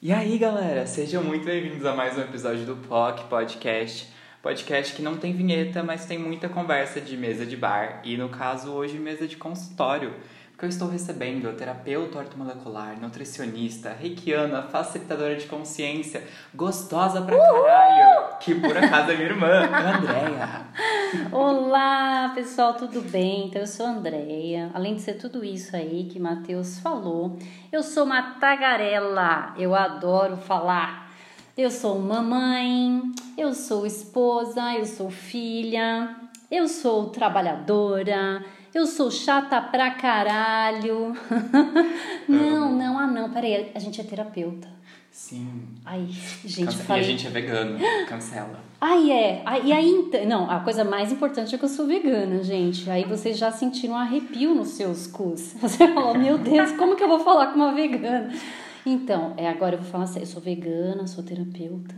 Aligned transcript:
E 0.00 0.12
aí, 0.12 0.38
galera, 0.38 0.86
sejam 0.86 1.24
muito 1.24 1.44
bem-vindos 1.44 1.84
a 1.84 1.92
mais 1.92 2.16
um 2.16 2.20
episódio 2.20 2.64
do 2.64 2.76
POC 2.76 3.24
Podcast. 3.24 4.08
Podcast 4.40 4.94
que 4.94 5.02
não 5.02 5.16
tem 5.16 5.32
vinheta, 5.32 5.82
mas 5.82 6.06
tem 6.06 6.16
muita 6.16 6.48
conversa 6.48 7.00
de 7.00 7.16
mesa 7.16 7.44
de 7.44 7.56
bar 7.56 8.00
e, 8.04 8.16
no 8.16 8.28
caso, 8.28 8.70
hoje, 8.70 8.96
mesa 8.96 9.26
de 9.26 9.36
consultório. 9.36 10.14
Porque 10.52 10.66
eu 10.66 10.68
estou 10.68 10.88
recebendo 10.88 11.48
a 11.48 11.52
terapeuta 11.52 12.18
ortomolecular, 12.18 12.96
nutricionista, 13.00 13.92
reikiana, 13.92 14.62
facilitadora 14.62 15.34
de 15.34 15.46
consciência, 15.46 16.22
gostosa 16.54 17.20
pra 17.22 17.36
caralho, 17.36 18.07
que 18.40 18.54
por 18.54 18.76
acaso 18.76 19.10
é 19.10 19.16
minha 19.16 19.28
irmã, 19.28 19.64
Andréia. 19.64 20.48
Olá, 21.32 22.32
pessoal, 22.34 22.74
tudo 22.74 23.00
bem? 23.00 23.46
Então, 23.46 23.62
eu 23.62 23.66
sou 23.66 23.86
a 23.86 23.90
Andréia. 23.90 24.70
Além 24.74 24.94
de 24.94 25.02
ser 25.02 25.14
tudo 25.14 25.44
isso 25.44 25.74
aí 25.74 26.08
que 26.10 26.20
Matheus 26.20 26.78
falou, 26.78 27.36
eu 27.72 27.82
sou 27.82 28.04
uma 28.04 28.34
tagarela. 28.34 29.54
Eu 29.58 29.74
adoro 29.74 30.36
falar. 30.36 31.08
Eu 31.56 31.70
sou 31.70 31.98
mamãe, 31.98 33.02
eu 33.36 33.52
sou 33.52 33.84
esposa, 33.84 34.74
eu 34.74 34.84
sou 34.84 35.10
filha, 35.10 36.14
eu 36.48 36.68
sou 36.68 37.10
trabalhadora, 37.10 38.44
eu 38.72 38.86
sou 38.86 39.10
chata 39.10 39.60
pra 39.60 39.90
caralho. 39.90 41.16
não, 42.28 42.70
não, 42.70 42.96
ah 42.96 43.08
não, 43.08 43.30
peraí, 43.30 43.72
a 43.74 43.78
gente 43.80 44.00
é 44.00 44.04
terapeuta. 44.04 44.77
Sim. 45.18 45.64
Ai, 45.84 46.06
gente, 46.44 46.66
Cance- 46.66 46.84
falei. 46.84 47.02
E 47.02 47.04
a 47.04 47.08
gente 47.08 47.26
é 47.26 47.30
vegano, 47.30 47.76
cancela. 48.08 48.60
Ai, 48.80 49.10
é. 49.10 49.42
Ai, 49.44 49.62
E 49.64 49.72
aí, 49.72 49.90
então- 49.90 50.24
não, 50.24 50.48
a 50.48 50.60
coisa 50.60 50.84
mais 50.84 51.10
importante 51.10 51.52
é 51.52 51.58
que 51.58 51.64
eu 51.64 51.68
sou 51.68 51.88
vegana, 51.88 52.40
gente. 52.40 52.88
Aí 52.88 53.02
vocês 53.04 53.36
já 53.36 53.50
sentiram 53.50 53.94
um 53.94 53.98
arrepio 53.98 54.54
nos 54.54 54.68
seus 54.68 55.08
cus. 55.08 55.54
Você 55.60 55.88
falou, 55.88 56.16
meu 56.16 56.38
Deus, 56.38 56.70
como 56.72 56.94
que 56.94 57.02
eu 57.02 57.08
vou 57.08 57.18
falar 57.18 57.48
com 57.48 57.56
uma 57.56 57.74
vegana? 57.74 58.32
Então, 58.86 59.34
é, 59.36 59.48
agora 59.48 59.74
eu 59.74 59.80
vou 59.82 59.90
falar 59.90 60.06
sério. 60.06 60.22
Eu 60.22 60.30
sou 60.30 60.40
vegana, 60.40 61.04
sou 61.08 61.24
terapeuta. 61.24 61.96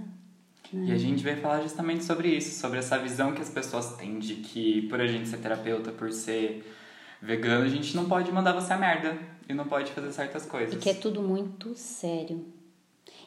E 0.73 0.91
a 0.91 0.97
gente 0.97 1.23
vai 1.23 1.37
falar 1.37 1.61
justamente 1.61 2.03
sobre 2.05 2.29
isso, 2.29 2.59
sobre 2.59 2.79
essa 2.79 2.99
visão 2.99 3.33
que 3.35 3.43
as 3.43 3.51
pessoas 3.51 3.97
têm 3.97 4.19
de 4.19 4.37
que 4.37 4.83
por 4.89 4.99
a 4.99 5.07
gente 5.07 5.29
ser 5.29 5.37
terapeuta, 5.37 5.93
por 5.93 6.11
ser 6.11 6.65
vegano, 7.21 7.67
a 7.67 7.69
gente 7.69 7.95
não 7.95 8.07
pode 8.07 8.33
mandar 8.33 8.53
você 8.55 8.73
a 8.73 8.79
merda 8.79 9.15
e 9.47 9.53
não 9.53 9.67
pode 9.67 9.93
fazer 9.93 10.11
certas 10.11 10.47
coisas. 10.47 10.75
E 10.75 10.79
que 10.79 10.89
é 10.89 10.95
tudo 10.95 11.21
muito 11.21 11.75
sério. 11.77 12.47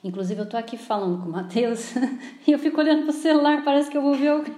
Inclusive, 0.03 0.41
eu 0.41 0.45
tô 0.49 0.57
aqui 0.57 0.77
falando 0.77 1.21
com 1.21 1.29
o 1.29 1.31
Matheus 1.31 1.93
e 2.45 2.51
eu 2.51 2.59
fico 2.59 2.79
olhando 2.81 3.03
pro 3.03 3.13
celular, 3.13 3.63
parece 3.63 3.89
que 3.89 3.97
eu 3.97 4.01
vou 4.01 4.13
ver. 4.15 4.33
o- 4.33 4.43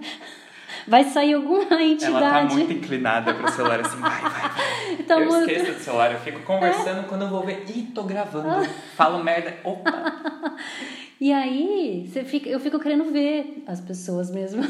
Vai 0.88 1.04
sair 1.04 1.34
alguma 1.34 1.64
Ela 1.66 1.78
tá 1.78 1.84
entidade. 1.84 2.54
muito 2.54 2.74
inclinada 2.74 3.34
pro 3.34 3.52
celular, 3.52 3.80
assim, 3.80 3.98
vai, 3.98 4.22
vai, 4.22 4.32
vai. 4.32 4.98
Tá 5.08 5.20
eu 5.20 5.28
muito- 5.28 5.50
esqueço 5.50 5.74
do 5.74 5.80
celular, 5.80 6.12
eu 6.12 6.20
fico 6.20 6.40
conversando 6.42 7.08
quando 7.08 7.24
eu 7.24 7.30
vou 7.30 7.44
ver, 7.44 7.64
ih, 7.70 7.92
tô 7.94 8.04
gravando, 8.04 8.68
falo 8.96 9.24
merda, 9.24 9.56
opa. 9.64 10.56
E 11.20 11.32
aí, 11.32 12.08
você 12.08 12.24
fica, 12.24 12.50
eu 12.50 12.60
fico 12.60 12.78
querendo 12.80 13.06
ver 13.12 13.64
as 13.68 13.80
pessoas 13.82 14.30
mesmo. 14.30 14.62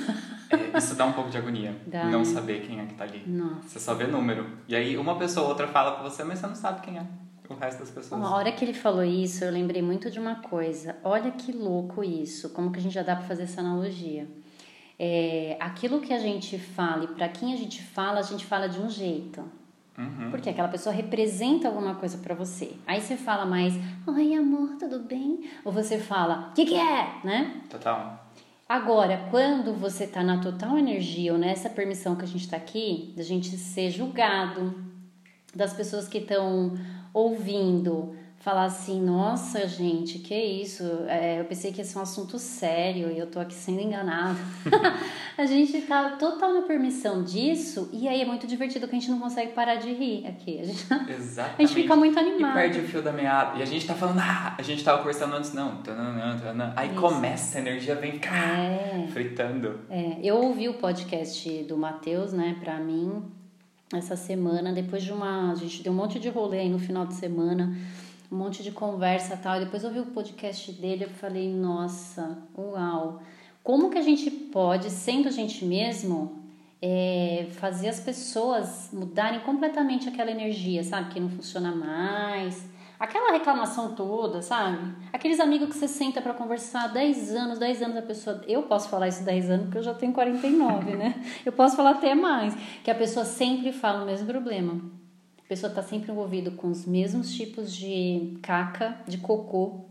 É, 0.50 0.78
isso 0.78 0.96
dá 0.96 1.06
um 1.06 1.12
pouco 1.12 1.30
de 1.30 1.38
agonia, 1.38 1.76
Dá, 1.88 2.06
não 2.06 2.24
saber 2.24 2.62
quem 2.62 2.80
é 2.80 2.86
que 2.86 2.94
tá 2.94 3.04
ali. 3.04 3.24
Nossa. 3.26 3.68
Você 3.68 3.80
só 3.80 3.94
vê 3.96 4.06
número. 4.06 4.46
E 4.70 4.76
aí 4.76 4.96
uma 4.98 5.18
pessoa 5.18 5.46
ou 5.46 5.50
outra 5.50 5.68
fala 5.68 5.94
com 5.98 6.04
você, 6.04 6.24
mas 6.24 6.40
você 6.40 6.48
não 6.48 6.56
sabe 6.56 6.82
quem 6.82 6.98
é 6.98 7.04
o 7.50 7.56
resto 7.56 7.80
das 7.80 7.90
pessoas. 7.90 8.20
Uma 8.20 8.36
hora 8.36 8.52
que 8.52 8.64
ele 8.64 8.74
falou 8.74 9.04
isso, 9.04 9.44
eu 9.44 9.52
lembrei 9.52 9.82
muito 9.82 10.10
de 10.10 10.20
uma 10.20 10.36
coisa. 10.36 10.96
Olha 11.04 11.32
que 11.32 11.52
louco 11.52 12.04
isso, 12.04 12.50
como 12.50 12.72
que 12.72 12.80
a 12.80 12.82
gente 12.82 12.94
já 12.94 13.04
dá 13.04 13.16
para 13.16 13.26
fazer 13.26 13.44
essa 13.44 13.62
analogia. 13.62 14.28
É, 14.98 15.58
aquilo 15.60 16.00
que 16.00 16.14
a 16.14 16.20
gente 16.20 16.58
fala 16.58 17.04
e 17.04 17.08
para 17.08 17.28
quem 17.28 17.54
a 17.54 17.58
gente 17.58 17.82
fala, 17.82 18.20
a 18.20 18.24
gente 18.24 18.46
fala 18.46 18.68
de 18.68 18.80
um 18.80 18.90
jeito. 18.90 19.44
Uhum. 19.98 20.30
Porque 20.30 20.50
aquela 20.50 20.68
pessoa 20.68 20.94
representa 20.94 21.68
alguma 21.68 21.96
coisa 21.96 22.18
para 22.18 22.36
você. 22.36 22.74
Aí 22.86 23.02
você 23.02 23.16
fala 23.16 23.46
mais, 23.46 23.74
oi 24.06 24.34
amor, 24.34 24.76
tudo 24.78 25.00
bem? 25.00 25.50
Ou 25.64 25.72
você 25.72 25.98
fala, 25.98 26.50
o 26.52 26.54
que, 26.54 26.66
que 26.66 26.76
é? 26.76 27.20
Né? 27.24 27.62
Total. 27.70 28.26
Agora, 28.68 29.28
quando 29.30 29.74
você 29.74 30.08
tá 30.08 30.24
na 30.24 30.42
total 30.42 30.78
energia 30.78 31.32
ou 31.32 31.38
nessa 31.38 31.70
permissão 31.70 32.16
que 32.16 32.26
a 32.26 32.28
gente 32.28 32.50
tá 32.50 32.58
aqui, 32.58 33.14
da 33.16 33.24
gente 33.24 33.56
ser 33.58 33.92
julgado, 33.92 34.74
das 35.56 35.74
pessoas 35.74 36.08
que 36.08 36.18
estão 36.18 36.74
ouvindo 37.16 38.14
falar 38.38 38.66
assim, 38.66 39.02
nossa 39.02 39.68
gente, 39.68 40.20
que 40.20 40.36
isso? 40.36 40.84
É, 41.08 41.40
eu 41.40 41.46
pensei 41.46 41.72
que 41.72 41.80
ia 41.80 41.84
ser 41.86 41.98
um 41.98 42.02
assunto 42.04 42.38
sério 42.38 43.10
e 43.12 43.18
eu 43.18 43.26
tô 43.26 43.40
aqui 43.40 43.56
sendo 43.56 43.80
enganada. 43.82 44.38
a 45.36 45.46
gente 45.48 45.82
tá 45.82 46.12
total 46.12 46.54
na 46.54 46.62
permissão 46.62 47.24
disso 47.24 47.90
e 47.92 48.08
aí 48.08 48.22
é 48.22 48.26
muito 48.26 48.46
divertido 48.46 48.88
que 48.88 48.96
a 48.96 49.00
gente 49.00 49.10
não 49.10 49.20
consegue 49.20 49.54
parar 49.54 49.78
de 49.78 49.92
rir 49.92 50.28
aqui. 50.28 50.60
A 50.60 50.64
gente, 50.66 50.86
Exatamente. 51.10 51.56
a 51.58 51.66
gente 51.66 51.74
fica 51.74 51.96
muito 51.96 52.16
E 52.18 52.20
animado. 52.20 52.54
perde 52.54 52.80
o 52.82 52.84
fio 52.84 53.02
da 53.02 53.12
meada. 53.12 53.58
E 53.58 53.64
a 53.64 53.66
gente 53.66 53.88
tá 53.88 53.96
falando, 53.96 54.20
ah, 54.20 54.54
a 54.56 54.62
gente 54.62 54.84
tava 54.84 55.00
conversando 55.00 55.34
antes, 55.36 55.52
não. 55.54 55.78
Tananã, 55.78 56.38
tananã. 56.38 56.74
Aí 56.76 56.92
Isso. 56.92 57.02
começa 57.02 57.58
a 57.58 57.62
energia, 57.62 57.96
vem 57.96 58.20
cá, 58.20 58.36
É. 58.36 59.08
fritando. 59.12 59.80
É, 59.90 60.20
eu 60.22 60.36
ouvi 60.36 60.70
o 60.70 60.76
podcast 60.76 61.64
do 61.64 61.78
Matheus, 61.78 62.32
né, 62.32 62.58
pra 62.64 62.78
mim, 62.78 63.24
essa 63.94 64.16
semana, 64.16 64.74
depois 64.74 65.04
de 65.04 65.12
uma. 65.12 65.52
A 65.52 65.56
gente 65.56 65.84
deu 65.84 65.94
um 65.94 65.96
monte 65.96 66.20
de 66.20 66.30
rolê 66.30 66.60
aí 66.60 66.70
no 66.70 66.80
final 66.80 67.06
de 67.06 67.14
semana, 67.14 67.76
um 68.32 68.36
monte 68.36 68.64
de 68.64 68.72
conversa 68.72 69.38
tal. 69.38 69.58
E 69.58 69.66
depois 69.66 69.84
eu 69.84 69.90
ouvi 69.90 70.02
o 70.02 70.08
podcast 70.08 70.72
dele 70.74 71.06
eu 71.06 71.10
falei, 71.10 71.52
nossa, 71.52 72.38
uau! 72.58 73.22
Como 73.64 73.90
que 73.90 73.98
a 73.98 74.02
gente 74.02 74.30
pode, 74.30 74.92
sendo 74.92 75.28
a 75.28 75.32
gente 75.32 75.66
mesmo, 75.66 76.44
é, 76.82 77.48
fazer 77.54 77.90
as 77.90 78.00
pessoas 78.00 78.90
mudarem 78.94 79.40
completamente 79.40 80.08
aquela 80.08 80.30
energia, 80.30 80.84
sabe? 80.84 81.14
Que 81.14 81.20
não 81.20 81.30
funciona 81.30 81.74
mais. 81.74 82.64
Aquela 83.00 83.32
reclamação 83.32 83.94
toda, 83.94 84.42
sabe? 84.42 84.96
Aqueles 85.12 85.40
amigos 85.40 85.70
que 85.70 85.76
você 85.76 85.88
senta 85.88 86.22
pra 86.22 86.34
conversar 86.34 86.86
há 86.86 86.88
10 86.88 87.36
anos, 87.36 87.60
10 87.60 87.82
anos 87.82 87.98
a 87.98 88.02
pessoa. 88.02 88.42
Eu 88.48 88.64
posso 88.64 88.90
falar 88.90 89.08
isso 89.10 89.24
10 89.24 89.50
anos 89.50 89.66
porque 89.66 89.80
eu 89.80 89.84
já 89.84 89.94
tenho 89.94 90.14
49, 90.14 90.96
né? 90.96 91.22
Eu 91.46 91.52
posso 91.52 91.76
falar 91.76 91.92
até 91.92 92.16
mais. 92.16 92.56
Que 92.84 92.90
a 92.90 92.96
pessoa 92.96 93.26
sempre 93.26 93.74
fala 93.74 94.04
o 94.04 94.06
mesmo 94.06 94.28
problema. 94.28 94.82
A 95.44 95.48
pessoa 95.48 95.72
tá 95.72 95.84
sempre 95.84 96.12
envolvida 96.12 96.50
com 96.52 96.68
os 96.70 96.86
mesmos 96.86 97.34
tipos 97.34 97.76
de 97.76 98.38
caca, 98.42 99.00
de 99.08 99.18
cocô. 99.18 99.86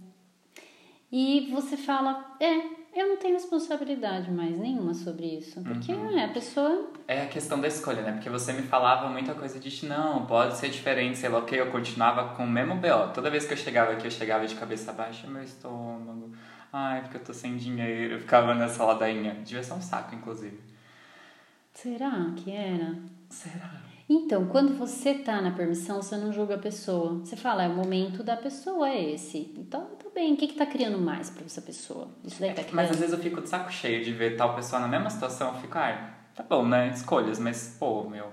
E 1.13 1.49
você 1.53 1.77
fala, 1.77 2.37
é, 2.41 2.74
eu 2.95 3.09
não 3.09 3.17
tenho 3.17 3.35
responsabilidade 3.35 4.31
mais 4.31 4.59
nenhuma 4.59 4.95
sobre 4.95 5.39
isso. 5.39 5.61
Porque 5.63 5.93
é, 5.93 6.25
a 6.25 6.29
pessoa 6.29 6.91
É 7.09 7.23
a 7.23 7.27
questão 7.27 7.61
da 7.61 7.69
escolha, 7.69 8.03
né? 8.03 8.13
Porque 8.13 8.31
você 8.31 8.53
me 8.53 8.63
falava 8.63 9.09
muita 9.09 9.35
coisa 9.35 9.59
de 9.59 9.87
não, 9.87 10.27
pode 10.27 10.57
ser 10.57 10.69
diferente, 10.69 11.19
sei 11.19 11.29
lá 11.29 11.39
o 11.39 11.45
que. 11.45 11.57
Eu 11.57 11.71
continuava 11.71 12.35
com 12.35 12.45
o 12.45 12.49
mesmo 12.49 12.77
BO. 12.77 13.13
Toda 13.13 13.31
vez 13.31 13.47
que 13.47 13.53
eu 13.53 13.57
chegava 13.57 13.93
aqui, 13.93 14.07
eu 14.07 14.11
chegava 14.11 14.47
de 14.47 14.55
cabeça 14.55 14.93
baixa, 14.93 15.27
meu 15.27 15.43
estômago. 15.43 16.33
Ai, 16.73 17.03
porque 17.03 17.17
eu 17.17 17.25
tô 17.25 17.33
sem 17.33 17.57
dinheiro. 17.57 18.15
Eu 18.15 18.21
ficava 18.21 18.55
nessa 18.55 18.85
ladainha. 18.85 19.35
Devia 19.45 19.63
ser 19.63 19.75
um 19.75 19.83
saco, 19.83 20.15
inclusive. 20.15 20.59
Será 21.73 22.33
que 22.37 22.51
era? 22.51 22.97
Será? 23.29 23.83
Então, 24.09 24.47
quando 24.47 24.77
você 24.77 25.15
tá 25.15 25.41
na 25.41 25.51
permissão, 25.51 26.03
você 26.03 26.17
não 26.17 26.33
julga 26.33 26.57
a 26.57 26.59
pessoa. 26.59 27.21
Você 27.21 27.37
fala, 27.37 27.65
é 27.65 27.69
o 27.69 27.75
momento 27.75 28.23
da 28.23 28.37
pessoa 28.37 28.89
é 28.89 29.13
esse. 29.13 29.55
Então, 29.57 29.89
bem. 30.15 30.35
O 30.35 30.37
que 30.37 30.49
que 30.49 30.55
tá 30.55 30.65
criando 30.65 30.99
mais 30.99 31.29
pra 31.29 31.45
essa 31.45 31.61
pessoa? 31.61 32.09
Isso 32.25 32.41
daí 32.41 32.51
tá 32.51 32.63
criando. 32.63 32.77
Mas 32.77 32.91
às 32.91 32.99
vezes 32.99 33.13
eu 33.13 33.19
fico 33.19 33.41
de 33.41 33.49
saco 33.49 33.73
cheio 33.73 34.05
de 34.05 34.13
ver 34.13 34.37
tal 34.37 34.55
pessoa 34.55 34.81
na 34.81 34.89
mesma 34.89 35.11
situação. 35.11 35.55
Eu 35.55 35.61
fico, 35.61 35.77
ai, 35.77 36.15
tá 36.35 36.43
bom, 36.43 36.67
né? 36.67 36.91
Escolhas, 36.95 37.39
mas 37.39 37.77
pô, 37.79 38.09
meu, 38.09 38.29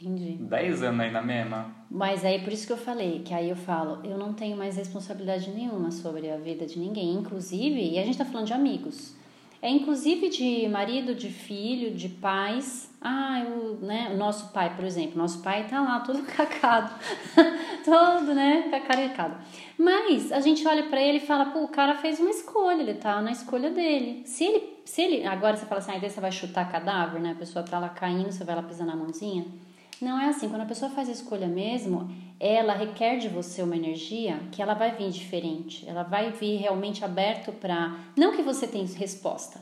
Entendi. 0.00 0.36
10 0.40 0.82
anos 0.82 1.00
aí 1.00 1.10
na 1.12 1.22
mesma. 1.22 1.74
Mas 1.88 2.24
aí 2.24 2.40
por 2.42 2.52
isso 2.52 2.66
que 2.66 2.72
eu 2.72 2.76
falei, 2.76 3.20
que 3.20 3.32
aí 3.32 3.48
eu 3.48 3.56
falo, 3.56 4.04
eu 4.04 4.18
não 4.18 4.32
tenho 4.32 4.56
mais 4.56 4.76
responsabilidade 4.76 5.50
nenhuma 5.50 5.90
sobre 5.92 6.28
a 6.28 6.36
vida 6.36 6.66
de 6.66 6.78
ninguém, 6.78 7.14
inclusive, 7.14 7.92
e 7.92 7.98
a 7.98 8.04
gente 8.04 8.18
tá 8.18 8.24
falando 8.24 8.48
de 8.48 8.52
amigos. 8.52 9.14
É 9.60 9.70
inclusive 9.70 10.28
de 10.28 10.68
marido, 10.68 11.14
de 11.14 11.28
filho, 11.28 11.94
de 11.94 12.08
pais. 12.08 12.91
Ah, 13.04 13.44
o, 13.46 13.84
né, 13.84 14.10
o 14.12 14.16
nosso 14.16 14.52
pai, 14.52 14.74
por 14.76 14.84
exemplo, 14.84 15.18
nosso 15.18 15.42
pai 15.42 15.66
tá 15.68 15.80
lá 15.80 16.00
todo 16.00 16.22
cacado, 16.24 16.92
todo, 17.84 18.34
né, 18.34 18.68
cacarecado. 18.70 19.36
Mas 19.78 20.30
a 20.30 20.40
gente 20.40 20.66
olha 20.66 20.84
pra 20.84 21.00
ele 21.00 21.18
e 21.18 21.26
fala, 21.26 21.46
pô, 21.46 21.64
o 21.64 21.68
cara 21.68 21.96
fez 21.96 22.20
uma 22.20 22.30
escolha, 22.30 22.80
ele 22.80 22.94
tá 22.94 23.20
na 23.20 23.32
escolha 23.32 23.70
dele. 23.70 24.22
Se 24.24 24.44
ele, 24.44 24.78
se 24.84 25.02
ele, 25.02 25.26
agora 25.26 25.56
você 25.56 25.66
fala 25.66 25.80
assim, 25.80 25.92
ah, 25.92 25.98
daí 25.98 26.10
você 26.10 26.20
vai 26.20 26.32
chutar 26.32 26.70
cadáver, 26.70 27.20
né, 27.20 27.32
a 27.32 27.36
pessoa 27.36 27.64
tá 27.64 27.78
lá 27.78 27.88
caindo, 27.88 28.30
você 28.30 28.44
vai 28.44 28.54
lá 28.54 28.62
pisar 28.62 28.86
na 28.86 28.94
mãozinha. 28.94 29.44
Não 30.02 30.20
é 30.20 30.26
assim. 30.26 30.48
Quando 30.48 30.62
a 30.62 30.66
pessoa 30.66 30.90
faz 30.90 31.08
a 31.08 31.12
escolha 31.12 31.46
mesmo, 31.46 32.10
ela 32.40 32.74
requer 32.74 33.18
de 33.18 33.28
você 33.28 33.62
uma 33.62 33.76
energia 33.76 34.40
que 34.50 34.60
ela 34.60 34.74
vai 34.74 34.90
vir 34.90 35.10
diferente. 35.10 35.88
Ela 35.88 36.02
vai 36.02 36.32
vir 36.32 36.56
realmente 36.56 37.04
aberto 37.04 37.52
para 37.52 37.96
não 38.16 38.34
que 38.34 38.42
você 38.42 38.66
tenha 38.66 38.84
resposta, 38.84 39.60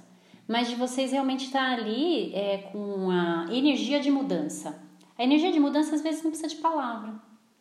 mas 0.50 0.69
de 0.69 0.75
vocês 0.75 1.12
realmente 1.12 1.44
estar 1.44 1.79
ali 1.79 2.35
é, 2.35 2.58
com 2.73 3.08
a 3.08 3.47
energia 3.52 4.00
de 4.00 4.11
mudança. 4.11 4.76
A 5.17 5.23
energia 5.23 5.52
de 5.52 5.61
mudança 5.61 5.94
às 5.94 6.02
vezes 6.02 6.25
não 6.25 6.32
precisa 6.32 6.52
de 6.52 6.61
palavra, 6.61 7.14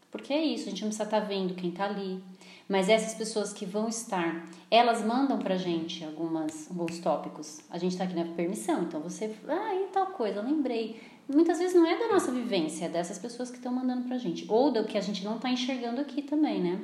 porque 0.10 0.34
é 0.34 0.44
isso. 0.44 0.64
A 0.64 0.72
gente 0.72 0.82
não 0.82 0.88
precisa 0.88 1.04
estar 1.04 1.20
vendo 1.20 1.54
quem 1.54 1.70
está 1.70 1.86
ali. 1.86 2.20
Mas 2.68 2.90
essas 2.90 3.14
pessoas 3.14 3.54
que 3.54 3.64
vão 3.64 3.88
estar, 3.88 4.44
elas 4.72 5.06
mandam 5.06 5.38
pra 5.38 5.56
gente 5.56 6.04
algumas, 6.04 6.68
alguns 6.68 6.98
tópicos. 6.98 7.60
A 7.70 7.78
gente 7.78 7.96
tá 7.96 8.06
aqui 8.06 8.16
na 8.16 8.26
permissão, 8.26 8.82
então 8.82 9.00
você, 9.02 9.36
ah, 9.48 9.76
e 9.76 9.88
tal 9.94 10.08
coisa, 10.08 10.40
eu 10.40 10.44
lembrei. 10.44 11.00
Muitas 11.32 11.60
vezes 11.60 11.76
não 11.76 11.86
é 11.86 11.96
da 11.96 12.08
nossa 12.08 12.32
vivência, 12.32 12.86
é 12.86 12.90
dessas 12.90 13.20
pessoas 13.20 13.52
que 13.52 13.58
estão 13.58 13.72
mandando 13.72 14.08
pra 14.08 14.18
gente. 14.18 14.46
Ou 14.48 14.72
do 14.72 14.84
que 14.86 14.98
a 14.98 15.02
gente 15.02 15.24
não 15.24 15.38
tá 15.38 15.48
enxergando 15.52 16.02
aqui 16.02 16.24
também, 16.24 16.60
né? 16.60 16.80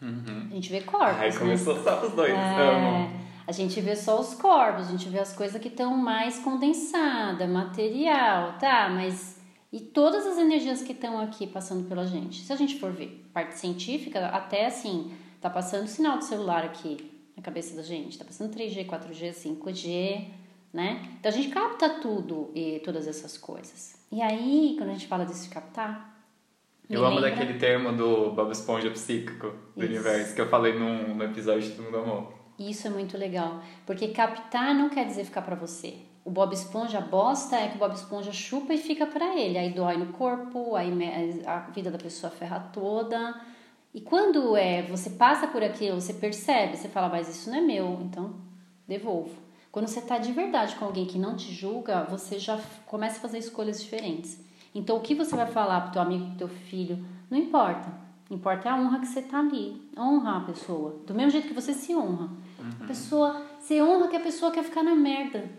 Uhum. 0.00 0.48
A 0.50 0.54
gente 0.54 0.70
vê 0.70 0.80
corpos. 0.80 1.18
Ai, 1.18 1.30
né? 1.30 1.38
começou 1.38 1.82
só 1.82 2.06
os 2.06 2.12
dois. 2.14 2.32
É. 2.32 3.19
a 3.46 3.52
gente 3.52 3.80
vê 3.80 3.94
só 3.96 4.20
os 4.20 4.34
corpos, 4.34 4.88
a 4.88 4.90
gente 4.90 5.08
vê 5.08 5.18
as 5.18 5.32
coisas 5.34 5.60
que 5.60 5.68
estão 5.68 5.96
mais 5.96 6.38
condensadas, 6.38 7.48
material, 7.48 8.58
tá? 8.58 8.88
Mas 8.88 9.38
e 9.72 9.80
todas 9.80 10.26
as 10.26 10.38
energias 10.38 10.82
que 10.82 10.92
estão 10.92 11.20
aqui 11.20 11.46
passando 11.46 11.88
pela 11.88 12.06
gente. 12.06 12.42
Se 12.42 12.52
a 12.52 12.56
gente 12.56 12.78
for 12.78 12.90
ver 12.92 13.24
parte 13.32 13.56
científica, 13.58 14.26
até 14.26 14.66
assim, 14.66 15.12
tá 15.40 15.48
passando 15.48 15.86
sinal 15.86 16.18
de 16.18 16.24
celular 16.24 16.64
aqui 16.64 17.10
na 17.36 17.42
cabeça 17.42 17.76
da 17.76 17.82
gente, 17.82 18.18
tá 18.18 18.24
passando 18.24 18.52
3G, 18.54 18.86
4G, 18.86 19.32
5G, 19.32 20.26
né? 20.72 21.02
Então 21.18 21.30
a 21.30 21.34
gente 21.34 21.48
capta 21.48 21.88
tudo 22.00 22.50
e 22.54 22.80
todas 22.80 23.06
essas 23.06 23.38
coisas. 23.38 23.96
E 24.12 24.20
aí, 24.20 24.74
quando 24.76 24.90
a 24.90 24.92
gente 24.92 25.06
fala 25.06 25.24
disso 25.24 25.44
de 25.44 25.50
captar, 25.50 26.20
Eu 26.88 27.04
amo 27.06 27.16
lembra- 27.20 27.30
daquele 27.30 27.56
termo 27.58 27.92
do 27.92 28.32
Bob 28.32 28.50
Esponja 28.50 28.90
psíquico 28.90 29.52
do 29.76 29.84
Isso. 29.84 29.92
universo 29.94 30.34
que 30.34 30.40
eu 30.40 30.48
falei 30.48 30.76
num, 30.76 31.14
no 31.14 31.22
episódio 31.24 31.62
de 31.62 31.70
Todo 31.76 31.84
Mundo 31.84 32.28
Amou. 32.60 32.70
Isso 32.70 32.86
é 32.86 32.90
muito 32.90 33.16
legal, 33.16 33.62
porque 33.86 34.08
captar 34.08 34.74
não 34.74 34.90
quer 34.90 35.06
dizer 35.06 35.24
ficar 35.24 35.42
pra 35.42 35.56
você. 35.56 35.96
O 36.24 36.30
Bob 36.30 36.52
Esponja, 36.52 37.00
bosta 37.00 37.56
é 37.56 37.68
que 37.68 37.76
o 37.76 37.78
Bob 37.78 37.94
Esponja 37.94 38.30
chupa 38.30 38.74
e 38.74 38.78
fica 38.78 39.06
pra 39.06 39.34
ele. 39.34 39.58
Aí 39.58 39.72
dói 39.72 39.96
no 39.96 40.12
corpo, 40.12 40.76
aí 40.76 40.92
a 41.46 41.60
vida 41.70 41.90
da 41.90 41.98
pessoa 41.98 42.30
ferra 42.30 42.60
toda. 42.72 43.40
E 43.92 44.00
quando 44.00 44.56
é, 44.56 44.82
você 44.82 45.10
passa 45.10 45.48
por 45.48 45.62
aquilo, 45.62 46.00
você 46.00 46.12
percebe, 46.12 46.76
você 46.76 46.88
fala, 46.88 47.08
mas 47.08 47.28
isso 47.28 47.50
não 47.50 47.56
é 47.56 47.60
meu, 47.60 47.98
então 48.02 48.34
devolvo. 48.86 49.34
Quando 49.72 49.88
você 49.88 50.00
tá 50.00 50.18
de 50.18 50.32
verdade 50.32 50.76
com 50.76 50.84
alguém 50.84 51.06
que 51.06 51.18
não 51.18 51.36
te 51.36 51.52
julga, 51.52 52.04
você 52.04 52.38
já 52.38 52.60
começa 52.86 53.18
a 53.18 53.20
fazer 53.20 53.38
escolhas 53.38 53.80
diferentes. 53.80 54.38
Então 54.74 54.96
o 54.96 55.00
que 55.00 55.14
você 55.14 55.34
vai 55.34 55.46
falar 55.46 55.80
pro 55.80 55.92
teu 55.92 56.02
amigo, 56.02 56.26
pro 56.26 56.36
teu 56.36 56.48
filho, 56.48 57.04
não 57.30 57.38
importa. 57.38 58.09
Importa 58.30 58.68
é 58.68 58.72
a 58.72 58.76
honra 58.76 59.00
que 59.00 59.06
você 59.06 59.22
tá 59.22 59.40
ali. 59.40 59.90
Honra 59.98 60.36
a 60.36 60.40
pessoa. 60.40 61.00
Do 61.04 61.12
mesmo 61.12 61.32
jeito 61.32 61.48
que 61.48 61.54
você 61.54 61.74
se 61.74 61.94
honra. 61.94 62.28
A 62.80 62.86
pessoa, 62.86 63.42
você 63.58 63.82
honra 63.82 64.06
que 64.06 64.16
a 64.16 64.20
pessoa 64.20 64.52
quer 64.52 64.62
ficar 64.62 64.84
na 64.84 64.94
merda. 64.94 65.50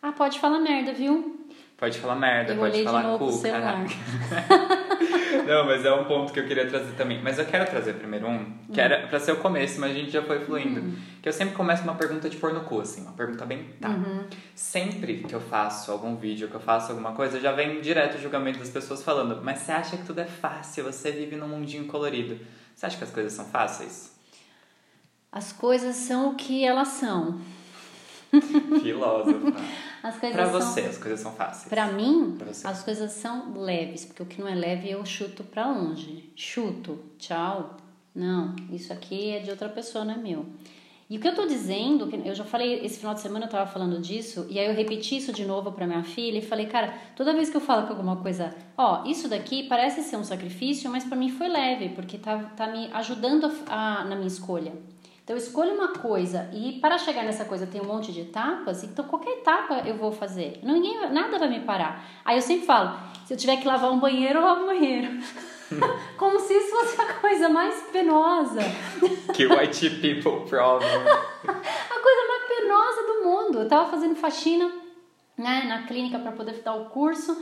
Ah, 0.00 0.12
pode 0.12 0.40
falar 0.40 0.58
merda, 0.58 0.94
viu? 0.94 1.38
Pode 1.76 1.98
falar 1.98 2.16
merda, 2.16 2.54
Eu 2.54 2.58
pode 2.58 2.82
falar 2.82 3.18
cu, 3.18 3.42
caraca. 3.42 3.88
Não, 5.46 5.66
mas 5.66 5.84
é 5.84 5.92
um 5.92 6.04
ponto 6.04 6.32
que 6.32 6.40
eu 6.40 6.46
queria 6.46 6.66
trazer 6.66 6.92
também. 6.94 7.22
Mas 7.22 7.38
eu 7.38 7.44
quero 7.44 7.68
trazer 7.68 7.94
primeiro 7.94 8.26
um, 8.26 8.52
que 8.72 8.80
era 8.80 9.06
pra 9.06 9.20
ser 9.20 9.32
o 9.32 9.36
começo, 9.36 9.80
mas 9.80 9.90
a 9.90 9.94
gente 9.94 10.10
já 10.10 10.22
foi 10.22 10.40
fluindo. 10.44 10.80
Uhum. 10.80 10.96
Que 11.22 11.28
eu 11.28 11.32
sempre 11.32 11.54
começo 11.54 11.82
uma 11.82 11.94
pergunta 11.94 12.28
de 12.28 12.36
pôr 12.36 12.52
no 12.52 12.60
cu, 12.60 12.80
assim, 12.80 13.02
uma 13.02 13.12
pergunta 13.12 13.44
bem 13.44 13.66
tá. 13.80 13.88
Uhum. 13.88 14.24
Sempre 14.54 15.18
que 15.18 15.34
eu 15.34 15.40
faço 15.40 15.92
algum 15.92 16.16
vídeo, 16.16 16.48
que 16.48 16.54
eu 16.54 16.60
faço 16.60 16.92
alguma 16.92 17.12
coisa, 17.12 17.40
já 17.40 17.52
vem 17.52 17.80
direto 17.80 18.16
o 18.16 18.20
julgamento 18.20 18.58
das 18.58 18.70
pessoas 18.70 19.02
falando, 19.02 19.40
mas 19.42 19.58
você 19.58 19.72
acha 19.72 19.96
que 19.96 20.04
tudo 20.04 20.20
é 20.20 20.26
fácil, 20.26 20.84
você 20.84 21.10
vive 21.10 21.36
num 21.36 21.48
mundinho 21.48 21.86
colorido. 21.86 22.38
Você 22.74 22.86
acha 22.86 22.96
que 22.96 23.04
as 23.04 23.10
coisas 23.10 23.32
são 23.32 23.44
fáceis? 23.44 24.18
As 25.30 25.52
coisas 25.52 25.94
são 25.96 26.30
o 26.30 26.34
que 26.34 26.64
elas 26.64 26.88
são. 26.88 27.40
Filósofa. 28.82 29.52
As 30.02 30.16
coisas 30.18 30.36
pra 30.36 30.46
são. 30.50 30.60
você, 30.60 30.80
as 30.80 30.98
coisas 30.98 31.20
são 31.20 31.32
fáceis. 31.32 31.68
Pra 31.68 31.86
mim, 31.92 32.36
Pra 32.38 32.48
as 32.70 32.82
coisas 32.82 33.12
são 33.12 33.52
leves, 33.60 34.04
porque 34.04 34.22
o 34.22 34.26
que 34.26 34.40
não 34.40 34.48
é 34.48 34.54
leve 34.54 34.90
eu 34.90 35.04
chuto 35.04 35.44
pra 35.44 35.70
longe. 35.70 36.32
Chuto, 36.34 36.98
tchau. 37.18 37.76
Não, 38.14 38.54
isso 38.72 38.92
aqui 38.92 39.30
é 39.30 39.38
de 39.40 39.50
outra 39.50 39.68
pessoa, 39.68 40.04
não 40.04 40.14
é 40.14 40.16
meu. 40.16 40.46
E 41.08 41.16
o 41.16 41.20
que 41.20 41.26
eu 41.26 41.34
tô 41.34 41.44
dizendo, 41.44 42.08
eu 42.24 42.34
já 42.36 42.44
falei, 42.44 42.84
esse 42.84 42.98
final 42.98 43.14
de 43.14 43.20
semana 43.20 43.46
eu 43.46 43.50
tava 43.50 43.68
falando 43.70 44.00
disso, 44.00 44.46
e 44.48 44.60
aí 44.60 44.66
eu 44.66 44.74
repeti 44.74 45.16
isso 45.16 45.32
de 45.32 45.44
novo 45.44 45.72
pra 45.72 45.84
minha 45.84 46.04
filha 46.04 46.38
e 46.38 46.42
falei, 46.42 46.66
cara, 46.66 46.94
toda 47.16 47.32
vez 47.32 47.50
que 47.50 47.56
eu 47.56 47.60
falo 47.60 47.84
que 47.84 47.90
alguma 47.92 48.16
coisa, 48.16 48.54
ó, 48.78 49.04
isso 49.04 49.28
daqui 49.28 49.64
parece 49.64 50.02
ser 50.04 50.16
um 50.16 50.22
sacrifício, 50.22 50.88
mas 50.88 51.02
pra 51.04 51.16
mim 51.16 51.28
foi 51.28 51.48
leve, 51.48 51.88
porque 51.90 52.16
tá, 52.16 52.38
tá 52.56 52.68
me 52.68 52.88
ajudando 52.92 53.46
a- 53.68 54.00
a- 54.02 54.04
na 54.04 54.14
minha 54.14 54.28
escolha. 54.28 54.72
Então 55.30 55.38
eu 55.38 55.44
escolho 55.44 55.74
uma 55.74 55.92
coisa 55.92 56.50
e 56.52 56.80
para 56.80 56.98
chegar 56.98 57.22
nessa 57.22 57.44
coisa 57.44 57.64
tem 57.64 57.80
um 57.80 57.84
monte 57.84 58.10
de 58.10 58.22
etapas, 58.22 58.82
então 58.82 59.04
qualquer 59.04 59.38
etapa 59.38 59.86
eu 59.86 59.94
vou 59.94 60.10
fazer. 60.10 60.58
Ninguém, 60.60 61.08
nada 61.12 61.38
vai 61.38 61.48
me 61.48 61.60
parar. 61.60 62.04
Aí 62.24 62.36
eu 62.36 62.42
sempre 62.42 62.66
falo, 62.66 62.98
se 63.24 63.32
eu 63.32 63.36
tiver 63.36 63.58
que 63.58 63.68
lavar 63.68 63.92
um 63.92 64.00
banheiro, 64.00 64.40
eu 64.40 64.44
lavo 64.44 64.64
o 64.64 64.66
banheiro. 64.66 65.08
Como 66.18 66.40
se 66.40 66.52
isso 66.52 66.70
fosse 66.70 67.00
a 67.00 67.14
coisa 67.14 67.48
mais 67.48 67.80
penosa, 67.92 68.58
Que 69.32 69.46
white 69.46 69.88
people 70.00 70.48
problem. 70.48 70.90
a 71.46 72.00
coisa 72.00 72.28
mais 72.28 72.44
penosa 72.48 73.02
do 73.06 73.24
mundo. 73.24 73.60
Eu 73.60 73.68
tava 73.68 73.88
fazendo 73.88 74.16
faxina, 74.16 74.68
né, 75.38 75.62
na 75.68 75.86
clínica 75.86 76.18
para 76.18 76.32
poder 76.32 76.60
dar 76.60 76.74
o 76.74 76.86
curso, 76.86 77.40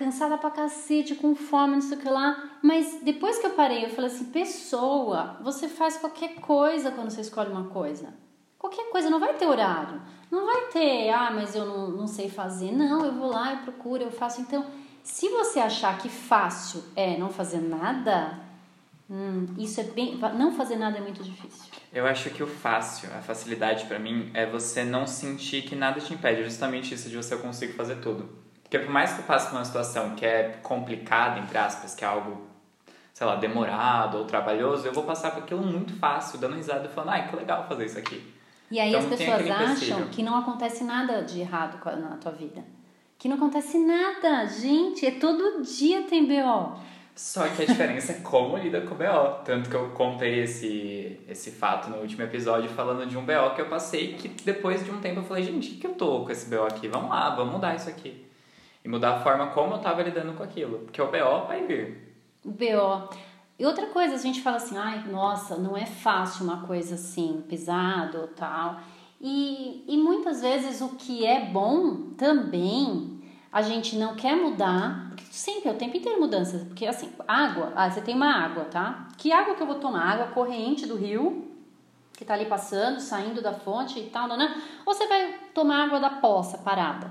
cansada 0.00 0.38
pra 0.38 0.50
cacete, 0.50 1.14
com 1.14 1.34
fome, 1.34 1.74
não 1.74 1.82
sei 1.82 1.98
o 1.98 2.00
que 2.00 2.08
lá. 2.08 2.50
Mas 2.62 3.00
depois 3.02 3.38
que 3.38 3.46
eu 3.46 3.50
parei, 3.50 3.84
eu 3.84 3.90
falei 3.90 4.10
assim: 4.10 4.24
pessoa, 4.32 5.36
você 5.42 5.68
faz 5.68 5.98
qualquer 5.98 6.36
coisa 6.36 6.90
quando 6.90 7.10
você 7.10 7.20
escolhe 7.20 7.50
uma 7.50 7.64
coisa. 7.64 8.14
Qualquer 8.58 8.90
coisa, 8.90 9.10
não 9.10 9.20
vai 9.20 9.34
ter 9.34 9.46
horário. 9.46 10.00
Não 10.30 10.46
vai 10.46 10.68
ter, 10.68 11.10
ah, 11.10 11.30
mas 11.30 11.54
eu 11.54 11.66
não, 11.66 11.90
não 11.90 12.06
sei 12.06 12.30
fazer. 12.30 12.72
Não, 12.72 13.04
eu 13.04 13.12
vou 13.12 13.30
lá, 13.30 13.52
eu 13.52 13.58
procuro, 13.58 14.02
eu 14.02 14.10
faço. 14.10 14.40
Então, 14.40 14.64
se 15.02 15.28
você 15.28 15.60
achar 15.60 15.98
que 15.98 16.08
fácil 16.08 16.82
é 16.96 17.18
não 17.18 17.28
fazer 17.30 17.60
nada, 17.60 18.38
hum, 19.10 19.46
isso 19.58 19.80
é 19.80 19.84
bem. 19.84 20.18
Não 20.36 20.52
fazer 20.52 20.76
nada 20.76 20.98
é 20.98 21.00
muito 21.00 21.22
difícil. 21.22 21.70
Eu 21.92 22.06
acho 22.06 22.30
que 22.30 22.42
o 22.42 22.46
fácil, 22.46 23.10
a 23.18 23.20
facilidade 23.20 23.84
pra 23.84 23.98
mim, 23.98 24.30
é 24.32 24.46
você 24.46 24.82
não 24.82 25.06
sentir 25.06 25.62
que 25.62 25.76
nada 25.76 26.00
te 26.00 26.14
impede. 26.14 26.44
Justamente 26.44 26.94
isso 26.94 27.08
de 27.10 27.16
você 27.16 27.34
eu 27.34 27.40
consigo 27.40 27.74
fazer 27.74 27.96
tudo. 27.96 28.49
Porque 28.70 28.78
por 28.78 28.92
mais 28.92 29.12
que 29.12 29.18
eu 29.18 29.24
passe 29.24 29.48
por 29.48 29.56
uma 29.56 29.64
situação 29.64 30.10
que 30.14 30.24
é 30.24 30.60
complicada, 30.62 31.40
entre 31.40 31.58
aspas, 31.58 31.92
que 31.92 32.04
é 32.04 32.06
algo, 32.06 32.46
sei 33.12 33.26
lá, 33.26 33.34
demorado 33.34 34.18
ou 34.18 34.24
trabalhoso, 34.24 34.86
eu 34.86 34.92
vou 34.92 35.02
passar 35.02 35.32
por 35.32 35.42
aquilo 35.42 35.60
muito 35.60 35.92
fácil, 35.94 36.38
dando 36.38 36.54
risada 36.54 36.86
e 36.86 36.88
falando, 36.88 37.10
ai, 37.10 37.28
que 37.28 37.34
legal 37.34 37.66
fazer 37.66 37.86
isso 37.86 37.98
aqui. 37.98 38.32
E 38.70 38.78
aí 38.78 38.90
Então, 38.90 39.00
as 39.00 39.06
pessoas 39.06 39.50
acham 39.50 40.06
que 40.06 40.22
não 40.22 40.38
acontece 40.38 40.84
nada 40.84 41.20
de 41.22 41.40
errado 41.40 41.84
na 41.98 42.16
tua 42.18 42.30
vida. 42.30 42.62
Que 43.18 43.28
não 43.28 43.34
acontece 43.34 43.76
nada. 43.76 44.46
Gente, 44.46 45.04
é 45.04 45.10
todo 45.10 45.62
dia 45.64 46.02
tem 46.02 46.24
BO. 46.24 46.78
Só 47.16 47.48
que 47.48 47.62
a 47.62 47.66
diferença 47.66 48.12
é 48.12 48.20
como 48.20 48.56
lida 48.56 48.82
com 48.82 48.94
o 48.94 48.96
BO. 48.96 49.42
Tanto 49.44 49.68
que 49.68 49.74
eu 49.74 49.90
contei 49.90 50.44
esse, 50.44 51.18
esse 51.28 51.50
fato 51.50 51.90
no 51.90 51.96
último 51.96 52.22
episódio 52.22 52.70
falando 52.70 53.04
de 53.04 53.18
um 53.18 53.26
BO 53.26 53.52
que 53.56 53.62
eu 53.62 53.68
passei, 53.68 54.14
que 54.14 54.28
depois 54.28 54.84
de 54.84 54.92
um 54.92 55.00
tempo 55.00 55.18
eu 55.18 55.24
falei, 55.24 55.42
gente, 55.42 55.72
o 55.72 55.78
que 55.78 55.88
eu 55.88 55.94
tô 55.94 56.24
com 56.24 56.30
esse 56.30 56.48
BO 56.48 56.62
aqui? 56.62 56.86
Vamos 56.86 57.10
lá, 57.10 57.30
vamos 57.30 57.52
mudar 57.52 57.74
isso 57.74 57.88
aqui. 57.88 58.29
E 58.84 58.88
mudar 58.88 59.16
a 59.16 59.20
forma 59.20 59.48
como 59.48 59.74
eu 59.74 59.78
tava 59.78 60.02
lidando 60.02 60.32
com 60.34 60.42
aquilo. 60.42 60.80
Porque 60.80 61.00
o 61.00 61.06
BO 61.06 61.46
vai 61.46 61.66
vir. 61.66 62.14
O 62.44 62.50
BO. 62.50 63.08
E 63.58 63.66
outra 63.66 63.86
coisa, 63.88 64.14
a 64.14 64.18
gente 64.18 64.40
fala 64.40 64.56
assim, 64.56 64.78
ai, 64.78 65.04
nossa, 65.10 65.56
não 65.56 65.76
é 65.76 65.84
fácil 65.84 66.44
uma 66.44 66.66
coisa 66.66 66.94
assim, 66.94 67.44
pesado 67.48 68.30
tal. 68.34 68.80
E, 69.20 69.84
e 69.86 69.98
muitas 69.98 70.40
vezes 70.40 70.80
o 70.80 70.96
que 70.96 71.26
é 71.26 71.44
bom 71.44 72.12
também 72.16 73.20
a 73.52 73.62
gente 73.62 73.96
não 73.96 74.14
quer 74.14 74.34
mudar, 74.34 75.08
porque 75.08 75.24
sempre 75.30 75.68
é 75.68 75.72
o 75.72 75.76
tempo 75.76 75.96
inteiro 75.96 76.20
mudanças. 76.20 76.62
Porque 76.62 76.86
assim, 76.86 77.12
água, 77.26 77.72
ah, 77.76 77.90
você 77.90 78.00
tem 78.00 78.14
uma 78.14 78.32
água, 78.32 78.64
tá? 78.64 79.08
Que 79.18 79.32
água 79.32 79.54
que 79.54 79.62
eu 79.62 79.66
vou 79.66 79.78
tomar? 79.78 80.12
Água 80.12 80.28
corrente 80.28 80.86
do 80.86 80.96
rio, 80.96 81.50
que 82.14 82.24
tá 82.24 82.34
ali 82.34 82.46
passando, 82.46 83.00
saindo 83.00 83.42
da 83.42 83.52
fonte 83.52 83.98
e 83.98 84.08
tal, 84.08 84.28
né? 84.28 84.62
Ou 84.86 84.94
você 84.94 85.06
vai 85.06 85.34
tomar 85.52 85.84
água 85.84 86.00
da 86.00 86.10
poça 86.10 86.58
parada? 86.58 87.10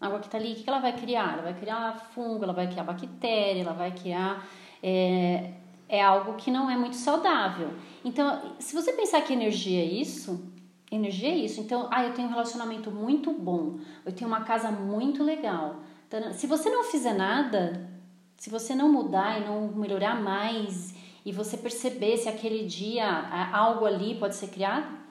Água 0.00 0.18
que 0.20 0.28
tá 0.28 0.38
ali, 0.38 0.52
o 0.52 0.56
que 0.56 0.68
ela 0.68 0.80
vai 0.80 0.92
criar? 0.92 1.34
Ela 1.34 1.42
vai 1.42 1.54
criar 1.54 2.10
fungo, 2.14 2.44
ela 2.44 2.52
vai 2.52 2.68
criar 2.68 2.84
bactéria, 2.84 3.62
ela 3.62 3.72
vai 3.72 3.92
criar. 3.92 4.46
É, 4.82 5.52
é 5.88 6.02
algo 6.02 6.34
que 6.34 6.50
não 6.50 6.70
é 6.70 6.76
muito 6.76 6.96
saudável. 6.96 7.70
Então, 8.04 8.54
se 8.58 8.74
você 8.74 8.92
pensar 8.92 9.22
que 9.22 9.32
energia 9.32 9.80
é 9.80 9.84
isso, 9.84 10.52
energia 10.90 11.30
é 11.30 11.36
isso. 11.36 11.60
Então, 11.60 11.88
ah, 11.90 12.04
eu 12.04 12.12
tenho 12.12 12.28
um 12.28 12.30
relacionamento 12.30 12.90
muito 12.90 13.32
bom, 13.32 13.78
eu 14.04 14.12
tenho 14.12 14.28
uma 14.28 14.42
casa 14.42 14.70
muito 14.70 15.22
legal. 15.22 15.76
Então, 16.06 16.32
se 16.32 16.46
você 16.46 16.70
não 16.70 16.84
fizer 16.84 17.14
nada, 17.14 17.88
se 18.36 18.50
você 18.50 18.74
não 18.74 18.92
mudar 18.92 19.40
e 19.40 19.44
não 19.44 19.68
melhorar 19.68 20.20
mais, 20.20 20.94
e 21.24 21.32
você 21.32 21.56
perceber 21.56 22.18
se 22.18 22.28
aquele 22.28 22.66
dia 22.66 23.06
algo 23.52 23.86
ali 23.86 24.14
pode 24.16 24.34
ser 24.34 24.48
criado, 24.48 25.03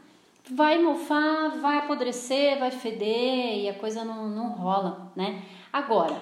vai 0.49 0.81
mofar, 0.81 1.57
vai 1.61 1.77
apodrecer, 1.79 2.59
vai 2.59 2.71
feder 2.71 3.59
e 3.59 3.69
a 3.69 3.73
coisa 3.73 4.03
não, 4.03 4.29
não 4.29 4.49
rola, 4.49 5.11
né? 5.15 5.41
Agora, 5.71 6.21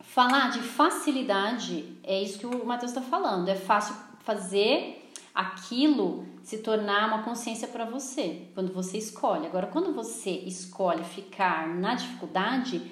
falar 0.00 0.50
de 0.50 0.60
facilidade 0.60 1.96
é 2.02 2.22
isso 2.22 2.38
que 2.38 2.46
o 2.46 2.66
Matheus 2.66 2.90
está 2.90 3.02
falando. 3.02 3.48
É 3.48 3.54
fácil 3.54 3.94
fazer 4.20 5.10
aquilo 5.34 6.26
se 6.42 6.58
tornar 6.58 7.08
uma 7.08 7.22
consciência 7.22 7.68
para 7.68 7.84
você, 7.84 8.42
quando 8.54 8.72
você 8.72 8.98
escolhe. 8.98 9.46
Agora, 9.46 9.66
quando 9.66 9.92
você 9.92 10.30
escolhe 10.30 11.04
ficar 11.04 11.68
na 11.68 11.94
dificuldade, 11.94 12.82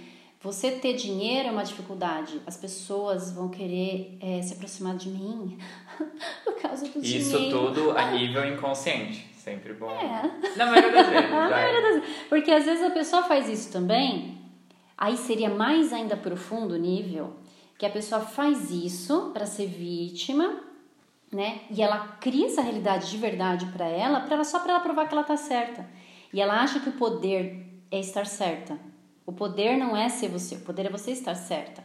você 0.42 0.70
ter 0.72 0.94
dinheiro 0.94 1.48
é 1.48 1.52
uma 1.52 1.64
dificuldade. 1.64 2.40
As 2.46 2.56
pessoas 2.56 3.32
vão 3.32 3.48
querer 3.48 4.16
eh, 4.20 4.40
se 4.40 4.54
aproximar 4.54 4.96
de 4.96 5.10
mim 5.10 5.58
por 6.44 6.54
causa 6.60 6.88
do 6.88 6.98
Isso 7.04 7.36
dinheiro. 7.36 7.72
tudo 7.74 7.90
a 7.90 8.10
nível 8.12 8.46
inconsciente. 8.54 9.29
Sempre 9.42 9.72
bom. 9.72 9.90
É. 9.90 10.30
Na 10.56 10.66
maioria 10.66 10.92
das 10.92 11.06
vezes. 11.08 11.32
A 11.32 11.48
vai. 11.48 11.50
maioria 11.50 11.82
das 11.82 12.02
vezes. 12.02 12.26
Porque 12.28 12.50
às 12.50 12.64
vezes 12.64 12.84
a 12.84 12.90
pessoa 12.90 13.22
faz 13.22 13.48
isso 13.48 13.72
também, 13.72 14.38
aí 14.96 15.16
seria 15.16 15.48
mais 15.48 15.92
ainda 15.92 16.16
profundo 16.16 16.74
o 16.74 16.78
nível, 16.78 17.34
que 17.78 17.86
a 17.86 17.90
pessoa 17.90 18.20
faz 18.20 18.70
isso 18.70 19.30
para 19.32 19.46
ser 19.46 19.66
vítima, 19.66 20.60
né? 21.32 21.60
E 21.70 21.80
ela 21.80 22.18
cria 22.20 22.46
essa 22.46 22.60
realidade 22.60 23.10
de 23.10 23.16
verdade 23.16 23.64
para 23.66 23.86
ela, 23.86 24.20
para 24.20 24.34
ela 24.34 24.44
só 24.44 24.58
para 24.60 24.72
ela 24.72 24.80
provar 24.80 25.08
que 25.08 25.14
ela 25.14 25.24
tá 25.24 25.36
certa. 25.36 25.88
E 26.32 26.40
ela 26.40 26.60
acha 26.60 26.78
que 26.80 26.90
o 26.90 26.92
poder 26.92 27.66
é 27.90 27.98
estar 27.98 28.26
certa. 28.26 28.78
O 29.24 29.32
poder 29.32 29.76
não 29.76 29.96
é 29.96 30.08
ser 30.08 30.28
você, 30.28 30.56
o 30.56 30.60
poder 30.60 30.86
é 30.86 30.90
você 30.90 31.12
estar 31.12 31.34
certa. 31.34 31.82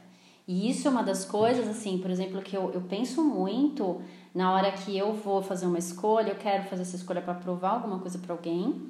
E 0.48 0.70
isso 0.70 0.88
é 0.88 0.92
uma 0.92 1.02
das 1.02 1.26
coisas, 1.26 1.68
assim, 1.68 1.98
por 1.98 2.12
exemplo, 2.12 2.42
que 2.42 2.56
eu, 2.56 2.72
eu 2.72 2.82
penso 2.82 3.24
muito 3.24 4.02
na 4.34 4.54
hora 4.54 4.72
que 4.72 4.96
eu 4.96 5.14
vou 5.14 5.42
fazer 5.42 5.66
uma 5.66 5.80
escolha, 5.80 6.30
eu 6.30 6.36
quero 6.36 6.64
fazer 6.64 6.84
essa 6.84 6.96
escolha 6.96 7.22
para 7.22 7.34
provar 7.34 7.72
alguma 7.72 8.00
coisa 8.00 8.20
para 8.20 8.34
alguém, 8.34 8.90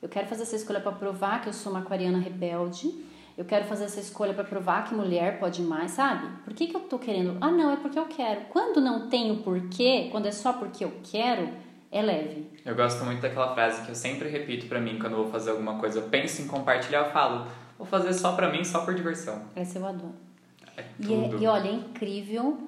eu 0.00 0.08
quero 0.08 0.26
fazer 0.26 0.44
essa 0.44 0.56
escolha 0.56 0.80
para 0.80 0.92
provar 0.92 1.42
que 1.42 1.48
eu 1.48 1.52
sou 1.52 1.72
uma 1.72 1.80
aquariana 1.80 2.18
rebelde, 2.18 2.90
eu 3.36 3.44
quero 3.44 3.64
fazer 3.64 3.84
essa 3.84 4.00
escolha 4.00 4.32
para 4.32 4.44
provar 4.44 4.84
que 4.84 4.94
mulher 4.94 5.40
pode 5.40 5.60
mais, 5.60 5.90
sabe? 5.90 6.28
Por 6.44 6.54
que, 6.54 6.68
que 6.68 6.76
eu 6.76 6.80
tô 6.80 6.98
querendo? 6.98 7.36
Ah, 7.40 7.50
não, 7.50 7.72
é 7.72 7.76
porque 7.76 7.98
eu 7.98 8.06
quero. 8.06 8.42
Quando 8.50 8.80
não 8.80 9.08
tem 9.08 9.32
o 9.32 9.38
porquê, 9.38 10.08
quando 10.12 10.26
é 10.26 10.30
só 10.30 10.52
porque 10.52 10.84
eu 10.84 10.92
quero, 11.02 11.48
é 11.90 12.00
leve. 12.00 12.48
Eu 12.64 12.76
gosto 12.76 13.04
muito 13.04 13.20
daquela 13.20 13.52
frase 13.52 13.82
que 13.82 13.90
eu 13.90 13.94
sempre 13.94 14.28
repito 14.28 14.66
para 14.66 14.80
mim 14.80 14.98
quando 14.98 15.14
eu 15.14 15.24
vou 15.24 15.32
fazer 15.32 15.50
alguma 15.50 15.78
coisa. 15.78 15.98
Eu 15.98 16.08
penso 16.08 16.42
em 16.42 16.46
compartilhar, 16.46 17.06
eu 17.06 17.12
falo, 17.12 17.46
vou 17.76 17.86
fazer 17.86 18.12
só 18.14 18.32
para 18.32 18.50
mim, 18.50 18.64
só 18.64 18.84
por 18.84 18.94
diversão. 18.94 19.42
Essa 19.56 19.78
eu 19.78 19.86
adoro. 19.86 20.14
É 20.76 20.84
E, 21.00 21.12
é, 21.14 21.36
e 21.40 21.46
olha, 21.46 21.68
é 21.68 21.72
incrível 21.72 22.58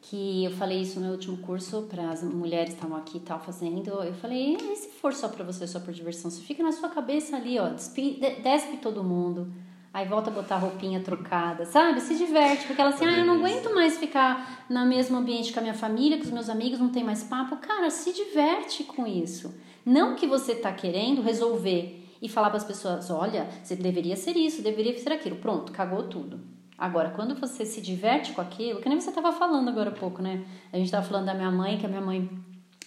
que 0.00 0.44
eu 0.44 0.50
falei 0.52 0.80
isso 0.80 0.96
no 0.98 1.02
meu 1.06 1.12
último 1.14 1.36
curso 1.38 1.82
para 1.88 2.10
as 2.10 2.22
mulheres 2.24 2.70
que 2.70 2.74
estavam 2.74 2.96
aqui 2.96 3.18
e 3.18 3.20
tal 3.20 3.38
fazendo. 3.38 3.88
Eu 4.02 4.12
falei, 4.14 4.56
e 4.56 4.76
se 4.76 4.88
for 4.88 5.12
só 5.14 5.28
para 5.28 5.44
você, 5.44 5.66
só 5.66 5.78
por 5.78 5.92
diversão? 5.94 6.30
Você 6.30 6.42
fica 6.42 6.62
na 6.62 6.72
sua 6.72 6.88
cabeça 6.88 7.36
ali, 7.36 7.58
ó, 7.58 7.68
despe, 7.68 8.18
de- 8.20 8.40
despe 8.42 8.78
todo 8.78 9.04
mundo. 9.04 9.52
Aí 9.94 10.08
volta 10.08 10.30
a 10.30 10.32
botar 10.32 10.54
a 10.56 10.58
roupinha 10.58 11.00
trocada, 11.00 11.66
sabe? 11.66 12.00
Se 12.00 12.16
diverte, 12.16 12.66
porque 12.66 12.80
ela 12.80 12.90
assim, 12.90 13.04
ah, 13.04 13.18
eu 13.18 13.26
não 13.26 13.34
aguento 13.34 13.74
mais 13.74 13.98
ficar 13.98 14.64
no 14.68 14.86
mesmo 14.86 15.18
ambiente 15.18 15.52
com 15.52 15.58
a 15.60 15.62
minha 15.62 15.74
família, 15.74 16.16
com 16.16 16.24
os 16.24 16.30
meus 16.30 16.48
amigos, 16.48 16.80
não 16.80 16.88
tem 16.88 17.04
mais 17.04 17.22
papo. 17.22 17.58
Cara, 17.58 17.90
se 17.90 18.10
diverte 18.12 18.84
com 18.84 19.06
isso. 19.06 19.54
Não 19.84 20.16
que 20.16 20.26
você 20.26 20.54
tá 20.54 20.72
querendo 20.72 21.20
resolver 21.20 22.08
e 22.22 22.28
falar 22.28 22.48
para 22.48 22.56
as 22.56 22.64
pessoas, 22.64 23.10
olha, 23.10 23.46
você 23.62 23.76
deveria 23.76 24.16
ser 24.16 24.34
isso, 24.36 24.62
deveria 24.62 24.96
ser 24.98 25.12
aquilo. 25.12 25.36
Pronto, 25.36 25.70
cagou 25.72 26.04
tudo. 26.04 26.40
Agora, 26.82 27.10
quando 27.10 27.36
você 27.36 27.64
se 27.64 27.80
diverte 27.80 28.32
com 28.32 28.40
aquilo, 28.40 28.80
que 28.80 28.88
nem 28.88 29.00
você 29.00 29.10
estava 29.10 29.30
falando 29.30 29.68
agora 29.68 29.90
há 29.90 29.92
pouco, 29.92 30.20
né? 30.20 30.44
A 30.72 30.76
gente 30.76 30.86
estava 30.86 31.06
falando 31.06 31.26
da 31.26 31.32
minha 31.32 31.48
mãe, 31.48 31.78
que 31.78 31.86
a 31.86 31.88
minha 31.88 32.00
mãe 32.00 32.28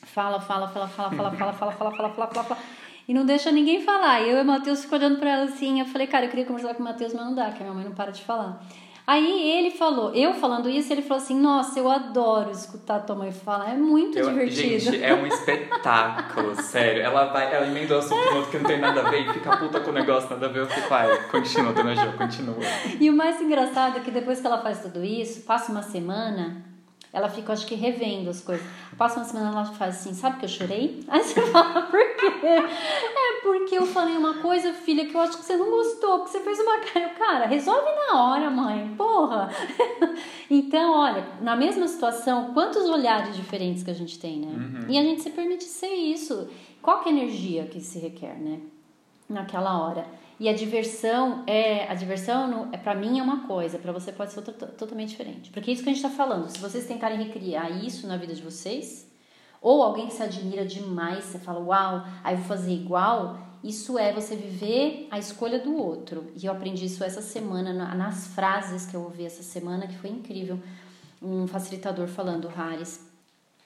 fala, 0.03 0.37
fala, 0.41 0.67
fala, 0.67 0.85
fala, 0.89 1.11
fala, 1.11 1.31
fala, 1.31 1.53
fala, 1.53 1.71
fala, 1.71 1.91
fala, 1.91 2.11
fala, 2.11 2.27
fala, 2.27 2.43
fala, 2.43 2.61
e 3.07 3.13
não 3.13 3.25
deixa 3.25 3.53
ninguém 3.53 3.81
falar. 3.81 4.19
E 4.19 4.31
eu 4.31 4.39
e 4.39 4.41
o 4.41 4.45
Matheus 4.45 4.81
ficam 4.81 4.99
olhando 4.99 5.17
pra 5.17 5.29
ela 5.29 5.43
assim. 5.45 5.79
Eu 5.79 5.85
falei, 5.85 6.07
cara, 6.07 6.25
eu 6.25 6.29
queria 6.29 6.45
conversar 6.45 6.73
com 6.73 6.81
o 6.81 6.83
Matheus, 6.83 7.13
mas 7.13 7.25
não 7.25 7.33
dá, 7.33 7.49
que 7.51 7.59
a 7.59 7.61
minha 7.61 7.73
mãe 7.73 7.85
não 7.85 7.93
para 7.93 8.11
de 8.11 8.21
falar. 8.21 8.61
Aí 9.07 9.51
ele 9.51 9.69
falou, 9.69 10.11
eu 10.15 10.33
falando 10.33 10.67
isso, 10.67 10.91
ele 10.91 11.03
falou 11.03 11.21
assim: 11.21 11.39
Nossa, 11.39 11.77
eu 11.79 11.89
adoro 11.91 12.49
escutar 12.49 12.95
a 12.95 12.99
tua 12.99 13.15
mãe 13.15 13.31
falar, 13.31 13.69
é 13.71 13.75
muito 13.75 14.17
Eu- 14.17 14.29
divertido. 14.29 14.79
gente, 14.79 15.03
é 15.03 15.13
um 15.13 15.27
espetáculo, 15.27 16.55
sério. 16.61 17.03
Ela 17.03 17.25
vai, 17.25 17.53
ela 17.53 17.67
emenda 17.67 17.95
o 17.95 17.97
assunto 17.99 18.25
no 18.31 18.37
outro 18.37 18.51
que 18.51 18.57
não 18.57 18.65
tem 18.65 18.79
nada 18.79 19.01
a 19.01 19.09
ver 19.11 19.21
e 19.29 19.33
fica 19.33 19.57
puta 19.57 19.79
com 19.79 19.91
o 19.91 19.93
negócio, 19.93 20.29
nada 20.31 20.47
a 20.47 20.49
ver. 20.49 20.61
Eu 20.61 20.67
fico, 20.67 20.91
ai, 20.93 21.27
continua, 21.29 21.71
dona 21.73 21.95
Jo, 21.95 22.13
continua. 22.17 22.55
E 22.99 23.07
o 23.09 23.13
mais 23.13 23.39
engraçado 23.39 23.97
é 23.97 23.99
que 23.99 24.09
depois 24.09 24.41
que 24.41 24.47
ela 24.47 24.57
faz 24.61 24.79
tudo 24.81 25.03
isso, 25.03 25.41
passa 25.41 25.71
uma 25.71 25.83
semana, 25.83 26.63
ela 27.15 27.29
fica, 27.29 27.53
acho 27.53 27.65
que, 27.65 27.75
revendo 27.75 28.29
as 28.29 28.41
coisas. 28.41 28.65
Passa 28.97 29.19
uma 29.19 29.25
semana, 29.25 29.49
ela 29.49 29.65
faz 29.65 29.95
assim, 29.95 30.13
sabe 30.13 30.37
que 30.37 30.45
eu 30.45 30.49
chorei? 30.49 31.03
Aí 31.07 31.23
você 31.23 31.41
fala, 31.41 31.83
por 31.83 32.15
quê? 32.15 32.25
É 33.17 33.41
porque 33.41 33.77
eu 33.77 33.85
falei 33.85 34.17
uma 34.17 34.35
coisa, 34.35 34.73
filha, 34.73 35.05
que 35.05 35.15
eu 35.15 35.21
acho 35.21 35.37
que 35.37 35.45
você 35.45 35.55
não 35.55 35.69
gostou, 35.69 36.19
porque 36.19 36.31
você 36.31 36.39
fez 36.41 36.59
uma 36.59 36.79
cara. 36.79 37.09
Cara, 37.09 37.45
resolve 37.45 37.87
na 38.07 38.21
hora, 38.21 38.49
mãe, 38.49 38.93
porra! 38.97 39.49
Então, 40.47 40.93
olha, 40.99 41.25
na 41.41 41.55
mesma 41.55 41.87
situação, 41.87 42.53
quantos 42.53 42.83
olhares 42.83 43.35
diferentes 43.35 43.81
que 43.81 43.89
a 43.89 43.95
gente 43.95 44.19
tem, 44.19 44.41
né? 44.41 44.85
E 44.87 44.97
a 44.97 45.01
gente 45.01 45.23
se 45.23 45.31
permite 45.31 45.63
ser 45.63 45.87
isso. 45.87 46.47
Qual 46.83 47.01
que 47.01 47.09
é 47.09 47.11
a 47.11 47.15
energia 47.15 47.65
que 47.65 47.81
se 47.81 47.97
requer, 47.97 48.37
né? 48.37 48.59
naquela 49.29 49.79
hora. 49.81 50.05
E 50.39 50.49
a 50.49 50.53
diversão 50.53 51.43
é 51.47 51.89
a 51.89 51.93
diversão 51.93 52.67
é 52.71 52.77
para 52.77 52.93
mim 52.93 53.19
é 53.19 53.23
uma 53.23 53.47
coisa, 53.47 53.79
para 53.79 53.91
você 53.93 54.11
pode 54.11 54.31
ser 54.33 54.39
outra, 54.39 54.53
to- 54.53 54.67
totalmente 54.73 55.09
diferente. 55.09 55.49
Porque 55.51 55.71
é 55.71 55.73
isso 55.73 55.81
que 55.83 55.89
a 55.89 55.93
gente 55.93 56.03
está 56.03 56.15
falando. 56.15 56.49
Se 56.49 56.59
vocês 56.59 56.85
tentarem 56.85 57.17
recriar 57.17 57.71
isso 57.83 58.05
na 58.05 58.17
vida 58.17 58.33
de 58.33 58.41
vocês, 58.41 59.07
ou 59.61 59.81
alguém 59.81 60.07
que 60.07 60.13
se 60.13 60.21
admira 60.21 60.65
demais, 60.65 61.23
você 61.23 61.39
fala, 61.39 61.59
uau, 61.59 62.05
aí 62.23 62.35
vou 62.35 62.45
fazer 62.45 62.73
igual. 62.73 63.39
Isso 63.63 63.97
é 63.97 64.11
você 64.13 64.35
viver 64.35 65.07
a 65.09 65.17
escolha 65.17 65.57
do 65.57 65.75
outro. 65.75 66.25
E 66.35 66.45
eu 66.45 66.51
aprendi 66.51 66.85
isso 66.85 67.03
essa 67.03 67.21
semana 67.21 67.73
na- 67.73 67.95
nas 67.95 68.27
frases 68.27 68.85
que 68.85 68.95
eu 68.95 69.01
ouvi 69.01 69.25
essa 69.25 69.41
semana, 69.41 69.87
que 69.87 69.97
foi 69.97 70.09
incrível. 70.09 70.59
Um 71.21 71.47
facilitador 71.47 72.07
falando, 72.07 72.47
Haris, 72.55 73.09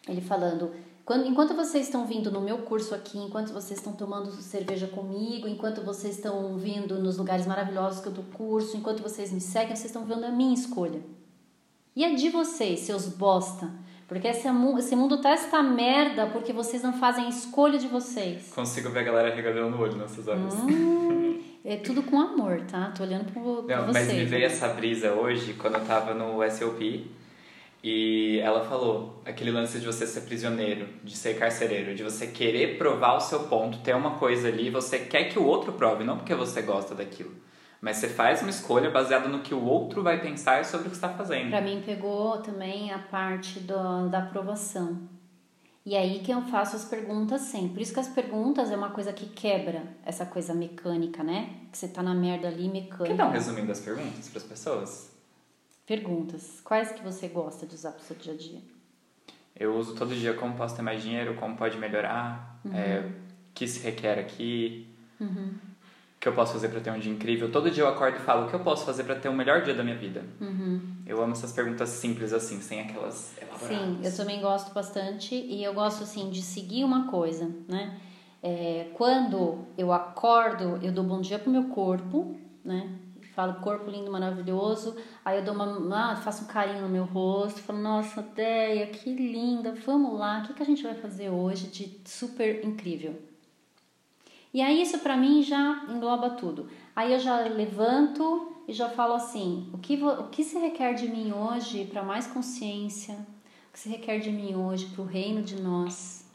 ele 0.07 0.21
falando, 0.21 0.71
quando, 1.09 1.25
enquanto 1.25 1.55
vocês 1.55 1.87
estão 1.87 2.05
vindo 2.05 2.29
no 2.29 2.39
meu 2.39 2.59
curso 2.59 2.93
aqui, 2.93 3.17
enquanto 3.17 3.51
vocês 3.51 3.79
estão 3.79 3.93
tomando 3.93 4.29
cerveja 4.31 4.85
comigo, 4.85 5.47
enquanto 5.47 5.81
vocês 5.81 6.15
estão 6.17 6.55
vindo 6.55 6.99
nos 6.99 7.17
lugares 7.17 7.47
maravilhosos 7.47 7.99
que 7.99 8.07
eu 8.09 8.11
dou 8.11 8.23
curso, 8.31 8.77
enquanto 8.77 9.01
vocês 9.01 9.31
me 9.31 9.41
seguem, 9.41 9.75
vocês 9.75 9.85
estão 9.87 10.05
vendo 10.05 10.23
a 10.23 10.29
minha 10.29 10.53
escolha. 10.53 11.01
E 11.95 12.05
a 12.05 12.13
de 12.13 12.29
vocês, 12.29 12.81
seus 12.81 13.07
bosta? 13.07 13.71
Porque 14.07 14.27
esse, 14.27 14.51
mu- 14.51 14.77
esse 14.77 14.95
mundo 14.95 15.19
tá 15.19 15.31
esta 15.31 15.63
merda 15.63 16.27
porque 16.27 16.53
vocês 16.53 16.83
não 16.83 16.93
fazem 16.93 17.25
a 17.25 17.29
escolha 17.29 17.79
de 17.79 17.87
vocês. 17.87 18.51
Consigo 18.53 18.89
ver 18.91 18.99
a 18.99 19.03
galera 19.03 19.35
regalando 19.35 19.77
o 19.77 19.81
olho 19.81 19.97
nessas 19.97 20.27
horas. 20.27 20.53
Hum, 20.53 21.39
é 21.65 21.75
tudo 21.77 22.03
com 22.03 22.19
amor, 22.19 22.61
tá? 22.69 22.91
Tô 22.95 23.01
olhando 23.01 23.31
pro, 23.33 23.63
Não, 23.67 23.87
vocês. 23.87 24.07
mas 24.07 24.13
me 24.13 24.25
veio 24.25 24.45
essa 24.45 24.67
brisa 24.67 25.11
hoje 25.13 25.53
quando 25.55 25.75
eu 25.79 25.85
tava 25.85 26.13
no 26.13 26.39
SOP 26.51 27.09
e 27.83 28.39
ela 28.43 28.65
falou 28.65 29.21
aquele 29.25 29.51
lance 29.51 29.79
de 29.79 29.85
você 29.85 30.05
ser 30.05 30.21
prisioneiro, 30.21 30.87
de 31.03 31.15
ser 31.15 31.39
carcereiro, 31.39 31.95
de 31.95 32.03
você 32.03 32.27
querer 32.27 32.77
provar 32.77 33.15
o 33.15 33.21
seu 33.21 33.41
ponto, 33.43 33.79
ter 33.79 33.95
uma 33.95 34.17
coisa 34.17 34.49
ali, 34.49 34.69
você 34.69 34.99
quer 34.99 35.25
que 35.25 35.39
o 35.39 35.45
outro 35.45 35.71
prove, 35.71 36.03
não 36.03 36.17
porque 36.17 36.35
você 36.35 36.61
gosta 36.61 36.93
daquilo. 36.93 37.31
Mas 37.81 37.95
você 37.95 38.09
faz 38.09 38.41
uma 38.41 38.49
escolha 38.49 38.89
baseada 38.89 39.29
no 39.29 39.39
que 39.39 39.53
o 39.53 39.63
outro 39.63 40.03
vai 40.03 40.21
pensar 40.21 40.65
sobre 40.65 40.87
o 40.87 40.89
que 40.89 40.97
está 40.97 41.07
fazendo. 41.09 41.49
Pra 41.49 41.61
mim 41.61 41.81
pegou 41.85 42.39
também 42.39 42.91
a 42.91 42.99
parte 42.99 43.61
do, 43.61 44.09
da 44.09 44.19
aprovação. 44.19 44.99
E 45.85 45.95
aí 45.95 46.19
que 46.19 46.31
eu 46.31 46.41
faço 46.41 46.75
as 46.75 46.83
perguntas 46.83 47.41
sempre. 47.43 47.69
Por 47.69 47.81
isso 47.81 47.93
que 47.93 47.99
as 48.01 48.09
perguntas 48.09 48.69
é 48.69 48.75
uma 48.75 48.89
coisa 48.89 49.13
que 49.13 49.27
quebra 49.27 49.83
essa 50.05 50.25
coisa 50.25 50.53
mecânica, 50.53 51.23
né? 51.23 51.51
Que 51.71 51.77
você 51.77 51.87
tá 51.87 52.03
na 52.03 52.13
merda 52.13 52.49
ali 52.49 52.67
mecânica. 52.67 53.05
Quer 53.05 53.15
dar 53.15 53.27
um 53.27 53.31
resuminho 53.31 53.65
das 53.67 53.79
perguntas 53.79 54.27
para 54.27 54.37
as 54.39 54.43
pessoas? 54.43 55.08
Perguntas. 55.89 56.61
Quais 56.63 56.91
que 56.91 57.01
você 57.01 57.27
gosta 57.27 57.65
de 57.65 57.73
usar 57.73 57.93
pro 57.93 58.03
seu 58.03 58.15
dia 58.15 58.33
a 58.33 58.37
dia? 58.37 58.61
Eu 59.59 59.75
uso 59.75 59.95
todo 59.95 60.13
dia 60.13 60.35
como 60.35 60.53
posso 60.55 60.75
ter 60.75 60.83
mais 60.83 61.01
dinheiro, 61.01 61.33
como 61.33 61.57
pode 61.57 61.79
melhorar, 61.79 62.61
é, 62.71 62.99
o 62.99 63.11
que 63.55 63.67
se 63.67 63.79
requer 63.79 64.19
aqui, 64.19 64.87
o 65.19 66.19
que 66.19 66.27
eu 66.27 66.33
posso 66.35 66.53
fazer 66.53 66.69
para 66.69 66.79
ter 66.79 66.91
um 66.91 66.99
dia 66.99 67.11
incrível. 67.11 67.51
Todo 67.51 67.71
dia 67.71 67.81
eu 67.81 67.87
acordo 67.87 68.17
e 68.17 68.19
falo 68.19 68.45
o 68.45 68.49
que 68.49 68.53
eu 68.53 68.59
posso 68.59 68.85
fazer 68.85 69.03
para 69.03 69.15
ter 69.15 69.29
o 69.29 69.33
melhor 69.33 69.63
dia 69.63 69.73
da 69.73 69.83
minha 69.83 69.97
vida. 69.97 70.23
Eu 71.07 71.23
amo 71.23 71.31
essas 71.31 71.51
perguntas 71.51 71.89
simples 71.89 72.33
assim, 72.33 72.61
sem 72.61 72.81
aquelas 72.81 73.35
elaboradas. 73.41 73.67
Sim, 73.67 73.99
eu 74.03 74.15
também 74.15 74.39
gosto 74.39 74.71
bastante 74.71 75.33
e 75.33 75.63
eu 75.63 75.73
gosto 75.73 76.03
assim 76.03 76.29
de 76.29 76.43
seguir 76.43 76.83
uma 76.83 77.07
coisa, 77.07 77.49
né? 77.67 77.99
É, 78.43 78.91
quando 78.93 79.65
eu 79.75 79.91
acordo, 79.91 80.77
eu 80.83 80.91
dou 80.91 81.03
bom 81.03 81.19
dia 81.19 81.39
pro 81.39 81.49
meu 81.49 81.63
corpo, 81.69 82.37
né? 82.63 82.87
Falo 83.39 83.53
corpo 83.61 83.89
lindo, 83.89 84.11
maravilhoso. 84.11 84.97
Aí 85.23 85.37
eu 85.37 85.45
dou 85.45 85.53
uma, 85.53 86.11
ah, 86.11 86.15
faço 86.17 86.43
um 86.43 86.47
carinho 86.47 86.81
no 86.81 86.89
meu 86.89 87.05
rosto, 87.05 87.61
falo 87.61 87.79
nossa, 87.79 88.21
Deia, 88.21 88.87
que 88.87 89.13
linda, 89.13 89.73
vamos 89.85 90.19
lá, 90.19 90.39
o 90.39 90.47
que, 90.47 90.55
que 90.55 90.61
a 90.61 90.65
gente 90.65 90.83
vai 90.83 90.93
fazer 90.93 91.29
hoje 91.29 91.67
de 91.67 92.01
super 92.03 92.65
incrível? 92.65 93.17
E 94.53 94.61
aí 94.61 94.81
isso 94.81 94.99
pra 94.99 95.15
mim 95.15 95.41
já 95.41 95.85
engloba 95.87 96.31
tudo. 96.31 96.69
Aí 96.93 97.13
eu 97.13 97.19
já 97.19 97.39
levanto 97.39 98.51
e 98.67 98.73
já 98.73 98.89
falo 98.89 99.13
assim: 99.13 99.69
o 99.73 99.77
que, 99.77 99.95
o 100.03 100.27
que 100.27 100.43
se 100.43 100.59
requer 100.59 100.93
de 100.95 101.07
mim 101.07 101.31
hoje 101.31 101.85
para 101.85 102.03
mais 102.03 102.27
consciência? 102.27 103.15
O 103.69 103.71
que 103.71 103.79
se 103.79 103.87
requer 103.87 104.19
de 104.19 104.31
mim 104.33 104.53
hoje 104.53 104.87
para 104.87 105.01
o 105.01 105.05
reino 105.05 105.41
de 105.41 105.61
nós? 105.61 106.25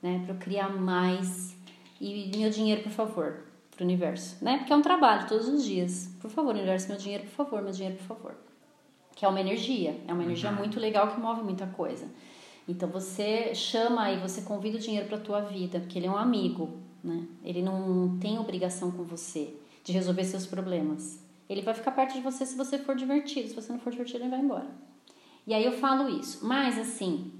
Né? 0.00 0.22
Para 0.24 0.36
eu 0.36 0.38
criar 0.38 0.68
mais. 0.68 1.56
E 2.00 2.30
meu 2.36 2.48
dinheiro, 2.48 2.84
por 2.84 2.92
favor, 2.92 3.47
para 3.78 3.84
o 3.84 3.86
universo. 3.86 4.44
Né? 4.44 4.58
Porque 4.58 4.72
é 4.72 4.76
um 4.76 4.82
trabalho 4.82 5.28
todos 5.28 5.46
os 5.48 5.64
dias. 5.64 6.12
Por 6.20 6.28
favor, 6.30 6.52
universo, 6.52 6.88
meu 6.88 6.98
dinheiro, 6.98 7.22
por 7.24 7.30
favor, 7.30 7.62
meu 7.62 7.72
dinheiro, 7.72 7.96
por 7.96 8.06
favor. 8.06 8.34
Que 9.14 9.24
é 9.24 9.28
uma 9.28 9.40
energia. 9.40 9.96
É 10.08 10.12
uma 10.12 10.24
energia 10.24 10.50
muito 10.50 10.80
legal 10.80 11.14
que 11.14 11.20
move 11.20 11.42
muita 11.42 11.66
coisa. 11.68 12.06
Então 12.66 12.88
você 12.88 13.54
chama 13.54 14.10
e 14.10 14.18
você 14.18 14.42
convida 14.42 14.76
o 14.76 14.80
dinheiro 14.80 15.06
para 15.06 15.16
a 15.16 15.20
tua 15.20 15.40
vida, 15.40 15.78
porque 15.80 15.98
ele 15.98 16.06
é 16.06 16.10
um 16.10 16.16
amigo, 16.16 16.76
né? 17.02 17.24
Ele 17.42 17.62
não 17.62 18.18
tem 18.18 18.38
obrigação 18.38 18.90
com 18.90 19.04
você 19.04 19.54
de 19.82 19.92
resolver 19.92 20.24
seus 20.24 20.44
problemas. 20.44 21.24
Ele 21.48 21.62
vai 21.62 21.72
ficar 21.72 21.92
perto 21.92 22.14
de 22.14 22.20
você 22.20 22.44
se 22.44 22.56
você 22.56 22.78
for 22.78 22.94
divertido, 22.94 23.48
se 23.48 23.54
você 23.54 23.72
não 23.72 23.78
for 23.78 23.90
divertido, 23.90 24.24
ele 24.24 24.30
vai 24.30 24.40
embora. 24.40 24.68
E 25.46 25.54
aí 25.54 25.64
eu 25.64 25.72
falo 25.72 26.10
isso. 26.10 26.44
Mas 26.44 26.78
assim, 26.78 27.32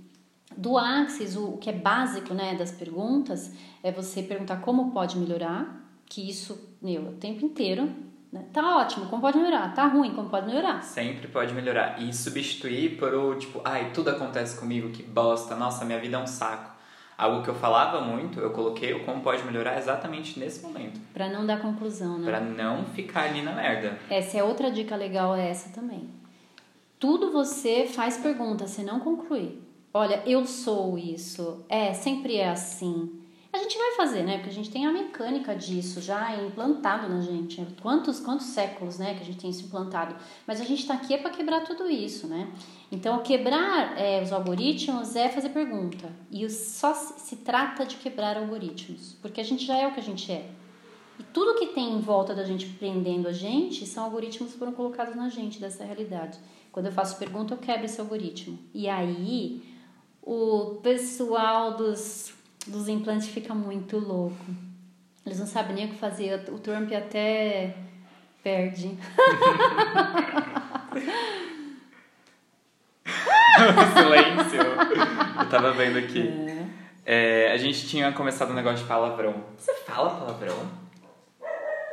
do 0.56 0.78
Axis, 0.78 1.36
o, 1.36 1.54
o 1.54 1.58
que 1.58 1.68
é 1.68 1.74
básico, 1.74 2.32
né, 2.32 2.54
das 2.54 2.70
perguntas, 2.70 3.52
é 3.82 3.92
você 3.92 4.22
perguntar 4.22 4.62
como 4.62 4.92
pode 4.92 5.18
melhorar, 5.18 5.87
que 6.08 6.28
isso, 6.28 6.76
meu, 6.80 7.02
o 7.02 7.12
tempo 7.12 7.44
inteiro, 7.44 7.88
Né? 8.30 8.44
Tá 8.52 8.76
ótimo, 8.76 9.06
como 9.06 9.22
pode 9.22 9.38
melhorar? 9.38 9.74
Tá 9.74 9.86
ruim, 9.86 10.12
como 10.14 10.28
pode 10.28 10.46
melhorar? 10.46 10.82
Sempre 10.82 11.28
pode 11.28 11.54
melhorar. 11.54 12.00
E 12.02 12.12
substituir 12.12 12.98
por 12.98 13.14
o 13.14 13.34
tipo, 13.36 13.60
ai, 13.64 13.90
tudo 13.92 14.10
acontece 14.10 14.58
comigo, 14.58 14.90
que 14.90 15.02
bosta, 15.02 15.56
nossa, 15.56 15.84
minha 15.84 15.98
vida 15.98 16.16
é 16.18 16.20
um 16.20 16.26
saco. 16.26 16.76
Algo 17.16 17.42
que 17.42 17.48
eu 17.48 17.54
falava 17.54 18.00
muito, 18.00 18.38
eu 18.38 18.50
coloquei 18.50 18.92
o 18.92 19.04
como 19.04 19.22
pode 19.22 19.42
melhorar 19.44 19.76
exatamente 19.78 20.38
nesse 20.38 20.62
momento. 20.62 21.00
Pra 21.12 21.28
não 21.28 21.44
dar 21.44 21.60
conclusão, 21.60 22.18
né? 22.18 22.26
Pra 22.26 22.38
não 22.40 22.84
ficar 22.84 23.22
ali 23.22 23.42
na 23.42 23.52
merda. 23.52 23.98
Essa 24.08 24.38
é 24.38 24.44
outra 24.44 24.70
dica 24.70 24.94
legal, 24.94 25.34
é 25.34 25.48
essa 25.48 25.70
também. 25.70 26.08
Tudo 26.98 27.32
você 27.32 27.86
faz 27.86 28.18
pergunta, 28.18 28.66
você 28.66 28.82
não 28.82 29.00
conclui. 29.00 29.58
Olha, 29.92 30.22
eu 30.26 30.46
sou 30.46 30.98
isso. 30.98 31.64
É, 31.68 31.92
sempre 31.92 32.36
é 32.36 32.50
assim. 32.50 33.17
A 33.58 33.62
gente 33.62 33.76
vai 33.76 33.96
fazer, 33.96 34.22
né? 34.22 34.36
Porque 34.36 34.50
a 34.50 34.52
gente 34.52 34.70
tem 34.70 34.86
a 34.86 34.92
mecânica 34.92 35.52
disso 35.52 36.00
já 36.00 36.36
implantado 36.36 37.08
na 37.08 37.20
gente. 37.20 37.66
Quantos, 37.82 38.20
quantos 38.20 38.46
séculos, 38.46 39.00
né, 39.00 39.16
que 39.16 39.22
a 39.22 39.24
gente 39.24 39.38
tem 39.38 39.50
isso 39.50 39.64
implantado. 39.64 40.14
Mas 40.46 40.60
a 40.60 40.64
gente 40.64 40.82
está 40.82 40.94
aqui 40.94 41.12
é 41.12 41.18
para 41.18 41.30
quebrar 41.30 41.64
tudo 41.64 41.90
isso, 41.90 42.28
né? 42.28 42.52
Então, 42.92 43.20
quebrar 43.20 43.98
é, 43.98 44.22
os 44.22 44.32
algoritmos 44.32 45.16
é 45.16 45.28
fazer 45.28 45.48
pergunta. 45.48 46.08
E 46.30 46.48
só 46.48 46.94
se 46.94 47.34
trata 47.36 47.84
de 47.84 47.96
quebrar 47.96 48.36
algoritmos. 48.36 49.16
Porque 49.20 49.40
a 49.40 49.44
gente 49.44 49.66
já 49.66 49.76
é 49.76 49.88
o 49.88 49.92
que 49.92 49.98
a 49.98 50.04
gente 50.04 50.30
é. 50.30 50.48
E 51.18 51.24
tudo 51.24 51.58
que 51.58 51.66
tem 51.74 51.94
em 51.94 52.00
volta 52.00 52.36
da 52.36 52.44
gente 52.44 52.64
prendendo 52.64 53.26
a 53.26 53.32
gente 53.32 53.84
são 53.86 54.04
algoritmos 54.04 54.52
que 54.52 54.58
foram 54.58 54.72
colocados 54.72 55.16
na 55.16 55.28
gente 55.28 55.58
dessa 55.58 55.84
realidade. 55.84 56.38
Quando 56.70 56.86
eu 56.86 56.92
faço 56.92 57.18
pergunta, 57.18 57.54
eu 57.54 57.58
quebro 57.58 57.86
esse 57.86 58.00
algoritmo. 58.00 58.56
E 58.72 58.88
aí, 58.88 59.64
o 60.22 60.76
pessoal 60.80 61.76
dos 61.76 62.37
dos 62.68 62.88
implantes 62.88 63.28
fica 63.28 63.54
muito 63.54 63.98
louco. 63.98 64.44
Eles 65.24 65.38
não 65.38 65.46
sabem 65.46 65.74
nem 65.74 65.86
o 65.86 65.88
que 65.88 65.96
fazer. 65.96 66.48
O 66.50 66.58
Trump 66.58 66.92
até 66.92 67.74
perde. 68.42 68.96
Silêncio. 73.94 74.60
Eu 75.38 75.48
tava 75.48 75.72
vendo 75.72 75.98
aqui. 75.98 76.28
É. 76.28 76.58
É, 77.10 77.52
a 77.52 77.56
gente 77.56 77.88
tinha 77.88 78.12
começado 78.12 78.50
um 78.50 78.54
negócio 78.54 78.80
de 78.80 78.84
palavrão. 78.84 79.42
Você 79.56 79.72
fala 79.86 80.10
palavrão? 80.10 80.56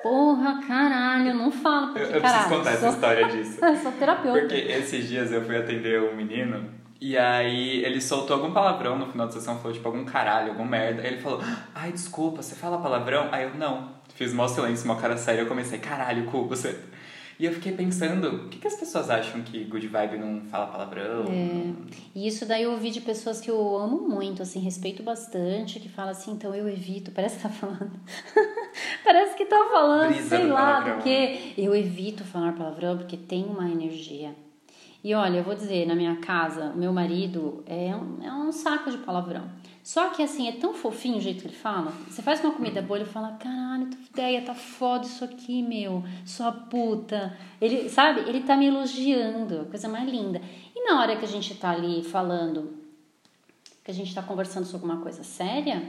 Porra, 0.04 0.60
caralho, 0.68 1.30
eu 1.30 1.36
não 1.36 1.50
falo 1.50 1.94
porque, 1.94 2.04
Eu, 2.04 2.18
eu 2.18 2.22
caralho, 2.22 2.44
preciso 2.44 2.58
contar 2.58 2.72
essa 2.72 2.90
história 2.90 3.28
disso. 3.30 3.58
eu 3.66 3.76
sou 3.78 3.92
terapeuta. 3.94 4.40
Porque 4.40 4.56
esses 4.56 5.08
dias 5.08 5.32
eu 5.32 5.44
fui 5.44 5.58
atender 5.58 6.02
um 6.04 6.16
menino 6.16 6.70
e 7.00 7.18
aí 7.18 7.84
ele 7.84 8.00
soltou 8.00 8.38
algum 8.38 8.54
palavrão 8.54 8.98
no 8.98 9.08
final 9.08 9.28
da 9.28 9.34
sessão, 9.34 9.58
falou 9.58 9.74
tipo 9.74 9.88
algum 9.88 10.06
caralho, 10.06 10.52
algum 10.52 10.66
merda. 10.66 11.02
Aí 11.02 11.08
ele 11.08 11.22
falou, 11.22 11.42
ai 11.74 11.92
desculpa, 11.92 12.42
você 12.42 12.56
fala 12.56 12.78
palavrão? 12.78 13.30
Aí 13.32 13.44
eu, 13.44 13.56
não. 13.56 13.96
Fiz 14.14 14.34
mó 14.34 14.48
silêncio, 14.48 14.86
uma 14.86 14.96
cara 14.96 15.18
séria, 15.18 15.42
eu 15.42 15.48
comecei, 15.48 15.80
caralho, 15.80 16.26
cu, 16.26 16.46
você... 16.48 16.80
E 17.38 17.44
eu 17.44 17.52
fiquei 17.52 17.74
pensando, 17.74 18.46
o 18.46 18.48
que, 18.48 18.60
que 18.60 18.68
as 18.68 18.78
pessoas 18.78 19.10
acham 19.10 19.42
que 19.42 19.66
Good 19.66 19.88
Vibe 19.88 20.18
não 20.18 20.42
fala 20.46 20.68
palavrão? 20.68 21.26
É. 21.26 21.74
E 22.16 22.26
isso 22.26 22.46
daí 22.46 22.64
eu 22.64 22.72
ouvi 22.72 22.92
de 22.92 23.02
pessoas 23.02 23.42
que 23.42 23.52
eu 23.52 23.78
amo 23.78 24.08
muito, 24.08 24.42
assim, 24.42 24.62
respeito 24.62 25.04
bastante, 25.04 25.82
que 25.82 25.90
fala 25.90 26.12
assim, 26.12 26.32
então 26.32 26.56
eu 26.56 26.70
evito, 26.70 27.12
parece 27.12 27.36
que 27.36 27.44
tá 27.44 27.50
falando. 27.50 27.92
parece 29.04 29.36
que 29.36 29.46
tá 29.48 29.68
falando, 29.70 30.14
Brisa 30.14 30.30
sei 30.30 30.48
lá, 30.48 30.76
palavrão. 30.76 30.94
porque 30.94 31.54
eu 31.58 31.76
evito 31.76 32.24
falar 32.24 32.54
palavrão 32.54 32.98
porque 32.98 33.18
tem 33.18 33.44
uma 33.44 33.70
energia. 33.70 34.34
E 35.06 35.14
olha, 35.14 35.38
eu 35.38 35.44
vou 35.44 35.54
dizer, 35.54 35.86
na 35.86 35.94
minha 35.94 36.16
casa, 36.16 36.74
meu 36.76 36.92
marido 36.92 37.64
é 37.68 37.96
um, 37.96 38.24
é 38.24 38.34
um 38.34 38.52
saco 38.52 38.90
de 38.90 38.98
palavrão. 38.98 39.48
Só 39.84 40.10
que 40.10 40.24
assim, 40.24 40.48
é 40.48 40.54
tão 40.54 40.74
fofinho 40.74 41.18
o 41.18 41.22
jeito 41.22 41.42
que 41.42 41.48
ele 41.48 41.56
fala. 41.56 41.94
Você 42.10 42.24
faz 42.24 42.44
uma 42.44 42.52
comida 42.52 42.82
boa, 42.82 42.98
ele 42.98 43.08
fala: 43.08 43.34
caralho, 43.34 43.86
tua 43.86 44.00
ideia 44.02 44.42
tá 44.42 44.56
foda 44.56 45.06
isso 45.06 45.24
aqui, 45.24 45.62
meu, 45.62 46.04
sua 46.26 46.52
puta. 46.52 47.38
Ele, 47.62 47.88
sabe, 47.88 48.22
ele 48.22 48.42
tá 48.42 48.58
me 48.58 48.66
elogiando, 48.66 49.68
coisa 49.70 49.88
mais 49.88 50.10
linda. 50.10 50.42
E 50.76 50.90
na 50.90 51.00
hora 51.00 51.16
que 51.16 51.26
a 51.26 51.28
gente 51.28 51.54
tá 51.54 51.70
ali 51.70 52.02
falando, 52.02 52.74
que 53.84 53.92
a 53.92 53.94
gente 53.94 54.12
tá 54.12 54.24
conversando 54.24 54.66
sobre 54.66 54.88
uma 54.88 55.02
coisa 55.02 55.24
séria, 55.24 55.88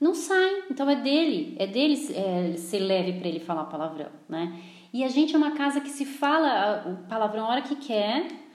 não 0.00 0.14
sai. 0.14 0.62
Então 0.70 0.88
é 0.88 0.96
dele, 0.96 1.56
é 1.58 1.66
dele 1.66 1.94
é, 2.14 2.56
ser 2.56 2.78
leve 2.78 3.18
para 3.18 3.28
ele 3.28 3.38
falar 3.38 3.64
palavrão, 3.64 4.08
né? 4.26 4.58
E 4.94 5.04
a 5.04 5.08
gente 5.08 5.34
é 5.34 5.36
uma 5.36 5.50
casa 5.50 5.78
que 5.78 5.90
se 5.90 6.06
fala 6.06 6.86
o 6.86 7.06
palavrão 7.06 7.44
a 7.44 7.48
hora 7.50 7.60
que 7.60 7.76
quer 7.76 8.45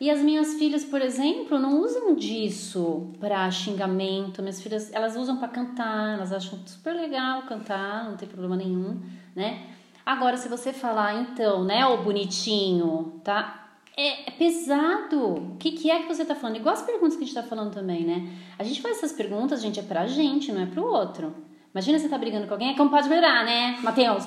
e 0.00 0.10
as 0.10 0.20
minhas 0.20 0.54
filhas, 0.54 0.84
por 0.84 1.00
exemplo, 1.00 1.58
não 1.58 1.80
usam 1.80 2.14
disso 2.14 3.12
para 3.20 3.50
xingamento. 3.50 4.42
Minhas 4.42 4.60
filhas, 4.60 4.92
elas 4.92 5.16
usam 5.16 5.36
para 5.36 5.48
cantar, 5.48 6.14
elas 6.14 6.32
acham 6.32 6.58
super 6.66 6.94
legal 6.94 7.42
cantar, 7.42 8.04
não 8.04 8.16
tem 8.16 8.28
problema 8.28 8.56
nenhum, 8.56 9.00
né? 9.36 9.66
Agora, 10.04 10.36
se 10.36 10.48
você 10.48 10.72
falar, 10.72 11.14
então, 11.22 11.64
né, 11.64 11.86
ô 11.86 11.98
bonitinho, 11.98 13.20
tá? 13.22 13.68
É, 13.96 14.28
é 14.28 14.30
pesado. 14.32 15.52
O 15.52 15.56
que, 15.58 15.72
que 15.72 15.90
é 15.90 16.00
que 16.00 16.08
você 16.08 16.24
tá 16.24 16.34
falando? 16.34 16.56
Igual 16.56 16.74
as 16.74 16.82
perguntas 16.82 17.16
que 17.16 17.22
a 17.22 17.26
gente 17.26 17.34
tá 17.34 17.42
falando 17.44 17.72
também, 17.72 18.04
né? 18.04 18.28
A 18.58 18.64
gente 18.64 18.82
faz 18.82 18.98
essas 18.98 19.12
perguntas, 19.12 19.62
gente, 19.62 19.78
é 19.78 19.82
pra 19.82 20.06
gente, 20.06 20.52
não 20.52 20.60
é 20.60 20.66
pro 20.66 20.84
outro. 20.84 21.34
Imagina 21.72 21.98
você 21.98 22.08
tá 22.08 22.18
brigando 22.18 22.46
com 22.46 22.54
alguém, 22.54 22.70
é 22.70 22.76
como 22.76 22.90
pode 22.90 23.08
melhorar, 23.08 23.44
né, 23.44 23.78
Matheus? 23.82 24.26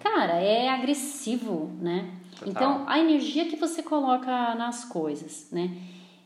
Cara, 0.00 0.34
é 0.34 0.68
agressivo, 0.68 1.72
né? 1.80 2.10
Total. 2.38 2.50
Então, 2.50 2.84
a 2.88 2.98
energia 2.98 3.48
que 3.48 3.56
você 3.56 3.82
coloca 3.82 4.54
nas 4.54 4.84
coisas, 4.84 5.48
né? 5.50 5.76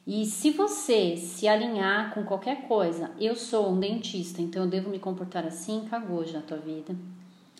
E 0.07 0.25
se 0.25 0.51
você 0.51 1.17
se 1.17 1.47
alinhar 1.47 2.15
com 2.15 2.25
qualquer 2.25 2.67
coisa, 2.67 3.11
eu 3.21 3.37
sou 3.37 3.71
um 3.71 3.79
dentista, 3.79 4.41
então 4.41 4.65
eu 4.65 4.69
devo 4.71 4.89
me 4.89 4.99
comportar 4.99 5.47
assim, 5.47 5.87
cagou 5.91 6.25
já 6.25 6.39
a 6.39 6.43
tua 6.43 6.57
vida. 6.57 6.97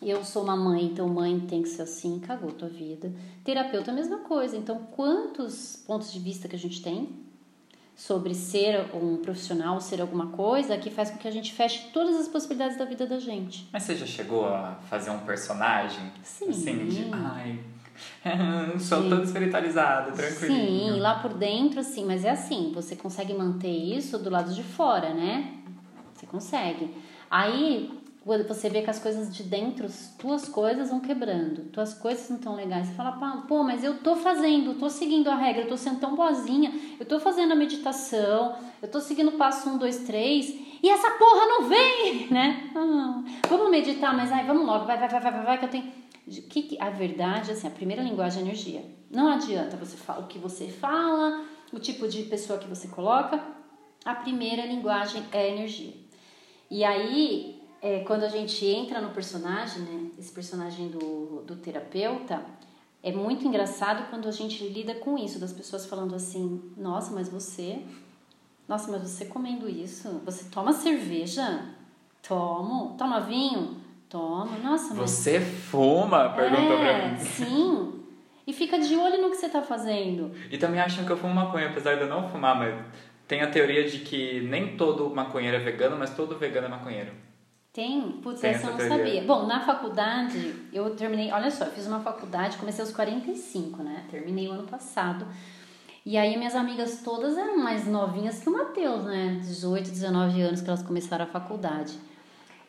Eu 0.01 0.25
sou 0.25 0.45
uma 0.45 0.57
mãe, 0.57 0.85
então 0.85 1.09
mãe 1.09 1.39
tem 1.41 1.63
que 1.63 1.69
ser 1.69 1.83
assim, 1.83 2.19
cagou 2.21 2.53
tua 2.53 2.69
vida. 2.69 3.13
Terapeuta, 3.45 3.91
a 3.91 3.95
mesma 3.95 4.21
coisa. 4.21 4.57
Então, 4.57 4.79
quantos 4.93 5.77
pontos 5.87 6.13
de 6.13 6.19
vista 6.21 6.49
que 6.49 6.57
a 6.57 6.59
gente 6.59 6.81
tem 6.81 7.11
sobre 7.99 8.33
ser 8.33 8.95
um 8.95 9.17
profissional, 9.17 9.81
ser 9.81 10.01
alguma 10.01 10.29
coisa, 10.29 10.79
que 10.79 10.89
faz 10.89 11.11
com 11.11 11.19
que 11.19 11.27
a 11.27 11.33
gente 11.33 11.53
feche 11.53 11.89
todas 11.93 12.15
as 12.15 12.29
possibilidades 12.29 12.79
da 12.79 12.85
vida 12.85 13.05
da 13.07 13.19
gente. 13.19 13.69
Mas 13.73 13.83
você 13.83 13.97
já 13.97 14.07
chegou 14.07 14.47
a 14.47 14.77
fazer 14.89 15.11
um 15.11 15.19
personagem? 15.19 16.13
Sim. 16.23 16.49
Assim, 16.49 16.87
de, 16.87 17.11
ai, 17.13 17.59
sou 18.81 19.03
Sim. 19.03 19.09
toda 19.09 19.23
espiritualizada, 19.23 20.13
tranquilo. 20.13 20.55
Sim, 20.55 21.01
lá 21.01 21.17
por 21.17 21.35
dentro, 21.35 21.83
sim, 21.83 22.05
mas 22.05 22.25
é 22.25 22.31
assim, 22.31 22.73
você 22.75 22.97
consegue 22.97 23.35
manter 23.35 23.69
isso 23.69 24.19
do 24.19 24.31
lado 24.31 24.53
de 24.53 24.63
fora, 24.63 25.15
né? 25.15 25.55
Você 26.15 26.27
consegue. 26.27 26.95
Aí, 27.31 27.91
você 28.47 28.69
vê 28.69 28.83
que 28.83 28.91
as 28.91 28.99
coisas 28.99 29.35
de 29.35 29.43
dentro, 29.43 29.89
tuas 30.19 30.49
coisas 30.49 30.91
vão 30.91 31.01
quebrando, 31.01 31.71
tuas 31.71 31.95
coisas 31.95 32.29
não 32.29 32.37
estão 32.37 32.55
legais, 32.55 32.89
você 32.89 32.95
fala, 32.95 33.13
pô, 33.49 33.63
mas 33.63 33.83
eu 33.83 33.99
tô 33.99 34.17
fazendo, 34.17 34.79
tô 34.79 34.91
seguindo 34.91 35.29
a 35.31 35.35
regra, 35.35 35.63
eu 35.63 35.69
tô 35.69 35.77
sendo 35.77 36.01
tão 36.01 36.15
boazinha, 36.15 36.73
eu 37.01 37.07
tô 37.07 37.19
fazendo 37.19 37.53
a 37.53 37.57
meditação, 37.57 38.57
eu 38.83 38.89
tô 38.89 39.01
seguindo 39.01 39.29
o 39.29 39.39
passo 39.39 39.71
um, 39.71 39.79
dois, 39.79 39.99
três, 40.01 40.55
e 40.83 40.91
essa 40.91 41.11
porra 41.13 41.47
não 41.47 41.69
vem, 41.69 42.29
né? 42.31 42.71
Ah, 42.75 43.23
vamos 43.49 43.71
meditar, 43.71 44.15
mas 44.15 44.31
ai, 44.31 44.45
vamos 44.45 44.67
logo, 44.67 44.85
vai, 44.85 44.99
vai, 44.99 45.09
vai, 45.09 45.21
vai, 45.21 45.45
vai 45.45 45.59
que 45.59 45.65
eu 45.65 45.71
tenho 45.71 46.08
que, 46.29 46.77
a 46.81 46.91
verdade, 46.91 47.51
assim, 47.51 47.67
a 47.67 47.71
primeira 47.71 48.03
linguagem 48.03 48.43
é 48.43 48.45
energia. 48.45 48.85
Não 49.11 49.29
adianta 49.29 49.77
você 49.77 49.97
falar 49.97 50.21
o 50.21 50.27
que 50.27 50.39
você 50.39 50.69
fala, 50.69 51.45
o 51.73 51.79
tipo 51.79 52.07
de 52.09 52.23
pessoa 52.25 52.59
que 52.59 52.69
você 52.69 52.89
coloca. 52.89 53.43
A 54.05 54.15
primeira 54.15 54.65
linguagem 54.65 55.25
é 55.33 55.51
energia. 55.51 55.95
E 56.71 56.85
aí, 56.85 57.61
é, 57.81 58.01
quando 58.01 58.25
a 58.25 58.29
gente 58.29 58.65
entra 58.67 59.01
no 59.01 59.11
personagem, 59.11 59.83
né, 59.83 60.11
esse 60.19 60.33
personagem 60.33 60.89
do, 60.89 61.43
do 61.47 61.57
terapeuta, 61.57 62.45
é 63.03 63.13
muito 63.13 63.47
engraçado 63.47 64.11
quando 64.11 64.29
a 64.29 64.33
gente 64.33 64.67
lida 64.69 64.95
com 64.95 65.17
isso, 65.17 65.39
das 65.39 65.53
pessoas 65.53 65.87
falando 65.87 66.15
assim: 66.15 66.73
Nossa, 66.77 67.15
mas 67.15 67.29
você. 67.29 67.83
Nossa, 68.67 68.91
mas 68.91 69.03
você 69.03 69.25
comendo 69.25 69.69
isso? 69.69 70.21
Você 70.25 70.45
toma 70.51 70.73
cerveja? 70.73 71.75
Tomo. 72.23 72.97
Toma 72.99 73.21
vinho? 73.21 73.78
Toma, 74.09 74.59
nossa, 74.59 74.95
mas... 74.95 75.11
Você 75.11 75.41
fuma? 75.41 76.31
Perguntou 76.31 76.79
é, 76.79 76.99
pra 76.99 77.09
mim. 77.09 77.19
Sim. 77.19 78.05
E 78.47 78.53
fica 78.53 78.79
de 78.79 78.97
olho 78.97 79.21
no 79.21 79.31
que 79.31 79.37
você 79.37 79.49
tá 79.49 79.61
fazendo. 79.61 80.33
E 80.51 80.57
também 80.57 80.81
acham 80.81 81.05
que 81.05 81.11
eu 81.11 81.17
fumo 81.19 81.35
maconha, 81.35 81.69
apesar 81.69 81.97
de 81.97 82.03
eu 82.03 82.09
não 82.09 82.29
fumar, 82.31 82.59
mas 82.59 82.75
tem 83.27 83.43
a 83.43 83.51
teoria 83.51 83.87
de 83.87 83.99
que 83.99 84.41
nem 84.41 84.77
todo 84.77 85.15
maconheiro 85.15 85.59
é 85.59 85.61
vegano, 85.61 85.99
mas 85.99 86.15
todo 86.15 86.39
vegano 86.39 86.67
é 86.67 86.71
maconheiro. 86.71 87.13
Tem? 87.71 88.13
Putz, 88.23 88.41
tem 88.41 88.51
essa 88.51 88.67
eu 88.67 88.71
não 88.71 88.77
teoria. 88.79 88.97
sabia. 88.97 89.23
Bom, 89.25 89.47
na 89.47 89.61
faculdade, 89.61 90.55
eu 90.73 90.97
terminei, 90.97 91.31
olha 91.31 91.51
só, 91.51 91.67
eu 91.67 91.73
fiz 91.73 91.87
uma 91.87 92.01
faculdade, 92.01 92.57
comecei 92.57 92.83
aos 92.83 92.93
45, 92.93 93.83
né? 93.83 94.07
Terminei 94.11 94.49
o 94.49 94.53
ano 94.53 94.67
passado. 94.67 95.27
E 96.05 96.17
aí 96.17 96.39
minhas 96.39 96.57
amigas 96.57 97.03
todas 97.05 97.37
eram 97.37 97.59
mais 97.59 97.87
novinhas 97.87 98.41
que 98.41 98.49
o 98.49 98.53
Matheus, 98.53 99.05
né? 99.05 99.39
18, 99.43 99.91
19 99.91 100.41
anos 100.41 100.63
que 100.63 100.69
elas 100.69 100.83
começaram 100.83 101.27
a 101.27 101.29
faculdade. 101.29 101.93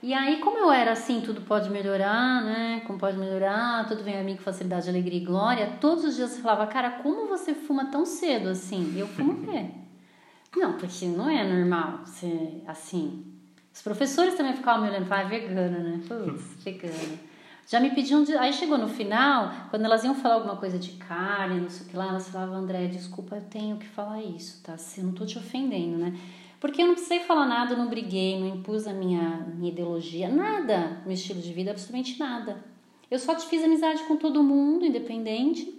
E 0.02 0.14
aí, 0.14 0.40
como 0.40 0.58
eu 0.58 0.72
era 0.72 0.94
assim, 0.94 1.20
tudo 1.20 1.42
pode 1.42 1.70
melhorar, 1.70 2.42
né? 2.42 2.82
Como 2.88 2.98
pode 2.98 3.18
melhorar, 3.18 3.86
tudo 3.86 4.02
vem 4.02 4.18
a 4.18 4.24
mim 4.24 4.38
com 4.38 4.44
facilidade, 4.44 4.90
alegria 4.90 5.20
e 5.20 5.26
glória. 5.26 5.78
Todos 5.82 6.06
os 6.06 6.16
dias 6.16 6.30
você 6.32 6.42
falava, 6.42 6.68
cara, 6.68 6.92
como 6.92 7.28
você 7.28 7.54
fuma 7.54 7.88
tão 7.88 8.06
cedo 8.06 8.48
assim? 8.48 8.94
E 8.96 9.00
eu 9.00 9.08
fumo 9.08 9.34
o 9.34 9.46
quê? 9.46 9.66
Não, 10.56 10.74
porque 10.78 11.06
não 11.06 11.30
é 11.30 11.44
normal 11.44 12.00
ser 12.06 12.64
assim. 12.66 13.24
Os 13.72 13.84
professores 13.84 14.34
também 14.34 14.54
ficavam 14.54 14.82
me 14.82 14.90
olhando, 14.90 15.12
ah, 15.12 15.24
vegana, 15.24 15.78
né? 15.78 16.02
Putz, 16.08 16.56
vegana. 16.64 17.20
Já 17.68 17.80
me 17.80 17.92
pediam. 17.92 18.24
De... 18.24 18.36
Aí 18.36 18.52
chegou 18.52 18.78
no 18.78 18.88
final, 18.88 19.54
quando 19.70 19.86
elas 19.86 20.04
iam 20.04 20.16
falar 20.16 20.36
alguma 20.36 20.56
coisa 20.56 20.80
de 20.80 20.94
carne, 20.94 21.62
não 21.62 21.70
sei 21.70 21.86
o 21.86 21.90
que 21.90 21.96
lá, 21.96 22.08
elas 22.08 22.28
falavam, 22.30 22.56
André, 22.56 22.88
desculpa, 22.88 23.36
eu 23.36 23.44
tenho 23.44 23.78
que 23.78 23.86
falar 23.86 24.24
isso, 24.24 24.64
tá? 24.64 24.76
Se 24.76 25.02
eu 25.02 25.06
não 25.06 25.14
tô 25.14 25.24
te 25.24 25.38
ofendendo, 25.38 26.00
né? 26.00 26.18
Porque 26.60 26.82
eu 26.82 26.88
não 26.88 26.94
precisei 26.94 27.20
falar 27.22 27.46
nada, 27.46 27.76
não 27.76 27.88
briguei, 27.88 28.40
não 28.40 28.48
impus 28.48 28.86
a 28.86 28.94
minha, 28.94 29.48
minha 29.56 29.72
ideologia, 29.72 30.28
nada, 30.28 31.02
meu 31.06 31.14
estilo 31.14 31.42
de 31.42 31.54
vida, 31.54 31.72
absolutamente 31.72 32.20
nada. 32.20 32.64
Eu 33.10 33.18
só 33.18 33.34
te 33.34 33.48
fiz 33.48 33.64
amizade 33.64 34.04
com 34.04 34.18
todo 34.18 34.44
mundo, 34.44 34.86
independente. 34.86 35.74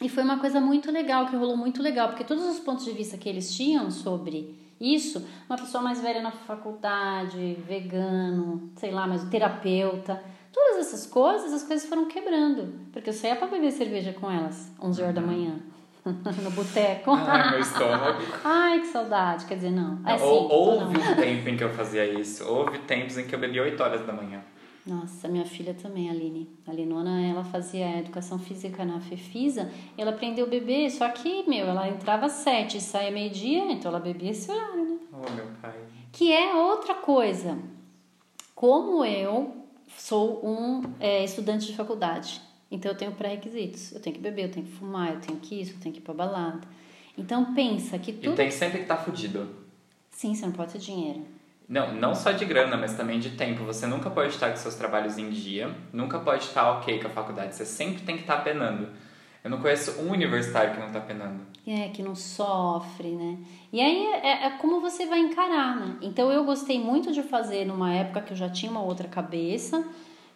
E 0.00 0.08
foi 0.08 0.22
uma 0.22 0.38
coisa 0.38 0.60
muito 0.60 0.90
legal, 0.90 1.26
que 1.26 1.36
rolou 1.36 1.56
muito 1.56 1.82
legal, 1.82 2.08
porque 2.08 2.24
todos 2.24 2.44
os 2.46 2.60
pontos 2.60 2.84
de 2.84 2.92
vista 2.92 3.18
que 3.18 3.28
eles 3.28 3.54
tinham 3.54 3.90
sobre 3.90 4.56
isso, 4.80 5.24
uma 5.48 5.58
pessoa 5.58 5.82
mais 5.82 6.00
velha 6.00 6.22
na 6.22 6.30
faculdade, 6.30 7.56
vegano, 7.66 8.70
sei 8.76 8.90
lá, 8.90 9.06
mas 9.06 9.28
terapeuta, 9.28 10.22
Todas 10.52 10.86
essas 10.86 11.06
coisas, 11.06 11.52
as 11.52 11.62
coisas 11.62 11.88
foram 11.88 12.04
quebrando. 12.04 12.74
Porque 12.92 13.08
eu 13.08 13.14
saía 13.14 13.36
para 13.36 13.48
beber 13.48 13.72
cerveja 13.72 14.12
com 14.12 14.30
elas, 14.30 14.70
11 14.80 15.02
horas 15.02 15.14
da 15.14 15.22
manhã. 15.22 15.58
No 16.04 16.50
boteco. 16.50 17.12
Ai, 17.12 17.50
meu 17.52 17.60
estômago. 17.60 18.22
Ai, 18.44 18.80
que 18.80 18.86
saudade. 18.86 19.46
Quer 19.46 19.56
dizer, 19.56 19.70
não. 19.70 19.98
É, 20.06 20.20
houve 20.20 20.98
um 20.98 21.14
tempo 21.14 21.48
em 21.48 21.56
que 21.56 21.64
eu 21.64 21.70
fazia 21.70 22.04
isso. 22.04 22.44
Houve 22.44 22.78
tempos 22.80 23.18
em 23.18 23.26
que 23.26 23.34
eu 23.34 23.38
bebia 23.38 23.62
8 23.62 23.80
horas 23.82 24.06
da 24.06 24.12
manhã. 24.12 24.42
Nossa, 24.84 25.28
minha 25.28 25.44
filha 25.44 25.74
também, 25.74 26.08
a 26.08 26.12
Aline. 26.12 26.50
A 26.66 26.72
Linona, 26.72 27.24
ela 27.24 27.44
fazia 27.44 28.00
educação 28.00 28.36
física 28.36 28.84
na 28.84 29.00
FEFISA. 29.00 29.70
Ela 29.96 30.10
aprendeu 30.10 30.44
a 30.44 30.48
beber, 30.48 30.90
só 30.90 31.08
que, 31.08 31.48
meu, 31.48 31.66
ela 31.66 31.88
entrava 31.88 32.26
às 32.26 32.32
sete 32.32 32.78
e 32.78 32.80
saía 32.80 33.12
meio-dia, 33.12 33.70
então 33.70 33.92
ela 33.92 34.00
bebia 34.00 34.32
esse 34.32 34.50
horário, 34.50 34.84
né? 34.84 34.98
Oh, 35.12 35.30
meu 35.30 35.46
pai. 35.60 35.78
Que 36.10 36.32
é 36.32 36.52
outra 36.54 36.94
coisa. 36.94 37.56
Como 38.56 39.04
eu 39.04 39.54
sou 39.96 40.44
um 40.44 40.82
é, 40.98 41.22
estudante 41.22 41.66
de 41.66 41.76
faculdade, 41.76 42.40
então 42.72 42.90
eu 42.90 42.96
tenho 42.96 43.12
pré-requisitos. 43.12 43.92
Eu 43.92 44.00
tenho 44.00 44.16
que 44.16 44.22
beber, 44.22 44.46
eu 44.46 44.50
tenho 44.50 44.66
que 44.66 44.72
fumar, 44.72 45.12
eu 45.12 45.20
tenho 45.20 45.38
que 45.38 45.60
isso, 45.60 45.74
eu 45.74 45.80
tenho 45.80 45.94
que 45.94 46.00
ir 46.00 46.02
pra 46.02 46.14
balada. 46.14 46.66
Então 47.16 47.54
pensa 47.54 47.98
que 47.98 48.12
tudo. 48.12 48.32
E 48.32 48.36
tem 48.36 48.50
sempre 48.50 48.80
que 48.80 48.86
tá 48.86 48.96
fudido. 48.96 49.46
Sim, 50.10 50.34
você 50.34 50.46
não 50.46 50.52
pode 50.52 50.72
ter 50.72 50.78
dinheiro. 50.78 51.20
Não, 51.68 51.94
não 51.94 52.14
só 52.14 52.32
de 52.32 52.44
grana, 52.44 52.76
mas 52.76 52.94
também 52.94 53.20
de 53.20 53.30
tempo. 53.30 53.64
Você 53.64 53.86
nunca 53.86 54.10
pode 54.10 54.30
estar 54.30 54.50
com 54.50 54.56
seus 54.56 54.74
trabalhos 54.74 55.18
em 55.18 55.30
dia, 55.30 55.70
nunca 55.92 56.18
pode 56.18 56.44
estar 56.44 56.78
ok 56.78 56.98
com 56.98 57.08
a 57.08 57.10
faculdade. 57.10 57.54
Você 57.54 57.66
sempre 57.66 58.02
tem 58.02 58.16
que 58.16 58.22
estar 58.22 58.38
penando. 58.38 58.88
Eu 59.44 59.50
não 59.50 59.58
conheço 59.58 60.00
um 60.00 60.10
universitário 60.10 60.72
que 60.72 60.80
não 60.80 60.86
está 60.86 61.00
penando. 61.00 61.40
É, 61.66 61.88
que 61.88 62.02
não 62.02 62.14
sofre, 62.14 63.10
né? 63.10 63.38
E 63.72 63.80
aí 63.80 64.06
é, 64.06 64.46
é, 64.46 64.50
como 64.58 64.80
você 64.80 65.06
vai 65.06 65.18
encarar, 65.18 65.76
né? 65.76 65.96
Então 66.00 66.30
eu 66.30 66.44
gostei 66.44 66.80
muito 66.80 67.12
de 67.12 67.22
fazer 67.22 67.66
numa 67.66 67.92
época 67.92 68.22
que 68.22 68.32
eu 68.32 68.36
já 68.36 68.48
tinha 68.48 68.70
uma 68.70 68.82
outra 68.82 69.08
cabeça, 69.08 69.84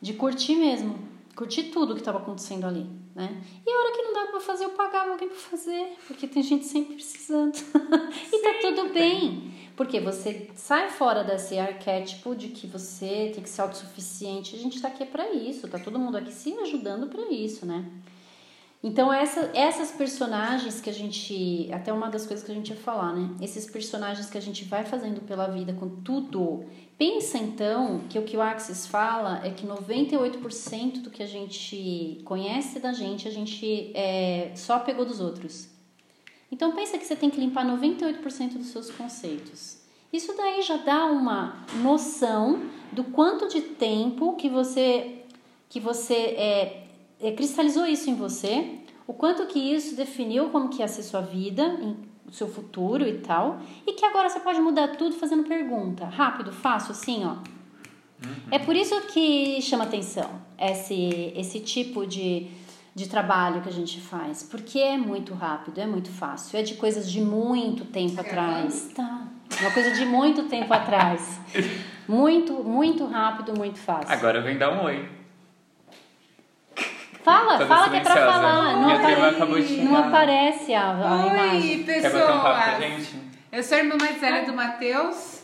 de 0.00 0.12
curtir 0.12 0.56
mesmo. 0.56 1.15
Curtir 1.36 1.64
tudo 1.64 1.92
que 1.92 2.00
estava 2.00 2.16
acontecendo 2.16 2.64
ali, 2.66 2.88
né? 3.14 3.42
E 3.66 3.70
a 3.70 3.78
hora 3.78 3.92
que 3.92 4.02
não 4.02 4.14
dava 4.14 4.26
para 4.28 4.40
fazer, 4.40 4.64
eu 4.64 4.70
pagava 4.70 5.10
alguém 5.10 5.28
para 5.28 5.36
fazer, 5.36 5.94
porque 6.06 6.26
tem 6.26 6.42
gente 6.42 6.64
sempre 6.64 6.94
precisando. 6.94 7.54
e 8.32 8.38
tá 8.42 8.54
tudo 8.62 8.88
bem. 8.88 9.54
Porque 9.76 10.00
você 10.00 10.50
sai 10.54 10.88
fora 10.88 11.22
desse 11.22 11.58
arquétipo 11.58 12.34
de 12.34 12.48
que 12.48 12.66
você 12.66 13.30
tem 13.34 13.42
que 13.42 13.50
ser 13.50 13.60
autossuficiente. 13.60 14.56
A 14.56 14.58
gente 14.58 14.80
tá 14.80 14.88
aqui 14.88 15.04
para 15.04 15.30
isso, 15.30 15.68
tá 15.68 15.78
todo 15.78 15.98
mundo 15.98 16.16
aqui 16.16 16.32
se 16.32 16.54
ajudando 16.54 17.06
para 17.08 17.30
isso, 17.30 17.66
né? 17.66 17.84
Então, 18.82 19.12
essa, 19.12 19.50
essas 19.54 19.90
personagens 19.90 20.80
que 20.80 20.90
a 20.90 20.92
gente. 20.92 21.68
Até 21.72 21.92
uma 21.92 22.08
das 22.08 22.26
coisas 22.26 22.44
que 22.44 22.52
a 22.52 22.54
gente 22.54 22.70
ia 22.70 22.76
falar, 22.76 23.14
né? 23.14 23.30
Esses 23.40 23.68
personagens 23.68 24.28
que 24.28 24.38
a 24.38 24.40
gente 24.40 24.64
vai 24.64 24.84
fazendo 24.84 25.20
pela 25.22 25.48
vida 25.48 25.72
com 25.72 25.88
tudo. 25.88 26.64
Pensa 26.98 27.36
então 27.38 28.00
que 28.08 28.18
o 28.18 28.22
que 28.22 28.36
o 28.36 28.42
Axis 28.42 28.86
fala 28.86 29.44
é 29.44 29.50
que 29.50 29.66
98% 29.66 31.02
do 31.02 31.10
que 31.10 31.22
a 31.22 31.26
gente 31.26 32.20
conhece 32.24 32.78
da 32.78 32.92
gente, 32.92 33.28
a 33.28 33.30
gente 33.30 33.92
é, 33.94 34.52
só 34.54 34.78
pegou 34.78 35.04
dos 35.04 35.20
outros. 35.20 35.68
Então, 36.50 36.74
pensa 36.74 36.96
que 36.96 37.04
você 37.04 37.16
tem 37.16 37.28
que 37.28 37.40
limpar 37.40 37.66
98% 37.66 38.52
dos 38.52 38.68
seus 38.68 38.90
conceitos. 38.90 39.78
Isso 40.12 40.34
daí 40.36 40.62
já 40.62 40.76
dá 40.76 41.06
uma 41.06 41.66
noção 41.82 42.62
do 42.92 43.04
quanto 43.04 43.48
de 43.48 43.60
tempo 43.60 44.36
que 44.36 44.48
você, 44.48 45.22
que 45.68 45.80
você 45.80 46.14
é, 46.14 46.85
cristalizou 47.36 47.86
isso 47.86 48.10
em 48.10 48.14
você, 48.14 48.78
o 49.06 49.12
quanto 49.12 49.46
que 49.46 49.58
isso 49.58 49.94
definiu 49.94 50.48
como 50.50 50.68
que 50.68 50.80
ia 50.80 50.88
ser 50.88 51.02
sua 51.02 51.20
vida, 51.20 51.78
o 52.26 52.32
seu 52.32 52.48
futuro 52.48 53.06
e 53.06 53.18
tal, 53.18 53.60
e 53.86 53.92
que 53.92 54.04
agora 54.04 54.28
você 54.28 54.40
pode 54.40 54.60
mudar 54.60 54.88
tudo 54.96 55.14
fazendo 55.14 55.44
pergunta, 55.44 56.04
rápido, 56.06 56.52
fácil, 56.52 56.92
assim, 56.92 57.24
ó. 57.24 57.36
Uhum. 58.24 58.34
É 58.50 58.58
por 58.58 58.74
isso 58.74 58.98
que 59.08 59.60
chama 59.60 59.84
atenção 59.84 60.30
esse, 60.58 61.32
esse 61.36 61.60
tipo 61.60 62.06
de, 62.06 62.48
de 62.94 63.08
trabalho 63.08 63.60
que 63.60 63.68
a 63.68 63.72
gente 63.72 64.00
faz, 64.00 64.42
porque 64.42 64.78
é 64.78 64.96
muito 64.96 65.34
rápido, 65.34 65.78
é 65.78 65.86
muito 65.86 66.10
fácil, 66.10 66.58
é 66.58 66.62
de 66.62 66.74
coisas 66.74 67.10
de 67.10 67.20
muito 67.20 67.84
tempo 67.84 68.20
atrás, 68.20 68.90
tá? 68.94 69.28
Uma 69.60 69.70
coisa 69.70 69.92
de 69.92 70.04
muito 70.04 70.44
tempo 70.44 70.72
atrás. 70.72 71.40
Muito, 72.08 72.62
muito 72.62 73.04
rápido, 73.04 73.52
muito 73.58 73.80
fácil. 73.80 74.08
Agora 74.08 74.40
vem 74.40 74.56
dar 74.56 74.70
um 74.70 74.84
oi. 74.84 75.08
Fala, 77.26 77.58
Toda 77.58 77.66
fala 77.66 77.90
que 77.90 77.96
é 77.96 78.00
pra 78.02 78.14
falar. 78.14 78.76
Não, 78.76 78.88
apare... 78.88 79.82
não 79.82 79.96
aparece 79.96 80.72
a, 80.72 80.92
a 80.92 81.24
Oi, 81.24 81.28
imagem. 81.28 81.82
pessoas. 81.82 83.14
Eu 83.50 83.62
sou 83.64 83.76
a 83.76 83.80
irmã 83.80 83.96
mais 83.98 84.20
velha 84.20 84.46
do 84.46 84.52
Matheus 84.54 85.42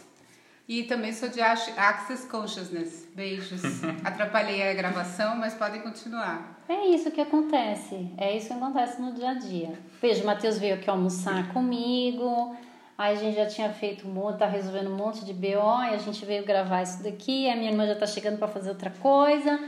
e 0.69 0.85
também 0.85 1.13
sou 1.13 1.29
de 1.29 1.41
Access 1.41 2.25
Consciousness. 2.29 3.09
Beijos. 3.17 3.63
Atrapalhei 4.05 4.71
a 4.71 4.73
gravação, 4.75 5.35
mas 5.35 5.55
podem 5.55 5.81
continuar. 5.81 6.63
É 6.69 6.87
isso 6.87 7.11
que 7.11 7.21
acontece. 7.21 8.13
É 8.17 8.37
isso 8.37 8.47
que 8.47 8.55
acontece 8.55 9.03
no 9.03 9.13
dia 9.13 9.31
a 9.31 9.35
dia. 9.35 9.73
Beijo, 10.01 10.23
o 10.23 10.27
Matheus 10.27 10.59
veio 10.59 10.77
aqui 10.77 10.89
almoçar 10.89 11.53
comigo. 11.53 12.57
Aí 12.97 13.17
a 13.17 13.19
gente 13.19 13.35
já 13.35 13.47
tinha 13.47 13.71
feito 13.71 14.07
um 14.07 14.13
monte, 14.13 14.39
tá 14.39 14.47
resolvendo 14.47 14.89
um 14.89 14.95
monte 14.95 15.25
de 15.25 15.33
BO, 15.33 15.83
e 15.91 15.95
a 15.95 15.99
gente 15.99 16.25
veio 16.25 16.45
gravar 16.45 16.83
isso 16.83 17.03
daqui. 17.03 17.51
A 17.51 17.57
minha 17.57 17.73
irmã 17.73 17.89
já 17.89 17.97
tá 17.97 18.07
chegando 18.07 18.39
para 18.39 18.47
fazer 18.47 18.69
outra 18.69 18.91
coisa. 19.01 19.59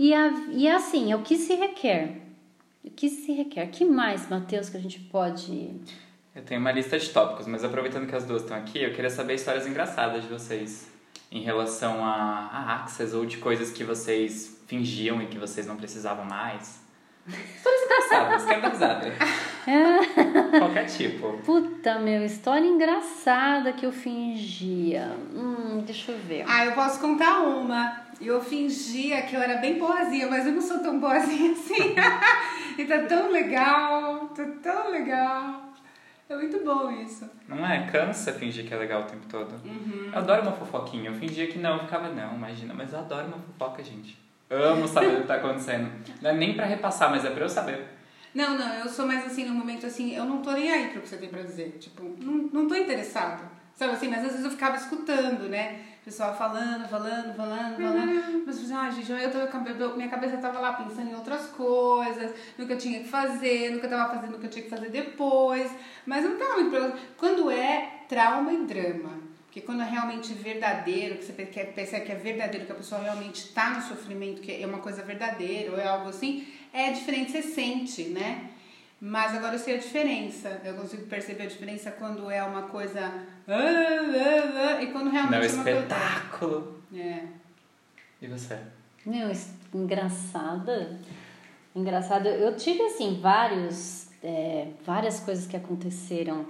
E, 0.00 0.14
a, 0.14 0.28
e 0.52 0.66
assim, 0.66 1.12
é 1.12 1.14
o 1.14 1.20
que 1.20 1.36
se 1.36 1.54
requer. 1.54 2.22
O 2.82 2.90
que 2.90 3.10
se 3.10 3.32
requer? 3.32 3.66
que 3.66 3.84
mais, 3.84 4.30
Matheus, 4.30 4.70
que 4.70 4.78
a 4.78 4.80
gente 4.80 4.98
pode. 4.98 5.78
Eu 6.34 6.42
tenho 6.42 6.58
uma 6.58 6.72
lista 6.72 6.98
de 6.98 7.10
tópicos, 7.10 7.46
mas 7.46 7.62
aproveitando 7.62 8.06
que 8.08 8.16
as 8.16 8.24
duas 8.24 8.40
estão 8.40 8.56
aqui, 8.56 8.82
eu 8.82 8.94
queria 8.94 9.10
saber 9.10 9.34
histórias 9.34 9.66
engraçadas 9.66 10.22
de 10.22 10.28
vocês 10.30 10.90
em 11.30 11.42
relação 11.42 12.02
a, 12.02 12.48
a 12.50 12.76
Access 12.76 13.14
ou 13.14 13.26
de 13.26 13.36
coisas 13.36 13.70
que 13.72 13.84
vocês 13.84 14.62
fingiam 14.66 15.20
e 15.20 15.26
que 15.26 15.36
vocês 15.36 15.66
não 15.66 15.76
precisavam 15.76 16.24
mais. 16.24 16.79
Histórias 17.28 17.82
engraçadas, 17.84 18.44
quero 18.44 18.62
dar 18.62 18.68
risada. 18.70 19.12
Qualquer 20.58 20.86
tipo. 20.86 21.38
Puta, 21.44 21.98
meu, 21.98 22.24
história 22.24 22.66
engraçada 22.66 23.72
que 23.72 23.84
eu 23.86 23.92
fingia. 23.92 25.16
Hum, 25.34 25.82
deixa 25.84 26.12
eu 26.12 26.18
ver. 26.18 26.44
Ah, 26.48 26.64
eu 26.64 26.72
posso 26.72 27.00
contar 27.00 27.40
uma. 27.42 28.08
Eu 28.20 28.40
fingia 28.42 29.22
que 29.22 29.34
eu 29.34 29.40
era 29.40 29.58
bem 29.60 29.78
boazinha, 29.78 30.28
mas 30.28 30.46
eu 30.46 30.52
não 30.52 30.60
sou 30.60 30.80
tão 30.80 30.98
boazinha 31.00 31.52
assim. 31.52 31.94
e 32.78 32.84
tá 32.84 32.98
tão 33.04 33.30
legal, 33.30 34.28
tá 34.28 34.44
tão 34.62 34.90
legal. 34.90 35.70
É 36.28 36.36
muito 36.36 36.62
bom 36.64 36.90
isso. 36.92 37.28
Não 37.48 37.66
é? 37.66 37.86
Cansa 37.90 38.32
fingir 38.32 38.64
que 38.66 38.72
é 38.72 38.76
legal 38.76 39.02
o 39.02 39.04
tempo 39.04 39.26
todo. 39.28 39.52
Uhum. 39.64 40.10
Eu 40.12 40.18
adoro 40.18 40.42
uma 40.42 40.52
fofoquinha. 40.52 41.10
Eu 41.10 41.14
fingia 41.14 41.48
que 41.48 41.58
não, 41.58 41.74
eu 41.74 41.80
ficava, 41.80 42.08
não, 42.08 42.36
imagina. 42.36 42.72
Mas 42.72 42.92
eu 42.92 43.00
adoro 43.00 43.26
uma 43.26 43.38
fofoca, 43.38 43.82
gente. 43.82 44.16
Amo 44.50 44.88
saber 44.88 45.18
o 45.18 45.20
que 45.22 45.26
tá 45.28 45.36
acontecendo. 45.36 45.90
Não 46.20 46.30
é 46.30 46.34
nem 46.34 46.54
pra 46.54 46.66
repassar, 46.66 47.10
mas 47.10 47.24
é 47.24 47.30
pra 47.30 47.44
eu 47.44 47.48
saber. 47.48 47.86
Não, 48.34 48.58
não, 48.58 48.74
eu 48.74 48.88
sou 48.88 49.06
mais 49.06 49.24
assim, 49.24 49.44
no 49.44 49.54
momento 49.54 49.86
assim, 49.86 50.14
eu 50.14 50.24
não 50.24 50.42
tô 50.42 50.52
nem 50.52 50.70
aí 50.70 50.88
pro 50.88 51.00
que 51.00 51.08
você 51.08 51.16
tem 51.16 51.28
pra 51.28 51.42
dizer. 51.42 51.76
Tipo, 51.78 52.02
não, 52.18 52.48
não 52.52 52.68
tô 52.68 52.74
interessado. 52.74 53.48
Sabe 53.74 53.92
assim, 53.92 54.08
mas 54.08 54.24
às 54.24 54.32
vezes 54.32 54.44
eu 54.44 54.50
ficava 54.50 54.76
escutando, 54.76 55.48
né? 55.48 55.80
pessoal 56.04 56.34
falando, 56.34 56.88
falando, 56.88 57.34
falando, 57.36 57.76
falando. 57.76 58.10
Uhum. 58.10 58.42
Mas 58.46 58.58
assim, 58.58 58.74
ah, 58.74 58.90
gente, 58.90 59.12
eu 59.12 59.30
tava, 59.30 59.96
minha 59.96 60.08
cabeça 60.08 60.38
tava 60.38 60.58
lá 60.58 60.72
pensando 60.72 61.10
em 61.10 61.14
outras 61.14 61.46
coisas, 61.46 62.34
no 62.56 62.66
que 62.66 62.72
eu 62.72 62.78
tinha 62.78 63.00
que 63.00 63.08
fazer, 63.08 63.70
no 63.70 63.80
que 63.80 63.86
eu 63.86 63.90
tava 63.90 64.14
fazendo, 64.14 64.32
no 64.32 64.38
que 64.38 64.46
eu 64.46 64.50
tinha 64.50 64.64
que 64.64 64.70
fazer 64.70 64.88
depois. 64.88 65.70
Mas 66.06 66.24
não 66.24 66.36
tava 66.36 66.54
muito 66.54 66.70
preocupado. 66.70 67.00
Quando 67.16 67.50
é 67.50 68.04
trauma 68.08 68.52
e 68.52 68.64
drama. 68.64 69.29
Porque 69.50 69.62
quando 69.62 69.82
é 69.82 69.84
realmente 69.84 70.32
verdadeiro, 70.32 71.16
que 71.16 71.24
você 71.24 71.32
percebe 71.32 72.06
que 72.06 72.12
é 72.12 72.14
verdadeiro, 72.14 72.66
que 72.66 72.70
a 72.70 72.76
pessoa 72.76 73.02
realmente 73.02 73.46
está 73.46 73.70
no 73.70 73.82
sofrimento, 73.82 74.40
que 74.40 74.62
é 74.62 74.64
uma 74.64 74.78
coisa 74.78 75.02
verdadeira 75.02 75.72
ou 75.72 75.76
é 75.76 75.88
algo 75.88 76.08
assim, 76.08 76.46
é 76.72 76.92
diferente, 76.92 77.32
você 77.32 77.42
sente, 77.42 78.04
né? 78.10 78.48
Mas 79.00 79.34
agora 79.34 79.56
eu 79.56 79.58
sei 79.58 79.74
a 79.74 79.78
diferença. 79.78 80.60
Eu 80.64 80.74
consigo 80.74 81.04
perceber 81.06 81.42
a 81.42 81.46
diferença 81.46 81.90
quando 81.90 82.30
é 82.30 82.40
uma 82.44 82.62
coisa. 82.62 83.00
Ah, 83.48 83.54
ah, 83.56 84.76
ah, 84.76 84.82
e 84.84 84.92
quando 84.92 85.10
realmente 85.10 85.32
Não, 85.32 85.38
é 85.38 85.52
uma 85.52 85.70
espetáculo. 85.70 86.80
coisa. 86.88 87.04
É. 87.04 87.24
E 88.22 88.26
você? 88.28 88.56
Meu, 89.04 89.32
engraçada. 89.74 91.00
Engraçado. 91.74 92.28
Eu 92.28 92.54
tive, 92.56 92.82
assim, 92.82 93.18
vários. 93.20 94.08
É, 94.22 94.68
várias 94.84 95.18
coisas 95.18 95.46
que 95.46 95.56
aconteceram 95.56 96.46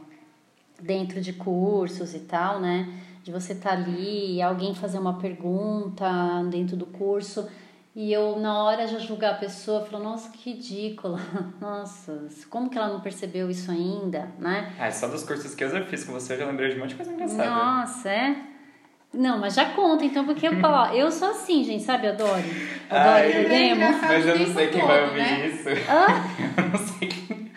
dentro 0.82 1.20
de 1.20 1.32
cursos 1.32 2.14
e 2.14 2.20
tal, 2.20 2.60
né? 2.60 2.88
De 3.22 3.30
você 3.30 3.52
estar 3.52 3.70
tá 3.70 3.76
ali 3.76 4.36
e 4.36 4.42
alguém 4.42 4.74
fazer 4.74 4.98
uma 4.98 5.18
pergunta 5.18 6.06
dentro 6.50 6.76
do 6.76 6.86
curso 6.86 7.48
E 7.94 8.12
eu, 8.12 8.38
na 8.38 8.62
hora 8.62 8.86
de 8.86 8.98
julgar 9.00 9.32
a 9.32 9.38
pessoa, 9.38 9.84
falo, 9.84 10.02
nossa, 10.02 10.30
que 10.30 10.52
ridícula. 10.52 11.18
Nossa, 11.60 12.28
como 12.48 12.70
que 12.70 12.78
ela 12.78 12.88
não 12.88 13.00
percebeu 13.00 13.50
isso 13.50 13.70
ainda, 13.70 14.28
né? 14.38 14.72
Ah, 14.78 14.90
só 14.92 15.08
dos 15.08 15.24
cursos 15.24 15.54
que 15.54 15.64
eu 15.64 15.70
já 15.70 15.84
fiz 15.84 16.04
com 16.04 16.12
você, 16.12 16.34
eu 16.34 16.38
já 16.38 16.46
lembrei 16.46 16.70
de 16.70 16.76
um 16.76 16.80
monte 16.80 16.90
de 16.90 16.94
coisa 16.96 17.12
engraçada. 17.12 17.50
Nossa, 17.50 18.08
é? 18.08 18.36
Não, 19.12 19.38
mas 19.40 19.54
já 19.54 19.70
conta, 19.70 20.04
então, 20.04 20.24
porque 20.24 20.46
eu 20.46 20.60
falo, 20.60 20.94
eu 20.94 21.10
sou 21.10 21.30
assim, 21.30 21.64
gente, 21.64 21.82
sabe? 21.82 22.06
Adoro. 22.06 22.44
Adoro 22.88 23.10
Ai, 23.10 23.28
o 23.28 23.32
é 23.32 23.48
demo. 23.48 23.74
engraçado. 23.74 24.12
Mas 24.12 24.26
eu 24.26 24.38
não 24.38 24.54
sei 24.54 24.66
quem 24.68 24.80
todo, 24.80 24.88
vai 24.88 25.04
ouvir 25.04 25.18
né? 25.18 25.46
isso. 25.48 25.68
Hã? 25.68 26.06
Eu 26.62 26.68
não 26.68 26.78
sei 26.78 27.08
quem. 27.08 27.50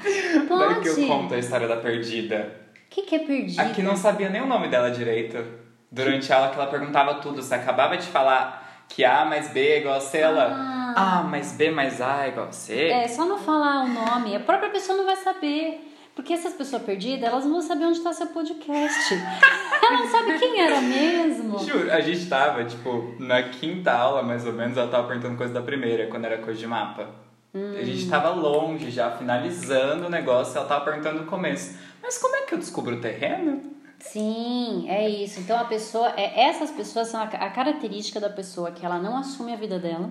Vai 0.47 0.81
que 0.81 0.89
eu 0.89 0.95
Pode. 0.95 1.07
conto 1.07 1.33
a 1.36 1.38
história 1.38 1.67
da 1.67 1.77
perdida. 1.77 2.51
O 2.93 2.95
que, 2.95 3.01
que 3.01 3.15
é 3.15 3.19
perdido? 3.19 3.60
A 3.60 3.65
que 3.69 3.82
não 3.82 3.97
sabia 3.97 4.29
nem 4.29 4.39
o 4.39 4.45
nome 4.45 4.67
dela 4.67 4.91
direito. 4.91 5.43
Durante 5.91 6.32
a 6.32 6.38
aula 6.38 6.49
que 6.49 6.60
ela 6.60 6.67
perguntava 6.67 7.15
tudo. 7.15 7.41
Você 7.41 7.56
acabava 7.56 7.97
de 7.97 8.06
falar 8.06 8.86
que 8.88 9.03
A 9.03 9.25
mais 9.25 9.49
B 9.49 9.60
é 9.60 9.79
igual 9.79 9.95
a 9.95 9.99
C, 9.99 10.19
ela... 10.19 10.53
Ah. 10.95 11.19
A 11.19 11.23
mais 11.23 11.53
B 11.53 11.71
mais 11.71 11.99
A 11.99 12.25
é 12.25 12.27
igual 12.29 12.49
a 12.49 12.51
C. 12.51 12.89
É, 12.89 13.08
só 13.08 13.25
não 13.25 13.39
falar 13.39 13.84
o 13.84 13.88
nome, 13.88 14.36
a 14.36 14.39
própria 14.39 14.69
pessoa 14.69 14.95
não 14.95 15.06
vai 15.06 15.15
saber. 15.15 15.89
Porque 16.15 16.34
essas 16.34 16.53
pessoas 16.53 16.84
perdidas, 16.84 17.27
elas 17.27 17.45
não 17.45 17.53
vão 17.53 17.62
saber 17.63 17.86
onde 17.86 17.97
está 17.97 18.13
seu 18.13 18.27
podcast. 18.27 19.15
Ela 19.82 19.97
não 19.97 20.08
sabe 20.08 20.38
quem 20.38 20.62
era 20.62 20.79
mesmo. 20.79 21.58
Juro, 21.58 21.91
a 21.91 21.99
gente 21.99 22.29
tava, 22.29 22.63
tipo, 22.63 23.15
na 23.17 23.41
quinta 23.41 23.91
aula, 23.91 24.21
mais 24.21 24.45
ou 24.45 24.53
menos, 24.53 24.77
ela 24.77 24.88
tava 24.88 25.08
perguntando 25.08 25.36
coisa 25.36 25.51
da 25.51 25.62
primeira, 25.63 26.06
quando 26.08 26.25
era 26.25 26.38
coisa 26.38 26.60
de 26.60 26.67
mapa. 26.67 27.10
Hum. 27.53 27.75
A 27.77 27.83
gente 27.83 28.09
tava 28.09 28.29
longe, 28.29 28.89
já 28.89 29.11
finalizando 29.11 30.07
o 30.07 30.09
negócio, 30.09 30.57
ela 30.57 30.67
tava 30.67 30.85
perguntando 30.85 31.21
no 31.21 31.25
começo. 31.27 31.77
Mas 32.01 32.17
como 32.17 32.35
é 32.35 32.41
que 32.41 32.53
eu 32.53 32.57
descubro 32.57 32.95
o 32.95 33.01
terreno? 33.01 33.61
Sim, 33.99 34.85
é 34.89 35.07
isso. 35.07 35.39
Então 35.39 35.57
a 35.57 35.65
pessoa, 35.65 36.13
é, 36.17 36.47
essas 36.47 36.71
pessoas 36.71 37.07
são 37.07 37.21
a, 37.21 37.25
a 37.25 37.49
característica 37.49 38.19
da 38.19 38.29
pessoa 38.29 38.71
que 38.71 38.85
ela 38.85 38.99
não 38.99 39.15
assume 39.15 39.53
a 39.53 39.55
vida 39.55 39.79
dela 39.79 40.09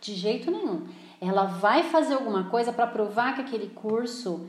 de 0.00 0.14
jeito 0.14 0.50
nenhum. 0.50 0.86
Ela 1.20 1.44
vai 1.44 1.82
fazer 1.82 2.14
alguma 2.14 2.44
coisa 2.44 2.72
para 2.72 2.86
provar 2.86 3.34
que 3.34 3.40
aquele 3.40 3.68
curso 3.68 4.46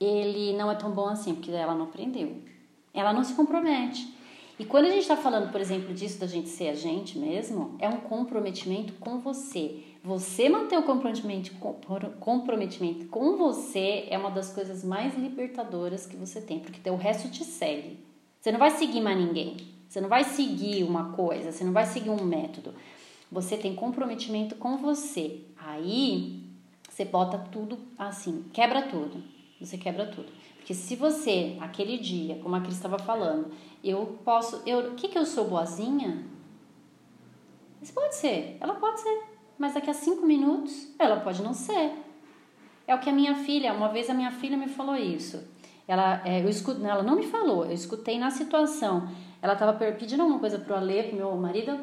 ele 0.00 0.56
não 0.56 0.70
é 0.70 0.74
tão 0.74 0.90
bom 0.90 1.08
assim, 1.08 1.34
porque 1.34 1.50
ela 1.50 1.74
não 1.74 1.84
aprendeu. 1.84 2.36
Ela 2.92 3.12
não 3.12 3.24
se 3.24 3.34
compromete. 3.34 4.14
E 4.58 4.64
quando 4.64 4.86
a 4.86 4.90
gente 4.90 5.02
está 5.02 5.16
falando, 5.16 5.52
por 5.52 5.60
exemplo, 5.60 5.94
disso 5.94 6.18
da 6.18 6.26
gente 6.26 6.48
ser 6.48 6.68
a 6.68 6.74
gente 6.74 7.18
mesmo, 7.18 7.76
é 7.78 7.88
um 7.88 7.98
comprometimento 7.98 8.92
com 8.94 9.18
você. 9.20 9.84
Você 10.08 10.48
manter 10.48 10.78
o 10.78 10.84
comprometimento, 10.84 11.54
com 13.10 13.36
você 13.36 14.06
é 14.08 14.16
uma 14.16 14.30
das 14.30 14.50
coisas 14.50 14.82
mais 14.82 15.14
libertadoras 15.14 16.06
que 16.06 16.16
você 16.16 16.40
tem, 16.40 16.60
porque 16.60 16.88
o 16.88 16.96
resto 16.96 17.30
te 17.30 17.44
segue. 17.44 17.98
Você 18.40 18.50
não 18.50 18.58
vai 18.58 18.70
seguir 18.70 19.02
mais 19.02 19.18
ninguém. 19.18 19.58
Você 19.86 20.00
não 20.00 20.08
vai 20.08 20.24
seguir 20.24 20.82
uma 20.82 21.12
coisa, 21.12 21.52
você 21.52 21.62
não 21.62 21.74
vai 21.74 21.84
seguir 21.84 22.08
um 22.08 22.24
método. 22.24 22.74
Você 23.30 23.58
tem 23.58 23.74
comprometimento 23.74 24.54
com 24.54 24.78
você. 24.78 25.42
Aí 25.58 26.42
você 26.88 27.04
bota 27.04 27.36
tudo 27.52 27.78
assim, 27.98 28.46
quebra 28.50 28.88
tudo. 28.88 29.22
Você 29.60 29.76
quebra 29.76 30.06
tudo. 30.06 30.32
Porque 30.56 30.72
se 30.72 30.96
você, 30.96 31.58
aquele 31.60 31.98
dia, 31.98 32.36
como 32.36 32.56
a 32.56 32.62
Cris 32.62 32.76
estava 32.76 32.98
falando, 32.98 33.52
eu 33.84 34.18
posso. 34.24 34.56
O 34.56 34.94
que, 34.94 35.08
que 35.08 35.18
eu 35.18 35.26
sou 35.26 35.46
boazinha? 35.46 36.24
Isso 37.82 37.92
pode 37.92 38.14
ser, 38.14 38.56
ela 38.58 38.72
pode 38.76 39.00
ser. 39.00 39.27
Mas 39.58 39.74
daqui 39.74 39.90
a 39.90 39.94
cinco 39.94 40.24
minutos, 40.24 40.88
ela 40.98 41.20
pode 41.20 41.42
não 41.42 41.52
ser. 41.52 41.92
É 42.86 42.94
o 42.94 43.00
que 43.00 43.10
a 43.10 43.12
minha 43.12 43.34
filha, 43.34 43.72
uma 43.72 43.88
vez 43.88 44.08
a 44.08 44.14
minha 44.14 44.30
filha 44.30 44.56
me 44.56 44.68
falou 44.68 44.96
isso. 44.96 45.42
Ela, 45.86 46.22
é, 46.24 46.42
eu 46.42 46.48
escuto, 46.48 46.84
ela 46.84 47.02
não 47.02 47.16
me 47.16 47.26
falou, 47.26 47.64
eu 47.64 47.72
escutei 47.72 48.18
na 48.18 48.30
situação. 48.30 49.08
Ela 49.42 49.54
estava 49.54 49.72
pedindo 49.72 50.22
alguma 50.22 50.38
coisa 50.38 50.58
pro 50.58 50.74
Ale, 50.74 51.02
pro 51.04 51.16
meu 51.16 51.34
marido. 51.36 51.78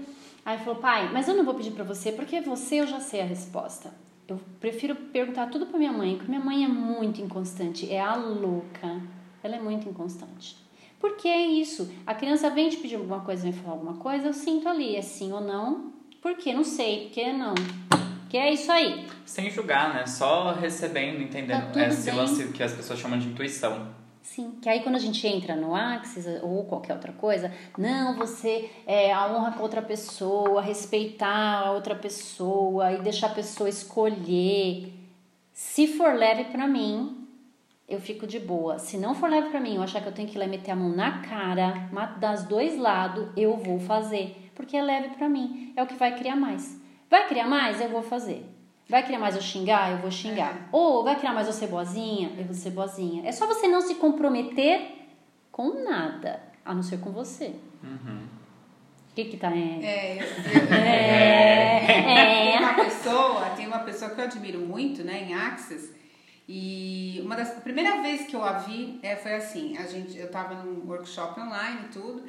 Aí 0.45 0.59
falou, 0.59 0.75
pai, 0.75 1.11
mas 1.11 1.27
eu 1.27 1.35
não 1.35 1.43
vou 1.43 1.55
pedir 1.55 1.71
para 1.71 1.83
você, 1.83 2.11
porque 2.11 2.39
você 2.41 2.81
eu 2.81 2.87
já 2.87 2.99
sei 2.99 3.21
a 3.21 3.25
resposta. 3.25 3.91
Eu 4.27 4.39
prefiro 4.59 4.95
perguntar 4.95 5.47
tudo 5.47 5.65
para 5.65 5.77
minha 5.77 5.91
mãe, 5.91 6.15
porque 6.15 6.29
minha 6.29 6.43
mãe 6.43 6.63
é 6.63 6.67
muito 6.67 7.21
inconstante, 7.21 7.91
é 7.91 7.99
a 7.99 8.15
louca. 8.15 9.01
Ela 9.43 9.55
é 9.55 9.59
muito 9.59 9.89
inconstante. 9.89 10.57
Por 10.99 11.17
que 11.17 11.27
é 11.27 11.45
isso? 11.45 11.91
A 12.05 12.15
criança 12.15 12.49
vem 12.49 12.69
te 12.69 12.77
pedir 12.77 12.95
alguma 12.95 13.21
coisa, 13.21 13.43
vem 13.43 13.53
falar 13.53 13.73
alguma 13.73 13.95
coisa, 13.95 14.27
eu 14.27 14.33
sinto 14.33 14.67
ali, 14.67 14.95
é 14.95 15.01
sim 15.01 15.31
ou 15.31 15.41
não. 15.41 15.94
Por 16.25 16.35
que? 16.37 16.51
Não 16.51 16.63
sei, 16.63 17.01
por 17.01 17.11
que 17.11 17.31
não? 17.31 17.53
Que 18.27 18.35
é 18.35 18.51
isso 18.51 18.71
aí. 18.71 19.05
Sem 19.27 19.51
julgar, 19.51 19.93
né? 19.93 20.07
Só 20.07 20.53
recebendo, 20.53 21.21
entendendo. 21.21 21.71
Tá 21.71 21.85
Esse 21.85 22.09
bem. 22.09 22.15
lance 22.15 22.47
que 22.47 22.63
as 22.63 22.73
pessoas 22.73 22.97
chamam 22.97 23.19
de 23.19 23.27
intuição. 23.27 23.89
Sim, 24.23 24.57
que 24.59 24.67
aí 24.67 24.79
quando 24.81 24.95
a 24.95 24.99
gente 24.99 25.27
entra 25.27 25.55
no 25.55 25.75
Axis 25.75 26.25
ou 26.41 26.65
qualquer 26.65 26.93
outra 26.93 27.13
coisa, 27.13 27.53
não, 27.77 28.15
você 28.15 28.71
é, 28.87 29.13
a 29.13 29.27
honra 29.31 29.51
com 29.51 29.61
outra 29.61 29.83
pessoa, 29.83 30.63
respeitar 30.63 31.59
a 31.59 31.71
outra 31.73 31.93
pessoa 31.93 32.91
e 32.93 33.03
deixar 33.03 33.27
a 33.27 33.35
pessoa 33.35 33.69
escolher. 33.69 34.91
Se 35.53 35.85
for 35.85 36.15
leve 36.15 36.45
pra 36.45 36.67
mim, 36.67 37.27
eu 37.87 38.01
fico 38.01 38.25
de 38.25 38.39
boa. 38.39 38.79
Se 38.79 38.97
não 38.97 39.13
for 39.13 39.29
leve 39.29 39.49
pra 39.49 39.59
mim, 39.59 39.75
eu 39.75 39.83
achar 39.83 40.01
que 40.01 40.07
eu 40.07 40.11
tenho 40.11 40.27
que 40.27 40.35
ir 40.35 40.39
lá 40.39 40.45
e 40.45 40.49
meter 40.49 40.71
a 40.71 40.75
mão 40.75 40.89
na 40.89 41.19
cara, 41.19 41.87
das 42.19 42.45
dois 42.45 42.79
lados, 42.79 43.27
eu 43.37 43.57
vou 43.57 43.79
fazer. 43.79 44.44
Porque 44.55 44.77
é 44.77 44.81
leve 44.81 45.09
pra 45.09 45.29
mim. 45.29 45.73
É 45.75 45.83
o 45.83 45.87
que 45.87 45.95
vai 45.95 46.17
criar 46.17 46.35
mais. 46.35 46.79
Vai 47.09 47.27
criar 47.27 47.47
mais? 47.47 47.81
Eu 47.81 47.89
vou 47.89 48.01
fazer. 48.01 48.45
Vai 48.87 49.03
criar 49.03 49.19
mais 49.19 49.35
eu 49.35 49.41
xingar? 49.41 49.91
Eu 49.91 49.97
vou 49.97 50.11
xingar. 50.11 50.69
Ou 50.71 51.03
vai 51.03 51.15
criar 51.15 51.33
mais 51.33 51.47
eu 51.47 51.53
ser 51.53 51.67
boazinha? 51.67 52.31
Eu 52.37 52.45
vou 52.45 52.53
ser 52.53 52.69
boazinha. 52.69 53.27
É 53.27 53.31
só 53.31 53.47
você 53.47 53.67
não 53.67 53.81
se 53.81 53.95
comprometer 53.95 54.81
com 55.51 55.83
nada, 55.83 56.41
a 56.63 56.73
não 56.73 56.83
ser 56.83 56.99
com 56.99 57.11
você. 57.11 57.55
O 57.83 59.15
que 59.15 59.25
que 59.25 59.37
tá... 59.37 59.49
É, 59.49 59.59
É, 59.83 60.17
eu, 60.17 60.25
eu, 60.25 60.73
é, 60.73 61.85
Tem 61.87 62.55
é. 62.55 62.59
uma 62.59 62.73
pessoa, 62.73 63.49
tem 63.51 63.67
uma 63.67 63.79
pessoa 63.79 64.11
que 64.11 64.19
eu 64.19 64.25
admiro 64.25 64.59
muito, 64.59 65.03
né, 65.03 65.23
em 65.23 65.33
Axis. 65.33 65.93
E 66.47 67.21
uma 67.23 67.35
das 67.35 67.57
a 67.57 67.61
primeira 67.61 68.01
vez 68.01 68.27
que 68.27 68.35
eu 68.35 68.43
a 68.43 68.53
vi 68.59 68.99
é, 69.01 69.15
foi 69.15 69.33
assim, 69.33 69.77
a 69.77 69.87
gente, 69.87 70.17
eu 70.17 70.29
tava 70.29 70.55
num 70.63 70.87
workshop 70.87 71.39
online 71.39 71.85
e 71.85 71.93
tudo, 71.93 72.23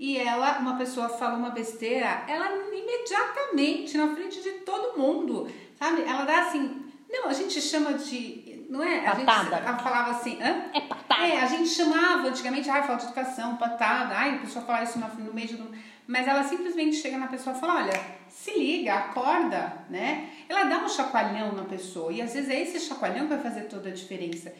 e 0.00 0.16
ela, 0.16 0.60
uma 0.60 0.78
pessoa 0.78 1.10
falou 1.10 1.38
uma 1.38 1.50
besteira, 1.50 2.24
ela 2.26 2.48
imediatamente, 2.72 3.98
na 3.98 4.14
frente 4.14 4.42
de 4.42 4.52
todo 4.60 4.98
mundo, 4.98 5.46
sabe? 5.78 6.00
Ela 6.00 6.24
dá 6.24 6.40
assim, 6.40 6.90
não, 7.06 7.26
a 7.28 7.34
gente 7.34 7.60
chama 7.60 7.92
de, 7.92 8.64
não 8.70 8.82
é? 8.82 9.06
A 9.06 9.14
gente, 9.14 9.26
Patada. 9.26 9.56
ela 9.56 9.78
falava 9.78 10.12
assim, 10.12 10.42
hã? 10.42 10.70
É 10.72 10.80
patada. 10.80 11.26
É, 11.26 11.42
a 11.42 11.46
gente 11.46 11.68
chamava 11.68 12.28
antigamente, 12.28 12.70
ai, 12.70 12.82
falta 12.82 13.02
de 13.02 13.12
educação, 13.12 13.56
patada, 13.56 14.14
ai, 14.16 14.36
a 14.36 14.38
pessoa 14.38 14.64
fala 14.64 14.84
isso 14.84 14.98
no 14.98 15.34
meio 15.34 15.58
do. 15.58 15.70
Mas 16.06 16.26
ela 16.26 16.44
simplesmente 16.44 16.96
chega 16.96 17.18
na 17.18 17.26
pessoa 17.26 17.54
e 17.54 17.60
fala: 17.60 17.82
olha, 17.82 18.00
se 18.26 18.58
liga, 18.58 18.94
acorda, 18.94 19.84
né? 19.90 20.30
Ela 20.48 20.64
dá 20.64 20.78
um 20.78 20.88
chacoalhão 20.88 21.52
na 21.52 21.64
pessoa, 21.64 22.10
e 22.10 22.22
às 22.22 22.32
vezes 22.32 22.48
é 22.48 22.62
esse 22.62 22.80
chacoalhão 22.80 23.28
que 23.28 23.34
vai 23.34 23.42
fazer 23.42 23.64
toda 23.64 23.90
a 23.90 23.92
diferença. 23.92 24.50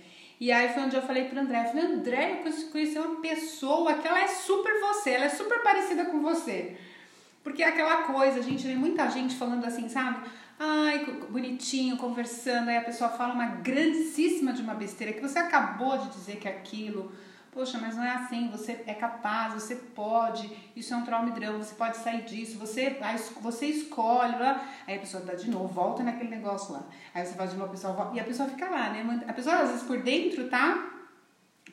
E 0.41 0.51
aí 0.51 0.73
foi 0.73 0.85
onde 0.85 0.97
eu 0.97 1.03
falei 1.03 1.25
pro 1.27 1.39
André: 1.39 1.61
eu 1.61 1.69
falei, 1.69 1.85
André, 1.85 2.43
eu 2.45 2.53
conheci- 2.73 2.99
uma 2.99 3.21
pessoa 3.21 3.95
que 3.95 4.09
ela 4.09 4.21
é 4.21 4.27
super 4.27 4.81
você, 4.81 5.11
ela 5.11 5.27
é 5.27 5.29
super 5.29 5.63
parecida 5.63 6.07
com 6.07 6.21
você. 6.21 6.79
Porque 7.45 7.63
é 7.63 7.69
aquela 7.69 8.05
coisa, 8.05 8.39
a 8.41 8.43
gente 8.43 8.67
vê 8.67 8.75
muita 8.75 9.09
gente 9.11 9.35
falando 9.37 9.65
assim, 9.67 9.89
sabe? 9.89 10.27
Ai, 10.59 11.05
bonitinho, 11.31 11.97
conversando, 11.97 12.69
aí 12.69 12.77
a 12.77 12.83
pessoa 12.85 13.09
fala 13.11 13.33
uma 13.35 13.47
grandíssima 13.47 14.53
de 14.53 14.63
uma 14.63 14.75
besteira 14.75 15.13
que 15.13 15.21
você 15.21 15.39
acabou 15.39 15.97
de 15.99 16.11
dizer 16.11 16.37
que 16.37 16.49
é 16.49 16.51
aquilo. 16.51 17.13
Poxa, 17.53 17.79
mas 17.79 17.97
não 17.97 18.05
é 18.05 18.11
assim, 18.11 18.49
você 18.49 18.81
é 18.87 18.95
capaz, 18.95 19.55
você 19.55 19.75
pode, 19.75 20.49
isso 20.77 20.95
é 20.95 20.97
um 20.97 21.05
trauma 21.05 21.33
drama, 21.33 21.59
você 21.59 21.75
pode 21.75 21.97
sair 21.97 22.23
disso, 22.23 22.57
você, 22.57 22.97
você 23.41 23.67
escolhe, 23.67 24.39
lá. 24.39 24.65
aí 24.87 24.97
a 24.97 25.01
pessoa 25.01 25.25
dá 25.25 25.35
de 25.35 25.51
novo, 25.51 25.67
volta 25.67 26.05
naquele 26.05 26.31
negócio 26.31 26.73
lá. 26.73 26.85
Aí 27.13 27.27
você 27.27 27.35
faz 27.35 27.51
de 27.51 27.57
uma 27.57 27.67
pessoa, 27.67 27.93
volta, 27.93 28.17
e 28.17 28.21
a 28.21 28.25
pessoa 28.25 28.49
fica 28.49 28.71
lá, 28.71 28.91
né? 28.91 29.25
A 29.27 29.33
pessoa 29.33 29.57
às 29.57 29.71
vezes 29.71 29.83
por 29.83 30.01
dentro 30.01 30.49
tá 30.49 30.91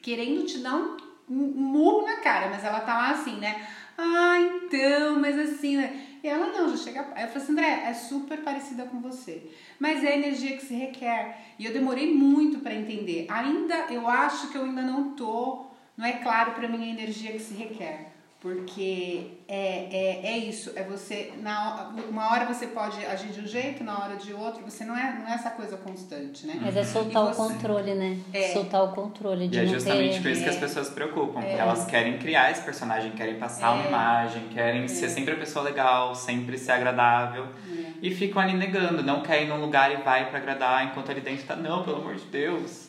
querendo 0.01 0.47
te 0.47 0.57
dar 0.59 0.75
um, 0.75 0.97
murro 1.29 2.07
na 2.07 2.17
cara, 2.21 2.49
mas 2.49 2.63
ela 2.63 2.79
tá 2.79 2.97
lá 2.97 3.11
assim, 3.11 3.37
né? 3.37 3.67
Ah, 3.97 4.39
então, 4.39 5.19
mas 5.19 5.37
assim, 5.37 5.77
né? 5.77 6.07
E 6.23 6.27
ela 6.27 6.47
não, 6.47 6.69
já 6.69 6.77
chega. 6.77 6.99
Eu 7.01 7.27
falei 7.27 7.35
assim, 7.35 7.51
André, 7.51 7.83
é 7.85 7.93
super 7.93 8.41
parecida 8.41 8.85
com 8.85 8.99
você. 8.99 9.49
Mas 9.79 10.03
é 10.03 10.09
a 10.09 10.17
energia 10.17 10.57
que 10.57 10.65
se 10.65 10.73
requer. 10.73 11.37
E 11.57 11.65
eu 11.65 11.73
demorei 11.73 12.13
muito 12.13 12.59
pra 12.59 12.73
entender. 12.73 13.27
Ainda, 13.29 13.85
eu 13.91 14.07
acho 14.07 14.49
que 14.49 14.57
eu 14.57 14.63
ainda 14.63 14.81
não 14.81 15.15
tô. 15.15 15.66
Não 15.97 16.05
é 16.05 16.13
claro 16.13 16.51
pra 16.51 16.67
mim 16.67 16.83
a 16.83 16.93
energia 16.93 17.31
que 17.31 17.39
se 17.39 17.55
requer. 17.55 18.11
Porque 18.39 19.31
é, 19.47 19.87
é, 19.91 20.27
é 20.33 20.37
isso, 20.37 20.71
é 20.75 20.83
você. 20.83 21.33
Na, 21.41 21.91
uma 22.07 22.31
hora 22.31 22.45
você 22.45 22.67
pode 22.67 23.03
agir 23.03 23.29
de 23.29 23.41
um 23.41 23.47
jeito, 23.47 23.83
na 23.83 23.97
hora 23.97 24.15
de 24.15 24.31
outro, 24.31 24.63
você 24.63 24.85
não 24.85 24.95
é, 24.95 25.11
não 25.19 25.27
é 25.27 25.33
essa 25.33 25.49
coisa 25.49 25.75
constante, 25.75 26.45
né? 26.45 26.59
Mas 26.61 26.77
é 26.77 26.83
soltar 26.83 27.23
E 27.23 27.25
o 27.25 27.33
você- 27.33 27.53
controle, 27.53 27.95
né? 27.95 28.19
É. 28.31 28.49
Soltar 28.53 28.83
o 28.83 28.89
controle 28.93 29.47
de 29.47 29.57
E 29.57 29.63
é 29.63 29.65
justamente 29.65 30.17
ter... 30.17 30.21
por 30.21 30.29
isso 30.31 30.43
que 30.43 30.49
as 30.49 30.55
É. 30.55 30.59
pessoas 30.59 30.85
se 30.87 30.93
preocupam. 30.93 31.41
Elas 31.41 31.85
querem 31.85 32.19
criar 32.19 32.51
esse 32.51 32.61
personagem, 32.61 33.09
querem 33.13 33.39
passar 33.39 33.71
uma 33.71 33.85
É. 33.85 33.87
imagem, 33.87 34.43
querem 34.49 34.87
ser 34.87 35.09
sempre 35.09 35.33
a 35.33 35.37
pessoa 35.37 35.65
legal, 35.65 36.13
sempre 36.13 36.59
ser 36.59 36.73
agradável. 36.73 37.47
É. 37.75 37.91
E 38.03 38.13
ficam 38.13 38.39
ali 38.39 38.53
negando, 38.55 39.01
não 39.01 39.23
quer 39.23 39.41
ir 39.41 39.47
num 39.47 39.59
lugar 39.59 39.91
e 39.91 39.95
vai 40.03 40.29
pra 40.29 40.37
agradar, 40.37 40.85
enquanto 40.85 41.09
ali 41.09 41.21
dentro 41.21 41.43
tá, 41.47 41.55
não, 41.55 41.83
pelo 41.83 41.97
amor 41.97 42.13
de 42.15 42.25
Deus. 42.25 42.86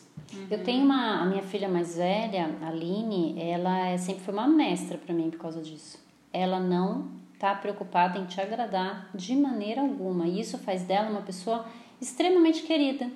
Eu 0.49 0.63
tenho 0.63 0.83
uma... 0.83 1.21
A 1.21 1.25
minha 1.25 1.43
filha 1.43 1.67
mais 1.67 1.95
velha, 1.95 2.55
a 2.61 2.67
Aline, 2.67 3.35
ela 3.41 3.87
é, 3.87 3.97
sempre 3.97 4.23
foi 4.23 4.33
uma 4.33 4.47
mestra 4.47 4.97
pra 4.97 5.13
mim 5.13 5.29
por 5.29 5.39
causa 5.39 5.61
disso. 5.61 5.97
Ela 6.31 6.59
não 6.59 7.07
tá 7.39 7.55
preocupada 7.55 8.19
em 8.19 8.25
te 8.25 8.39
agradar 8.39 9.09
de 9.15 9.35
maneira 9.35 9.81
alguma. 9.81 10.27
E 10.27 10.39
isso 10.39 10.57
faz 10.57 10.83
dela 10.83 11.09
uma 11.09 11.21
pessoa 11.21 11.65
extremamente 12.01 12.63
querida. 12.63 13.09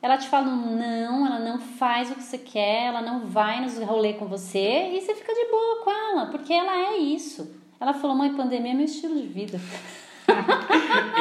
Ela 0.00 0.16
te 0.16 0.28
fala 0.28 0.48
um 0.48 0.76
não, 0.76 1.26
ela 1.26 1.40
não 1.40 1.58
faz 1.58 2.10
o 2.10 2.14
que 2.14 2.22
você 2.22 2.38
quer, 2.38 2.86
ela 2.86 3.02
não 3.02 3.26
vai 3.26 3.60
nos 3.60 3.76
rolê 3.78 4.14
com 4.14 4.26
você 4.26 4.92
e 4.92 5.00
você 5.00 5.12
fica 5.12 5.34
de 5.34 5.50
boa 5.50 5.82
com 5.82 5.90
ela, 5.90 6.26
porque 6.26 6.52
ela 6.52 6.72
é 6.72 6.98
isso. 6.98 7.52
Ela 7.80 7.92
falou, 7.92 8.16
mãe, 8.16 8.32
pandemia 8.32 8.72
é 8.72 8.74
meu 8.74 8.84
estilo 8.84 9.20
de 9.20 9.26
vida. 9.26 9.60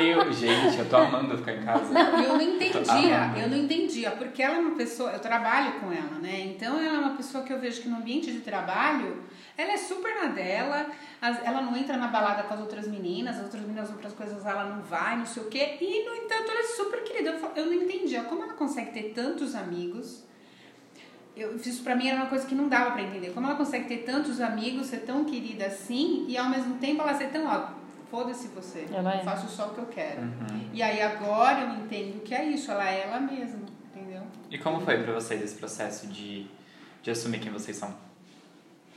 eu, 0.01 0.31
gente, 0.33 0.77
eu 0.77 0.89
tô 0.89 0.97
amando 0.97 1.37
ficar 1.37 1.53
em 1.53 1.63
casa. 1.63 1.93
Não, 1.93 2.21
eu 2.21 2.33
não 2.33 2.41
entendia, 2.41 3.31
eu 3.37 3.49
não 3.49 3.57
entendia, 3.57 4.11
porque 4.11 4.43
ela 4.43 4.55
é 4.55 4.59
uma 4.59 4.75
pessoa, 4.75 5.11
eu 5.11 5.19
trabalho 5.19 5.79
com 5.79 5.91
ela, 5.91 6.19
né? 6.21 6.41
Então 6.41 6.79
ela 6.79 6.97
é 6.97 6.99
uma 6.99 7.15
pessoa 7.15 7.43
que 7.43 7.51
eu 7.51 7.59
vejo 7.59 7.81
que 7.81 7.89
no 7.89 7.97
ambiente 7.97 8.31
de 8.31 8.41
trabalho, 8.41 9.23
ela 9.57 9.71
é 9.71 9.77
super 9.77 10.13
na 10.15 10.27
dela, 10.27 10.87
ela 11.21 11.61
não 11.61 11.75
entra 11.75 11.97
na 11.97 12.07
balada 12.07 12.43
com 12.43 12.53
as 12.53 12.59
outras 12.59 12.87
meninas, 12.87 13.37
as 13.37 13.43
outras 13.43 13.61
meninas, 13.61 13.89
outras 13.89 14.13
coisas 14.13 14.45
ela 14.45 14.65
não 14.65 14.81
vai, 14.83 15.17
não 15.17 15.25
sei 15.25 15.43
o 15.43 15.47
quê, 15.47 15.77
e 15.81 16.05
no 16.05 16.15
entanto 16.15 16.51
ela 16.51 16.59
é 16.59 16.63
super 16.63 17.03
querida. 17.03 17.31
Eu, 17.31 17.51
eu 17.55 17.65
não 17.65 17.73
entendia 17.73 18.23
como 18.23 18.43
ela 18.43 18.53
consegue 18.53 18.91
ter 18.91 19.13
tantos 19.13 19.55
amigos. 19.55 20.23
Eu, 21.35 21.55
isso 21.55 21.83
pra 21.83 21.95
mim 21.95 22.07
era 22.07 22.17
uma 22.17 22.25
coisa 22.25 22.47
que 22.47 22.55
não 22.55 22.67
dava 22.67 22.91
para 22.91 23.03
entender. 23.03 23.31
Como 23.31 23.45
ela 23.45 23.55
consegue 23.55 23.87
ter 23.87 23.97
tantos 23.97 24.41
amigos, 24.41 24.87
ser 24.87 25.01
tão 25.01 25.23
querida 25.23 25.67
assim, 25.67 26.25
e 26.27 26.35
ao 26.35 26.49
mesmo 26.49 26.77
tempo 26.77 27.01
ela 27.03 27.13
ser 27.13 27.27
tão, 27.27 27.45
ó, 27.45 27.76
foda-se 28.09 28.47
você, 28.49 28.87
ela 28.91 29.15
é. 29.15 29.23
faço 29.23 29.47
só 29.47 29.67
o 29.67 29.69
que 29.73 29.79
eu 29.79 29.85
quero. 29.87 30.21
Uhum. 30.21 30.69
E 30.73 30.81
aí 30.81 31.01
agora 31.01 31.61
eu 31.61 31.83
entendo 31.83 32.21
que 32.23 32.33
é 32.33 32.45
isso, 32.45 32.71
ela 32.71 32.89
é 32.89 33.01
ela 33.01 33.19
mesma, 33.19 33.59
entendeu? 33.93 34.21
E 34.49 34.57
como 34.57 34.79
foi 34.81 34.97
para 35.03 35.13
vocês 35.13 35.41
esse 35.41 35.55
processo 35.55 36.07
de, 36.07 36.47
de 37.01 37.11
assumir 37.11 37.39
quem 37.39 37.51
vocês 37.51 37.77
são? 37.77 37.93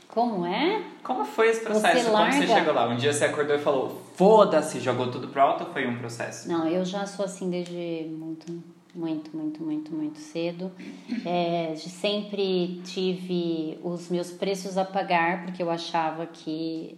Como 0.07 0.45
é? 0.45 0.83
Como 1.03 1.23
foi 1.23 1.49
esse 1.49 1.61
processo? 1.61 2.03
Você 2.03 2.11
Como 2.11 2.31
você 2.31 2.47
chegou 2.47 2.73
lá? 2.73 2.89
Um 2.89 2.97
dia 2.97 3.13
você 3.13 3.25
acordou 3.25 3.55
e 3.55 3.59
falou, 3.59 4.01
foda-se, 4.15 4.79
jogou 4.81 5.09
tudo 5.09 5.29
pro 5.29 5.41
alto 5.41 5.63
ou 5.63 5.69
foi 5.71 5.87
um 5.87 5.97
processo? 5.97 6.49
Não, 6.49 6.67
eu 6.67 6.83
já 6.83 7.05
sou 7.05 7.23
assim 7.23 7.49
desde 7.49 8.07
muito, 8.09 8.61
muito, 8.93 9.35
muito, 9.35 9.63
muito, 9.63 9.93
muito 9.93 10.19
cedo. 10.19 10.71
É, 11.25 11.75
sempre 11.75 12.81
tive 12.83 13.79
os 13.83 14.09
meus 14.09 14.31
preços 14.31 14.77
a 14.77 14.83
pagar, 14.83 15.45
porque 15.45 15.61
eu 15.61 15.69
achava 15.69 16.25
que 16.25 16.97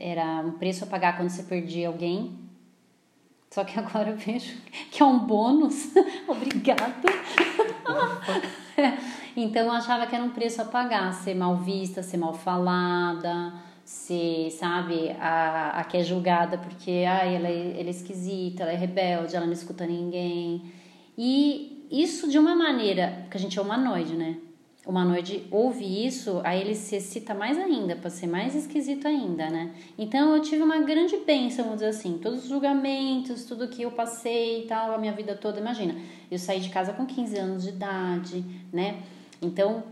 era 0.00 0.40
um 0.40 0.52
preço 0.52 0.84
a 0.84 0.86
pagar 0.86 1.16
quando 1.16 1.28
você 1.28 1.42
perdia 1.42 1.88
alguém. 1.88 2.38
Só 3.50 3.64
que 3.64 3.76
agora 3.78 4.10
eu 4.10 4.16
vejo 4.16 4.56
que 4.90 5.02
é 5.02 5.06
um 5.06 5.18
bônus. 5.18 5.90
Obrigada. 6.26 6.94
então 9.36 9.66
eu 9.66 9.72
achava 9.72 10.06
que 10.06 10.14
era 10.14 10.24
um 10.24 10.30
preço 10.30 10.62
a 10.62 10.64
pagar, 10.64 11.12
ser 11.12 11.34
mal 11.34 11.56
vista, 11.56 12.02
ser 12.02 12.16
mal 12.16 12.32
falada, 12.32 13.52
ser, 13.84 14.50
sabe, 14.52 15.10
a, 15.20 15.80
a 15.80 15.84
que 15.84 15.96
é 15.96 16.02
julgada 16.02 16.56
porque 16.56 17.04
ai, 17.06 17.36
ela, 17.36 17.48
é, 17.48 17.80
ela 17.80 17.88
é 17.88 17.90
esquisita, 17.90 18.62
ela 18.62 18.72
é 18.72 18.76
rebelde, 18.76 19.36
ela 19.36 19.46
não 19.46 19.52
escuta 19.52 19.86
ninguém. 19.86 20.72
E 21.18 21.86
isso 21.90 22.30
de 22.30 22.38
uma 22.38 22.54
maneira, 22.54 23.18
porque 23.22 23.36
a 23.36 23.40
gente 23.40 23.58
é 23.58 23.62
humanoide, 23.62 24.14
né? 24.14 24.36
O 24.86 24.92
Manoide 24.92 25.46
ouve 25.50 26.06
isso, 26.06 26.40
aí 26.42 26.60
ele 26.60 26.74
se 26.74 26.96
excita 26.96 27.34
mais 27.34 27.58
ainda, 27.58 27.94
para 27.96 28.08
ser 28.08 28.26
mais 28.26 28.54
esquisito 28.54 29.06
ainda, 29.06 29.50
né? 29.50 29.74
Então 29.98 30.34
eu 30.34 30.40
tive 30.40 30.62
uma 30.62 30.78
grande 30.78 31.18
bênção, 31.18 31.64
vamos 31.64 31.80
dizer 31.80 31.90
assim, 31.90 32.18
todos 32.18 32.44
os 32.44 32.48
julgamentos, 32.48 33.44
tudo 33.44 33.68
que 33.68 33.82
eu 33.82 33.90
passei 33.90 34.62
e 34.62 34.66
tal, 34.66 34.92
a 34.92 34.98
minha 34.98 35.12
vida 35.12 35.34
toda, 35.34 35.60
imagina. 35.60 35.94
Eu 36.30 36.38
saí 36.38 36.60
de 36.60 36.70
casa 36.70 36.94
com 36.94 37.04
15 37.04 37.38
anos 37.38 37.62
de 37.64 37.68
idade, 37.68 38.44
né? 38.72 39.02
Então 39.42 39.82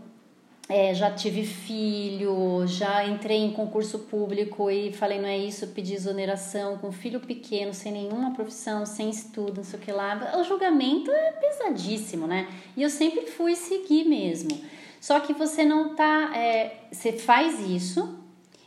é, 0.67 0.93
já 0.93 1.11
tive 1.11 1.43
filho, 1.43 2.65
já 2.67 3.03
entrei 3.07 3.37
em 3.37 3.51
concurso 3.51 3.99
público 3.99 4.69
e 4.69 4.93
falei, 4.93 5.19
não 5.19 5.27
é 5.27 5.37
isso, 5.37 5.65
pedi 5.67 5.95
exoneração 5.95 6.77
com 6.77 6.91
filho 6.91 7.19
pequeno, 7.19 7.73
sem 7.73 7.91
nenhuma 7.91 8.33
profissão, 8.35 8.85
sem 8.85 9.09
estudo, 9.09 9.57
não 9.57 9.63
sei 9.63 9.79
o 9.79 9.81
que 9.81 9.91
lá. 9.91 10.33
O 10.39 10.43
julgamento 10.43 11.09
é 11.11 11.31
pesadíssimo, 11.31 12.27
né? 12.27 12.47
E 12.77 12.83
eu 12.83 12.89
sempre 12.89 13.25
fui 13.25 13.55
seguir 13.55 14.03
mesmo. 14.05 14.49
Só 14.99 15.19
que 15.19 15.33
você 15.33 15.63
não 15.63 15.95
tá. 15.95 16.35
É, 16.35 16.87
você 16.91 17.13
faz 17.13 17.59
isso. 17.59 18.17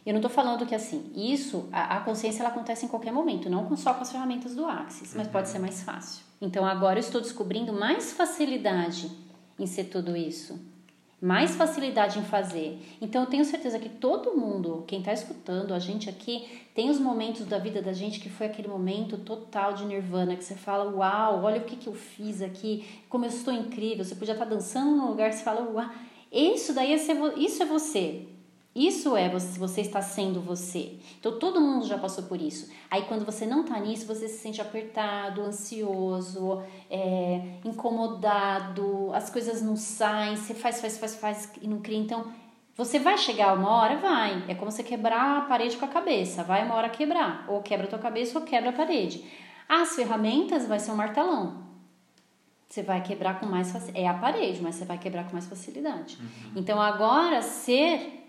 Eu 0.04 0.12
não 0.12 0.18
estou 0.18 0.30
falando 0.30 0.66
que 0.66 0.74
assim, 0.74 1.12
isso, 1.14 1.68
a, 1.70 1.98
a, 1.98 2.00
consciência 2.00 2.42
ela 2.42 2.48
acontece 2.48 2.84
em 2.84 2.88
qualquer 2.88 3.12
momento, 3.12 3.48
não 3.48 3.76
só 3.76 3.94
com 3.94 4.02
as 4.02 4.10
ferramentas 4.10 4.52
do 4.52 4.66
Axis, 4.66 5.14
mas 5.14 5.28
pode 5.28 5.48
ser 5.48 5.60
mais 5.60 5.82
fácil. 5.82 6.24
Então 6.40 6.66
agora 6.66 6.98
eu 6.98 7.00
estou 7.00 7.20
descobrindo 7.20 7.72
mais 7.72 8.12
facilidade 8.12 9.08
em 9.56 9.64
ser 9.64 9.84
tudo 9.84 10.16
isso, 10.16 10.60
mais 11.20 11.54
facilidade 11.54 12.18
em 12.18 12.24
fazer. 12.24 12.80
Então 13.00 13.22
eu 13.22 13.28
tenho 13.28 13.44
certeza 13.44 13.78
que 13.78 13.88
todo 13.88 14.36
mundo, 14.36 14.82
quem 14.88 14.98
está 14.98 15.12
escutando 15.12 15.72
a 15.72 15.78
gente 15.78 16.10
aqui, 16.10 16.64
tem 16.74 16.90
os 16.90 16.98
momentos 16.98 17.46
da 17.46 17.58
vida 17.58 17.80
da 17.80 17.92
gente 17.92 18.18
que 18.18 18.28
foi 18.28 18.46
aquele 18.46 18.66
momento 18.66 19.18
total 19.18 19.72
de 19.72 19.84
nirvana, 19.84 20.34
que 20.34 20.42
você 20.42 20.56
fala, 20.56 20.90
uau, 20.90 21.44
olha 21.44 21.60
o 21.60 21.64
que, 21.64 21.76
que 21.76 21.86
eu 21.86 21.94
fiz 21.94 22.42
aqui, 22.42 22.84
como 23.08 23.24
eu 23.24 23.28
estou 23.28 23.54
incrível. 23.54 24.04
Você 24.04 24.16
podia 24.16 24.34
estar 24.34 24.46
tá 24.46 24.50
dançando 24.50 24.96
num 24.96 25.06
lugar, 25.06 25.32
você 25.32 25.44
fala, 25.44 25.62
uau 25.70 25.88
isso 26.32 26.72
daí 26.72 26.94
é 26.94 26.98
ser, 26.98 27.16
isso 27.36 27.62
é 27.62 27.66
você. 27.66 28.26
Isso 28.74 29.14
é 29.14 29.28
você, 29.28 29.58
você 29.58 29.82
está 29.82 30.00
sendo 30.00 30.40
você. 30.40 30.94
Então 31.20 31.38
todo 31.38 31.60
mundo 31.60 31.86
já 31.86 31.98
passou 31.98 32.24
por 32.24 32.40
isso. 32.40 32.72
Aí 32.90 33.02
quando 33.02 33.22
você 33.22 33.44
não 33.44 33.60
está 33.60 33.78
nisso, 33.78 34.06
você 34.06 34.26
se 34.26 34.38
sente 34.38 34.62
apertado, 34.62 35.42
ansioso, 35.42 36.62
é, 36.90 37.58
incomodado, 37.66 39.10
as 39.12 39.28
coisas 39.28 39.60
não 39.60 39.76
saem, 39.76 40.36
você 40.36 40.54
faz, 40.54 40.80
faz, 40.80 40.96
faz, 40.96 41.14
faz 41.16 41.52
e 41.60 41.68
não 41.68 41.80
cria. 41.80 41.98
Então 41.98 42.32
você 42.74 42.98
vai 42.98 43.18
chegar 43.18 43.54
uma 43.54 43.70
hora, 43.70 43.98
vai. 43.98 44.42
É 44.48 44.54
como 44.54 44.70
você 44.70 44.82
quebrar 44.82 45.36
a 45.36 45.40
parede 45.42 45.76
com 45.76 45.84
a 45.84 45.88
cabeça. 45.88 46.42
Vai 46.42 46.64
uma 46.64 46.74
hora 46.74 46.88
quebrar. 46.88 47.44
Ou 47.48 47.60
quebra 47.60 47.86
a 47.86 47.90
tua 47.90 47.98
cabeça 47.98 48.38
ou 48.38 48.44
quebra 48.46 48.70
a 48.70 48.72
parede. 48.72 49.22
As 49.68 49.94
ferramentas 49.94 50.66
vai 50.66 50.78
ser 50.78 50.92
um 50.92 50.96
martelão 50.96 51.71
você 52.72 52.82
vai 52.82 53.02
quebrar 53.02 53.38
com 53.38 53.44
mais 53.44 53.70
facilidade. 53.70 54.02
É 54.02 54.08
a 54.08 54.14
parede, 54.14 54.62
mas 54.62 54.76
você 54.76 54.86
vai 54.86 54.96
quebrar 54.96 55.26
com 55.26 55.32
mais 55.32 55.46
facilidade. 55.46 56.16
Uhum. 56.18 56.52
Então, 56.56 56.80
agora, 56.80 57.42
ser 57.42 58.24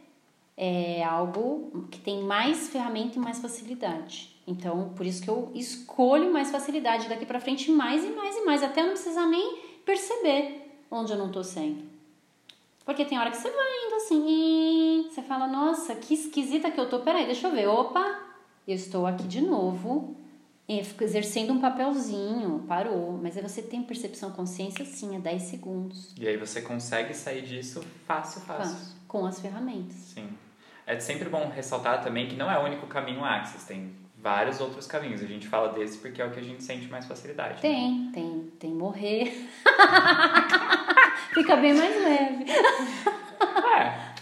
é 0.58 1.02
algo 1.02 1.88
que 1.90 1.98
tem 1.98 2.22
mais 2.22 2.68
ferramenta 2.68 3.18
e 3.18 3.22
mais 3.22 3.40
facilidade. 3.40 4.36
Então, 4.46 4.92
por 4.98 5.06
isso 5.06 5.24
que 5.24 5.30
eu 5.30 5.50
escolho 5.56 6.34
mais 6.34 6.52
facilidade 6.52 7.08
daqui 7.08 7.26
para 7.26 7.40
frente, 7.40 7.72
mais 7.72 8.04
e 8.04 8.10
mais 8.10 8.36
e 8.36 8.44
mais, 8.44 8.62
até 8.62 8.84
não 8.84 8.90
precisar 8.90 9.28
nem 9.28 9.60
perceber 9.86 10.78
onde 10.92 11.14
eu 11.14 11.18
não 11.18 11.32
tô 11.32 11.42
sendo. 11.42 11.82
Porque 12.84 13.06
tem 13.06 13.18
hora 13.18 13.32
que 13.32 13.38
você 13.38 13.50
vai 13.50 13.86
indo 13.88 13.96
assim, 13.96 15.08
você 15.10 15.22
fala, 15.22 15.48
nossa, 15.48 15.96
que 15.96 16.16
esquisita 16.16 16.70
que 16.70 16.78
eu 16.82 16.90
tô. 16.90 17.00
Peraí, 17.00 17.26
deixa 17.26 17.48
eu 17.48 17.54
ver. 17.54 17.68
Opa, 17.68 18.20
eu 18.68 18.76
estou 18.76 19.08
aqui 19.08 19.24
de 19.24 19.40
novo 19.40 20.18
é, 20.80 21.04
exercendo 21.04 21.54
um 21.54 21.60
papelzinho, 21.60 22.64
parou. 22.68 23.20
Mas 23.22 23.38
aí 23.38 23.44
você 23.44 23.62
tem 23.62 23.84
percepção, 23.84 24.32
consciência, 24.32 24.86
sim, 24.86 25.16
é 25.16 25.20
10 25.20 25.42
segundos. 25.44 26.14
E 26.20 26.28
aí 26.28 26.38
você 26.38 26.62
consegue 26.62 27.14
sair 27.14 27.42
disso 27.42 27.84
fácil, 28.06 28.42
fácil. 28.42 28.76
fácil 28.76 28.94
com 29.08 29.26
as 29.26 29.40
ferramentas. 29.40 29.96
Sim. 29.96 30.28
É 30.88 31.00
sempre 31.00 31.30
bom 31.30 31.50
ressaltar 31.50 32.04
também 32.04 32.28
que 32.28 32.36
não 32.36 32.50
é 32.52 32.60
o 32.60 32.64
único 32.64 32.88
caminho 32.88 33.24
Axis, 33.24 33.64
tem 33.64 33.94
vários 34.18 34.60
outros 34.60 34.88
caminhos. 34.88 35.22
A 35.22 35.28
gente 35.28 35.48
fala 35.48 35.72
desse 35.72 36.00
porque 36.00 36.22
é 36.22 36.26
o 36.26 36.32
que 36.32 36.40
a 36.40 36.44
gente 36.44 36.64
sente 36.64 36.88
mais 36.88 37.06
facilidade. 37.06 37.62
Tem, 37.62 38.06
né? 38.06 38.12
tem, 38.14 38.52
tem 38.60 38.74
morrer. 38.74 39.26
Fica 41.34 41.56
bem 41.58 41.74
mais 41.74 41.96
leve. 41.96 42.46
É, 43.76 44.13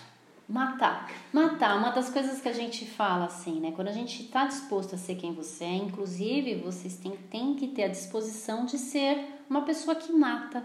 Matar. 0.52 1.10
Matar, 1.32 1.78
uma 1.78 1.92
das 1.92 2.10
coisas 2.10 2.42
que 2.42 2.50
a 2.50 2.54
gente 2.54 2.86
fala 2.86 3.26
assim, 3.26 3.62
né? 3.62 3.72
Quando 3.74 3.88
a 3.88 3.94
gente 3.94 4.24
está 4.24 4.46
disposto 4.46 4.96
a 4.96 4.98
ser 4.98 5.16
quem 5.16 5.34
você 5.34 5.64
é, 5.64 5.76
inclusive, 5.76 6.56
vocês 6.56 6.98
têm, 6.98 7.12
têm 7.30 7.56
que 7.56 7.70
ter 7.70 7.86
a 7.86 7.88
disposição 7.88 8.66
de 8.66 8.78
ser 8.78 9.18
uma 9.50 9.62
pessoa 9.62 9.96
que 9.96 10.12
mata. 10.12 10.62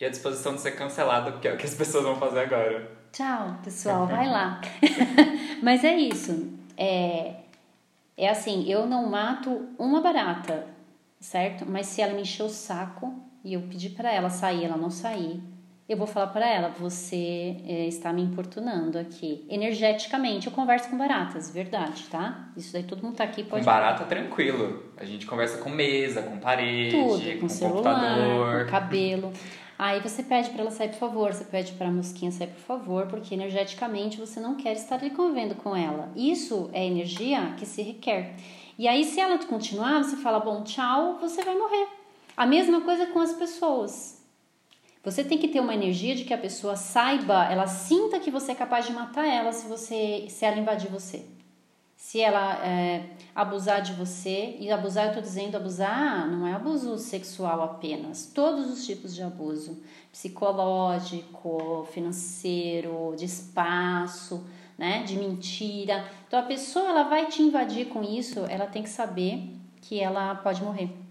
E 0.00 0.04
a 0.04 0.10
disposição 0.10 0.56
de 0.56 0.60
ser 0.60 0.72
cancelado, 0.72 1.38
que 1.38 1.46
é 1.46 1.54
o 1.54 1.56
que 1.56 1.64
as 1.64 1.74
pessoas 1.74 2.02
vão 2.02 2.16
fazer 2.16 2.40
agora. 2.40 2.90
Tchau, 3.12 3.56
pessoal, 3.62 4.04
vai 4.08 4.28
lá. 4.28 4.60
Mas 5.62 5.84
é 5.84 5.96
isso. 5.96 6.52
É, 6.76 7.36
é 8.16 8.28
assim, 8.28 8.68
eu 8.68 8.84
não 8.84 9.08
mato 9.08 9.68
uma 9.78 10.00
barata, 10.00 10.66
certo? 11.20 11.64
Mas 11.64 11.86
se 11.86 12.02
ela 12.02 12.14
me 12.14 12.22
encher 12.22 12.42
o 12.42 12.48
saco 12.48 13.14
e 13.44 13.54
eu 13.54 13.62
pedir 13.62 13.90
para 13.90 14.12
ela 14.12 14.28
sair, 14.28 14.64
ela 14.64 14.76
não 14.76 14.90
sair, 14.90 15.40
eu 15.88 15.96
vou 15.96 16.06
falar 16.06 16.28
para 16.28 16.46
ela: 16.46 16.68
você 16.68 17.56
é, 17.66 17.86
está 17.86 18.12
me 18.12 18.22
importunando 18.22 18.98
aqui. 18.98 19.44
Energeticamente, 19.48 20.46
eu 20.46 20.52
converso 20.52 20.88
com 20.88 20.96
baratas, 20.96 21.50
verdade, 21.50 22.04
tá? 22.10 22.48
Isso 22.56 22.72
daí 22.72 22.82
todo 22.82 23.02
mundo 23.02 23.16
tá 23.16 23.24
aqui 23.24 23.44
pode. 23.44 23.64
Com 23.64 23.70
barata, 23.70 24.04
tranquilo. 24.04 24.82
A 24.96 25.04
gente 25.04 25.26
conversa 25.26 25.58
com 25.58 25.68
mesa, 25.68 26.22
com 26.22 26.38
parede, 26.38 26.96
Tudo, 26.96 27.32
com, 27.34 27.40
com 27.40 27.48
celular, 27.48 27.82
computador. 27.82 28.64
com 28.64 28.70
cabelo. 28.70 29.32
Aí 29.76 30.00
você 30.00 30.22
pede 30.22 30.50
para 30.50 30.62
ela 30.62 30.70
sair, 30.70 30.90
por 30.90 30.98
favor. 30.98 31.32
Você 31.32 31.44
pede 31.44 31.72
para 31.72 31.88
a 31.88 31.92
mosquinha 31.92 32.30
sair, 32.30 32.46
por 32.46 32.60
favor, 32.60 33.06
porque 33.06 33.34
energeticamente 33.34 34.18
você 34.18 34.40
não 34.40 34.54
quer 34.54 34.72
estar 34.72 34.96
ali 34.96 35.10
convivendo 35.10 35.56
com 35.56 35.76
ela. 35.76 36.10
Isso 36.16 36.70
é 36.72 36.86
energia 36.86 37.54
que 37.58 37.66
se 37.66 37.82
requer. 37.82 38.36
E 38.78 38.88
aí, 38.88 39.04
se 39.04 39.20
ela 39.20 39.36
continuar, 39.38 40.02
você 40.02 40.16
fala: 40.16 40.40
bom, 40.40 40.62
tchau, 40.62 41.18
você 41.20 41.42
vai 41.44 41.54
morrer. 41.56 41.88
A 42.36 42.46
mesma 42.46 42.80
coisa 42.80 43.06
com 43.06 43.20
as 43.20 43.32
pessoas. 43.32 44.23
Você 45.04 45.22
tem 45.22 45.36
que 45.36 45.48
ter 45.48 45.60
uma 45.60 45.74
energia 45.74 46.14
de 46.14 46.24
que 46.24 46.32
a 46.32 46.38
pessoa 46.38 46.76
saiba, 46.76 47.44
ela 47.44 47.66
sinta 47.66 48.18
que 48.18 48.30
você 48.30 48.52
é 48.52 48.54
capaz 48.54 48.86
de 48.86 48.92
matar 48.92 49.26
ela 49.26 49.52
se 49.52 49.68
você 49.68 50.26
se 50.30 50.44
ela 50.46 50.58
invadir 50.58 50.90
você. 50.90 51.26
Se 51.94 52.20
ela 52.20 52.64
é, 52.66 53.10
abusar 53.34 53.80
de 53.80 53.92
você, 53.92 54.56
e 54.58 54.70
abusar, 54.70 55.04
eu 55.04 55.08
estou 55.08 55.22
dizendo 55.22 55.56
abusar, 55.56 56.28
não 56.28 56.46
é 56.46 56.52
abuso 56.52 56.98
sexual 56.98 57.62
apenas, 57.62 58.30
todos 58.34 58.70
os 58.70 58.84
tipos 58.84 59.14
de 59.14 59.22
abuso, 59.22 59.82
psicológico, 60.12 61.88
financeiro, 61.92 63.14
de 63.16 63.24
espaço, 63.24 64.46
né, 64.76 65.02
de 65.02 65.16
mentira. 65.16 66.04
Então 66.26 66.38
a 66.38 66.42
pessoa 66.42 66.88
ela 66.88 67.04
vai 67.04 67.26
te 67.26 67.42
invadir 67.42 67.88
com 67.88 68.02
isso, 68.02 68.40
ela 68.50 68.66
tem 68.66 68.82
que 68.82 68.90
saber 68.90 69.56
que 69.80 69.98
ela 70.00 70.34
pode 70.34 70.62
morrer. 70.62 71.03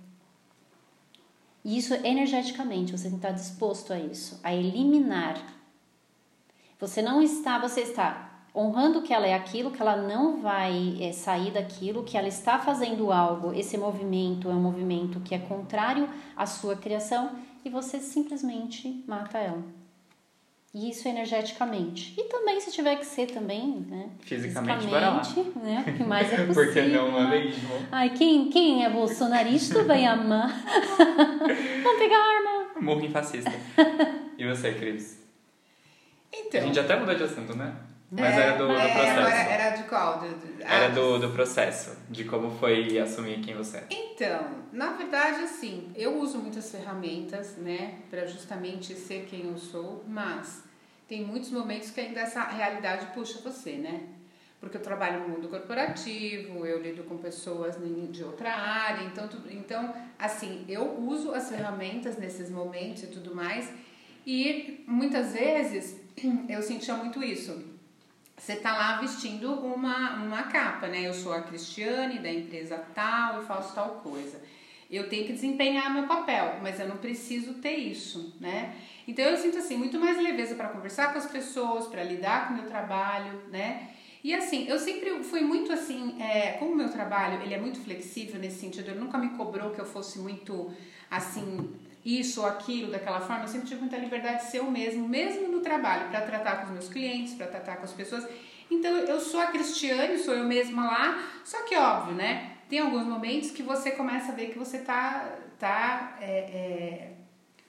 E 1.64 1.78
isso 1.78 1.94
energeticamente, 1.94 2.92
você 2.92 3.04
tem 3.04 3.12
que 3.12 3.26
estar 3.26 3.32
disposto 3.32 3.94
a 3.94 4.00
isso, 4.00 4.40
a 4.44 4.54
eliminar. 4.54 5.42
Você 6.80 7.02
não 7.02 7.22
está, 7.22 7.58
você 7.58 7.82
está 7.82 8.34
honrando 8.56 9.02
que 9.02 9.14
ela 9.14 9.26
é 9.26 9.34
aquilo, 9.34 9.72
que 9.72 9.82
ela 9.82 9.96
não 9.96 10.42
vai 10.42 10.98
é, 11.00 11.12
sair 11.12 11.52
daquilo, 11.52 12.04
que 12.04 12.18
ela 12.18 12.28
está 12.28 12.60
fazendo 12.60 13.12
algo, 13.12 13.54
esse 13.54 13.78
movimento 13.78 14.50
é 14.50 14.54
um 14.54 14.62
movimento 14.62 15.20
que 15.22 15.34
é 15.34 15.40
contrário 15.40 16.08
à 16.36 16.46
sua 16.46 16.76
criação 16.76 17.32
e 17.66 17.70
você 17.70 18.00
simplesmente 18.00 19.04
mata 19.08 19.38
ela. 19.38 19.83
E 20.74 20.90
isso 20.90 21.08
energeticamente. 21.08 22.16
E 22.20 22.24
também, 22.24 22.60
se 22.60 22.72
tiver 22.72 22.96
que 22.96 23.06
ser 23.06 23.28
também, 23.28 23.86
né? 23.88 24.10
Fisicamente, 24.22 24.80
fisicamente 24.80 25.50
né? 25.60 25.86
O 25.88 25.94
que 25.94 26.04
mais 26.04 26.34
é 26.34 26.38
possível. 26.48 26.54
Porque 26.66 26.82
não 26.82 27.18
é 27.20 27.30
mesmo? 27.30 27.70
Ai, 27.92 28.10
quem, 28.10 28.50
quem 28.50 28.84
é 28.84 28.90
bolsonarista 28.90 29.84
vai 29.86 30.04
amar. 30.04 30.50
Vamos 31.84 32.00
pegar 32.00 32.18
a 32.18 32.38
arma. 32.38 32.82
Morro 32.82 33.06
em 33.06 33.10
fascista. 33.12 33.54
E 34.36 34.48
você, 34.48 34.74
Cris? 34.74 35.22
Então. 36.34 36.62
A 36.62 36.64
gente 36.66 36.80
até 36.80 37.00
mudou 37.00 37.14
de 37.14 37.24
assunto, 37.24 37.56
né? 37.56 37.76
Mas 38.22 38.38
é, 38.38 38.42
era 38.42 38.58
do, 38.58 38.68
do 38.68 38.74
é, 38.74 38.94
processo. 38.94 39.20
Agora 39.20 39.36
era 39.36 39.76
de 39.76 39.84
qual? 39.84 40.20
Do, 40.20 40.28
do, 40.28 40.64
era 40.64 40.90
do, 40.90 41.20
do 41.20 41.30
processo, 41.32 41.98
de 42.10 42.24
como 42.26 42.52
foi 42.60 43.00
assumir 43.00 43.40
quem 43.42 43.56
você 43.56 43.78
é. 43.78 43.88
Então, 43.90 44.46
na 44.72 44.94
verdade, 44.94 45.42
assim, 45.42 45.92
eu 45.96 46.20
uso 46.20 46.38
muitas 46.38 46.70
ferramentas, 46.70 47.58
né, 47.58 47.96
para 48.12 48.28
justamente 48.28 48.94
ser 48.94 49.26
quem 49.26 49.48
eu 49.48 49.58
sou, 49.58 50.04
mas 50.08 50.64
tem 51.08 51.26
muitos 51.26 51.50
momentos 51.50 51.90
que 51.90 52.00
ainda 52.00 52.22
essa 52.22 52.44
realidade 52.44 53.08
puxa 53.14 53.40
você, 53.44 53.74
né? 53.74 54.04
Porque 54.60 54.78
eu 54.78 54.82
trabalho 54.82 55.22
no 55.22 55.30
mundo 55.30 55.50
corporativo, 55.50 56.66
eu 56.66 56.82
lido 56.82 57.04
com 57.04 57.18
pessoas 57.18 57.76
de 58.12 58.24
outra 58.24 58.54
área, 58.54 59.04
então, 59.06 59.28
então 59.50 59.94
assim, 60.18 60.64
eu 60.70 61.00
uso 61.00 61.34
as 61.34 61.50
ferramentas 61.50 62.18
nesses 62.18 62.50
momentos 62.50 63.04
e 63.04 63.08
tudo 63.08 63.36
mais, 63.36 63.70
e 64.26 64.84
muitas 64.88 65.34
vezes 65.34 66.00
eu 66.48 66.62
sentia 66.62 66.94
muito 66.96 67.22
isso 67.22 67.73
você 68.44 68.58
tá 68.58 68.74
lá 68.74 68.98
vestindo 68.98 69.54
uma, 69.54 70.16
uma 70.16 70.44
capa, 70.44 70.88
né? 70.88 71.08
Eu 71.08 71.14
sou 71.14 71.32
a 71.32 71.44
Cristiane 71.44 72.20
da 72.20 72.30
empresa 72.30 72.78
tal 72.94 73.42
e 73.42 73.46
faço 73.46 73.74
tal 73.74 74.02
coisa. 74.04 74.42
Eu 74.92 75.08
tenho 75.08 75.26
que 75.26 75.32
desempenhar 75.32 75.94
meu 75.94 76.08
papel, 76.08 76.58
mas 76.62 76.78
eu 76.78 76.90
não 76.90 76.98
preciso 76.98 77.54
ter 77.56 77.78
isso, 77.78 78.36
né? 78.42 78.76
Então 79.08 79.24
eu 79.24 79.38
sinto 79.38 79.60
assim 79.60 79.78
muito 79.78 79.98
mais 79.98 80.18
leveza 80.18 80.56
para 80.56 80.68
conversar 80.68 81.14
com 81.14 81.20
as 81.20 81.26
pessoas, 81.26 81.88
para 81.88 82.04
lidar 82.04 82.50
com 82.50 82.56
o 82.56 82.58
meu 82.58 82.66
trabalho, 82.66 83.44
né? 83.50 83.92
E 84.22 84.34
assim, 84.34 84.68
eu 84.68 84.78
sempre 84.78 85.24
fui 85.24 85.40
muito 85.40 85.72
assim, 85.72 86.22
é, 86.22 86.58
como 86.60 86.74
o 86.74 86.76
meu 86.76 86.90
trabalho 86.90 87.42
ele 87.44 87.54
é 87.54 87.60
muito 87.60 87.80
flexível 87.80 88.42
nesse 88.42 88.60
sentido, 88.60 88.90
ele 88.90 89.00
nunca 89.00 89.18
me 89.18 89.38
cobrou 89.38 89.72
que 89.72 89.80
eu 89.80 89.86
fosse 89.86 90.20
muito 90.20 90.70
assim 91.10 91.74
isso 92.06 92.42
ou 92.42 92.48
aquilo 92.48 92.92
daquela 92.92 93.22
forma, 93.22 93.44
eu 93.44 93.48
sempre 93.48 93.68
tive 93.68 93.82
muita 93.82 93.98
liberdade 93.98 94.44
de 94.44 94.52
ser 94.52 94.60
eu 94.60 94.70
mesmo, 94.70 95.08
mesmo 95.08 95.48
no 95.48 95.62
trabalho, 95.62 96.10
para 96.10 96.22
tratar 96.22 96.58
com 96.58 96.66
os 96.66 96.72
meus 96.72 96.90
clientes, 96.90 97.34
para 97.34 97.48
tratar 97.48 97.78
com 97.78 97.84
as 97.84 97.94
pessoas. 97.94 98.28
Então 98.70 98.92
eu 98.92 99.20
sou 99.20 99.40
a 99.40 99.48
Cristiane, 99.48 100.18
sou 100.18 100.34
eu 100.34 100.44
mesma 100.44 100.86
lá, 100.86 101.24
só 101.44 101.64
que 101.64 101.76
óbvio, 101.76 102.16
né? 102.16 102.58
Tem 102.68 102.80
alguns 102.80 103.06
momentos 103.06 103.52
que 103.52 103.62
você 103.62 103.92
começa 103.92 104.32
a 104.32 104.36
ver 104.36 104.48
que 104.48 104.58
você 104.58 104.80
tá, 104.80 105.36
tá 105.60 106.18
é, 106.20 106.28
é, 106.28 107.12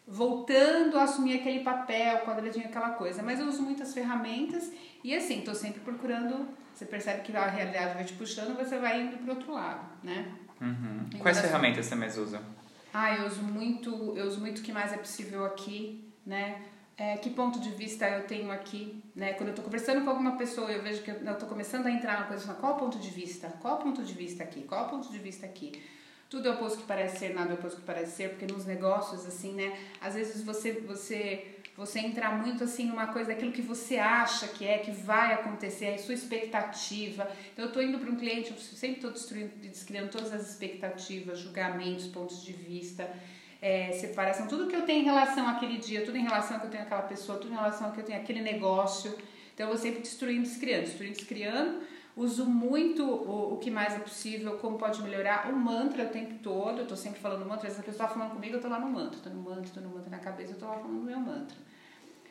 voltando 0.06 0.98
a 0.98 1.04
assumir 1.04 1.40
aquele 1.40 1.60
papel, 1.60 2.20
quadradinho, 2.20 2.66
aquela 2.66 2.90
coisa. 2.90 3.22
Mas 3.22 3.38
eu 3.38 3.46
uso 3.46 3.62
muitas 3.62 3.92
ferramentas 3.92 4.72
e 5.02 5.14
assim, 5.14 5.42
tô 5.42 5.54
sempre 5.54 5.80
procurando. 5.80 6.48
Você 6.72 6.86
percebe 6.86 7.22
que 7.22 7.36
a 7.36 7.46
realidade 7.46 7.94
vai 7.94 8.04
te 8.04 8.14
puxando, 8.14 8.56
você 8.56 8.78
vai 8.78 9.02
indo 9.02 9.18
pro 9.18 9.34
outro 9.34 9.52
lado, 9.52 9.86
né? 10.02 10.32
Uhum. 10.60 11.20
Quais 11.20 11.38
ferramentas 11.40 11.86
você 11.86 11.94
mais 11.94 12.18
usa? 12.18 12.40
Ah, 12.94 13.16
eu 13.16 13.26
uso 13.26 13.42
muito, 13.42 13.90
eu 14.16 14.24
uso 14.24 14.40
muito 14.40 14.60
o 14.60 14.62
que 14.62 14.72
mais 14.72 14.92
é 14.92 14.96
possível 14.96 15.44
aqui, 15.44 16.08
né? 16.24 16.62
É, 16.96 17.16
que 17.16 17.28
ponto 17.28 17.58
de 17.58 17.70
vista 17.70 18.08
eu 18.08 18.24
tenho 18.24 18.52
aqui, 18.52 19.02
né? 19.16 19.32
Quando 19.32 19.48
eu 19.48 19.50
estou 19.50 19.64
conversando 19.64 20.04
com 20.04 20.10
alguma 20.10 20.36
pessoa, 20.36 20.70
eu 20.70 20.80
vejo 20.80 21.02
que 21.02 21.10
eu 21.10 21.32
estou 21.32 21.48
começando 21.48 21.86
a 21.86 21.90
entrar 21.90 22.20
na 22.20 22.26
coisa, 22.26 22.54
qual 22.54 22.76
o 22.76 22.78
ponto 22.78 23.00
de 23.00 23.10
vista? 23.10 23.48
Qual 23.60 23.80
o 23.80 23.82
ponto 23.82 24.04
de 24.04 24.14
vista 24.14 24.44
aqui? 24.44 24.62
Qual 24.62 24.86
o 24.86 24.88
ponto 24.90 25.10
de 25.10 25.18
vista 25.18 25.44
aqui? 25.44 25.82
Tudo 26.30 26.46
é 26.46 26.52
oposto 26.52 26.78
que 26.78 26.86
parece 26.86 27.18
ser, 27.18 27.34
nada 27.34 27.50
é 27.50 27.54
oposto 27.54 27.80
que 27.80 27.86
parece 27.86 28.12
ser, 28.12 28.30
porque 28.30 28.46
nos 28.46 28.64
negócios, 28.64 29.26
assim, 29.26 29.54
né? 29.54 29.76
Às 30.00 30.14
vezes 30.14 30.44
você, 30.44 30.72
você 30.86 31.53
você 31.76 31.98
entrar 31.98 32.36
muito 32.40 32.62
assim 32.62 32.86
numa 32.86 33.08
coisa 33.08 33.30
daquilo 33.30 33.50
que 33.50 33.62
você 33.62 33.96
acha 33.96 34.46
que 34.46 34.64
é, 34.64 34.78
que 34.78 34.92
vai 34.92 35.34
acontecer, 35.34 35.88
a 35.88 35.98
sua 35.98 36.14
expectativa. 36.14 37.28
Então 37.52 37.64
eu 37.64 37.68
estou 37.68 37.82
indo 37.82 37.98
para 37.98 38.10
um 38.10 38.16
cliente, 38.16 38.52
eu 38.52 38.56
sempre 38.56 38.96
estou 38.96 39.10
descriando 39.10 40.08
todas 40.08 40.32
as 40.32 40.48
expectativas, 40.50 41.40
julgamentos, 41.40 42.06
pontos 42.06 42.44
de 42.44 42.52
vista, 42.52 43.10
é, 43.60 43.90
separação, 43.92 44.46
tudo 44.46 44.68
que 44.68 44.76
eu 44.76 44.82
tenho 44.82 45.02
em 45.02 45.04
relação 45.04 45.48
àquele 45.48 45.78
dia, 45.78 46.04
tudo 46.04 46.16
em 46.16 46.22
relação 46.22 46.54
ao 46.56 46.60
que 46.60 46.66
eu 46.66 46.70
tenho 46.70 46.84
àquela 46.84 47.02
pessoa, 47.02 47.38
tudo 47.38 47.52
em 47.52 47.56
relação 47.56 47.88
ao 47.88 47.92
que 47.92 48.00
eu 48.00 48.04
tenho 48.04 48.20
àquele 48.20 48.40
negócio. 48.40 49.16
Então 49.52 49.66
eu 49.66 49.72
vou 49.72 49.78
sempre 49.78 50.00
destruindo, 50.00 50.42
descriando, 50.42 50.84
destruindo, 50.84 51.16
descriando 51.16 51.93
Uso 52.16 52.46
muito 52.46 53.04
o, 53.04 53.54
o 53.54 53.56
que 53.58 53.70
mais 53.70 53.94
é 53.94 53.98
possível, 53.98 54.56
como 54.58 54.78
pode 54.78 55.02
melhorar. 55.02 55.50
O 55.50 55.56
mantra 55.56 56.04
o 56.04 56.08
tempo 56.08 56.34
todo, 56.42 56.80
eu 56.80 56.86
tô 56.86 56.94
sempre 56.94 57.18
falando 57.18 57.40
mantra. 57.44 57.66
Às 57.68 57.74
vezes 57.74 57.80
a 57.80 57.82
pessoa 57.82 58.08
tá 58.08 58.14
falando 58.14 58.32
comigo, 58.32 58.54
eu 58.54 58.60
tô 58.60 58.68
lá 58.68 58.78
no 58.78 58.88
mantra. 58.88 59.18
Tô 59.20 59.30
no 59.30 59.42
mantra, 59.42 59.70
tô 59.74 59.80
no 59.80 59.88
mantra 59.88 60.10
na 60.10 60.18
cabeça, 60.18 60.52
eu 60.52 60.58
tô 60.58 60.66
lá 60.66 60.74
falando 60.74 61.00
o 61.00 61.04
meu 61.04 61.18
mantra. 61.18 61.56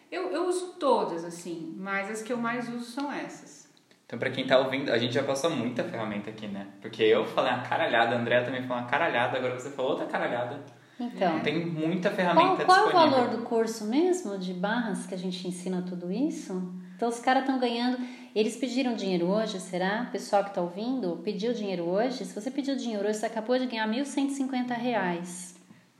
Eu, 0.09 0.31
eu 0.31 0.47
uso 0.47 0.75
todas, 0.79 1.25
assim, 1.25 1.75
mas 1.77 2.09
as 2.09 2.21
que 2.21 2.31
eu 2.31 2.37
mais 2.37 2.69
uso 2.69 2.85
são 2.85 3.11
essas. 3.11 3.67
Então, 4.05 4.19
para 4.19 4.29
quem 4.29 4.45
tá 4.45 4.59
ouvindo, 4.59 4.91
a 4.91 4.97
gente 4.97 5.13
já 5.13 5.23
passou 5.23 5.49
muita 5.49 5.83
ferramenta 5.83 6.29
aqui, 6.29 6.47
né? 6.47 6.67
Porque 6.79 7.03
eu 7.03 7.25
falei 7.25 7.51
uma 7.51 7.63
caralhada, 7.63 8.15
a 8.15 8.19
Andrea 8.19 8.43
também 8.43 8.61
falou 8.61 8.83
uma 8.83 8.89
caralhada, 8.89 9.37
agora 9.37 9.59
você 9.59 9.71
falou 9.71 9.91
outra 9.91 10.05
caralhada. 10.05 10.61
Então, 10.99 11.39
tem 11.39 11.65
muita 11.65 12.11
ferramenta 12.11 12.63
qual, 12.63 12.67
qual 12.67 12.83
disponível. 12.85 12.91
Qual 12.91 13.03
é 13.03 13.07
o 13.07 13.11
valor 13.11 13.37
do 13.37 13.43
curso 13.43 13.85
mesmo, 13.85 14.37
de 14.37 14.53
barras, 14.53 15.07
que 15.07 15.15
a 15.15 15.17
gente 15.17 15.47
ensina 15.47 15.81
tudo 15.81 16.11
isso? 16.11 16.73
Então, 16.95 17.09
os 17.09 17.19
caras 17.19 17.41
estão 17.41 17.59
ganhando 17.59 17.97
eles 18.35 18.55
pediram 18.55 18.95
dinheiro 18.95 19.27
hoje, 19.27 19.59
será? 19.59 20.05
O 20.07 20.11
pessoal 20.11 20.43
que 20.43 20.49
está 20.49 20.61
ouvindo 20.61 21.21
pediu 21.23 21.53
dinheiro 21.53 21.83
hoje? 21.83 22.25
Se 22.25 22.33
você 22.33 22.49
pediu 22.49 22.75
dinheiro 22.75 23.07
hoje, 23.07 23.19
você 23.19 23.27
acabou 23.27 23.57
de 23.57 23.67
ganhar 23.67 23.87
1.150 23.87 24.75
reais. 24.75 25.53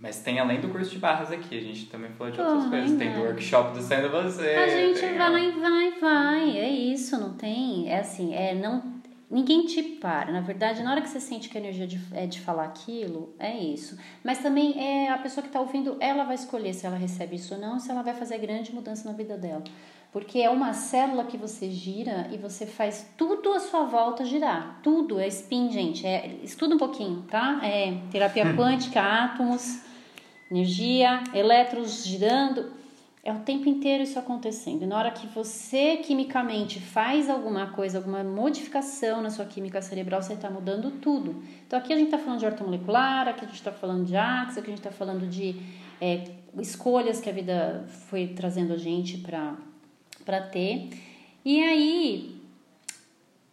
Mas 0.04 0.20
tem 0.20 0.38
além 0.38 0.60
do 0.60 0.68
curso 0.68 0.92
de 0.92 0.98
barras 0.98 1.32
aqui, 1.32 1.58
a 1.58 1.62
gente 1.62 1.86
também 1.86 2.12
falou 2.12 2.34
de 2.34 2.42
outras 2.42 2.66
coisas. 2.68 2.98
Tem 2.98 3.14
do 3.14 3.22
workshop 3.22 3.74
do 3.78 3.82
Sendo 3.82 4.10
Você. 4.10 4.50
A 4.50 4.68
gente 4.68 5.00
tem... 5.00 5.18
vai, 5.18 5.52
vai, 5.52 5.92
vai. 6.00 6.58
É 6.58 6.70
isso, 6.70 7.18
não 7.18 7.34
tem. 7.34 7.88
É 7.90 8.00
assim, 8.00 8.34
é 8.34 8.54
não. 8.54 8.84
Ninguém 9.32 9.66
te 9.66 9.82
para. 9.82 10.32
Na 10.32 10.42
verdade, 10.42 10.84
na 10.84 10.92
hora 10.92 11.02
que 11.02 11.08
você 11.08 11.22
sente 11.22 11.48
que 11.48 11.58
a 11.58 11.62
energia 11.62 11.88
de, 11.88 12.02
é 12.12 12.26
de 12.26 12.42
falar 12.42 12.66
aquilo, 12.66 13.34
é 13.40 13.58
isso. 13.58 13.98
Mas 14.24 14.40
também 14.40 14.78
é 14.78 15.10
a 15.10 15.18
pessoa 15.18 15.42
que 15.42 15.48
está 15.48 15.62
ouvindo, 15.62 15.96
ela 16.00 16.26
vai 16.26 16.36
escolher 16.36 16.74
se 16.74 16.86
ela 16.86 16.98
recebe 16.98 17.38
isso 17.38 17.56
ou 17.56 17.62
não, 17.62 17.80
se 17.80 17.90
ela 17.90 18.02
vai 18.02 18.14
fazer 18.14 18.38
grande 18.40 18.74
mudança 18.74 19.10
na 19.10 19.16
vida 19.16 19.38
dela. 19.38 19.64
Porque 20.14 20.39
é 20.39 20.49
uma 20.49 20.74
célula 20.74 21.24
que 21.24 21.36
você 21.36 21.72
gira 21.72 22.30
e 22.32 22.38
você 22.38 22.68
faz 22.68 23.11
tudo 23.18 23.51
à 23.51 23.59
sua 23.59 23.86
volta 23.86 24.24
girar. 24.24 24.80
Tudo 24.84 25.20
é 25.20 25.28
spin, 25.28 25.72
gente. 25.72 26.05
É, 26.05 26.38
estuda 26.43 26.76
um 26.76 26.78
pouquinho, 26.78 27.24
tá? 27.24 27.59
É 27.64 27.97
terapia 28.11 28.53
quântica, 28.55 29.01
átomos, 29.01 29.82
energia, 30.51 31.24
elétrons 31.34 32.05
girando. 32.05 32.72
É 33.24 33.34
o 33.34 33.39
tempo 33.39 33.68
inteiro 33.68 34.03
isso 34.03 34.20
acontecendo. 34.20 34.84
E 34.84 34.86
na 34.86 34.99
hora 34.99 35.09
que 35.09 35.26
você 35.26 35.97
quimicamente 35.97 36.80
faz 36.80 37.28
alguma 37.28 37.72
coisa, 37.72 37.97
alguma 37.97 38.24
modificação 38.24 39.20
na 39.20 39.32
sua 39.32 39.45
química 39.45 39.82
cerebral, 39.82 40.22
você 40.22 40.34
está 40.34 40.47
mudando 40.47 40.91
tudo. 40.99 41.41
Então 41.66 41.80
aqui 41.80 41.91
a 41.91 41.95
gente 41.95 42.14
está 42.14 42.20
falando 42.20 42.39
de 42.39 42.45
ortomolecular, 42.45 43.28
aqui 43.28 43.45
a 43.45 43.47
gente 43.47 43.55
está 43.55 43.72
falando 43.72 44.05
de 44.05 44.16
axis, 44.16 44.59
aqui 44.59 44.68
a 44.68 44.76
gente 44.76 44.86
está 44.86 44.91
falando 44.91 45.26
de 45.26 45.55
é, 45.99 46.24
escolhas 46.59 47.20
que 47.20 47.30
a 47.32 47.34
vida 47.34 47.86
foi 48.09 48.28
trazendo 48.28 48.74
a 48.74 48.78
gente 48.78 49.18
para 49.18 49.55
para 50.24 50.42
ter. 50.42 50.90
E 51.46 51.62
aí 51.62 52.42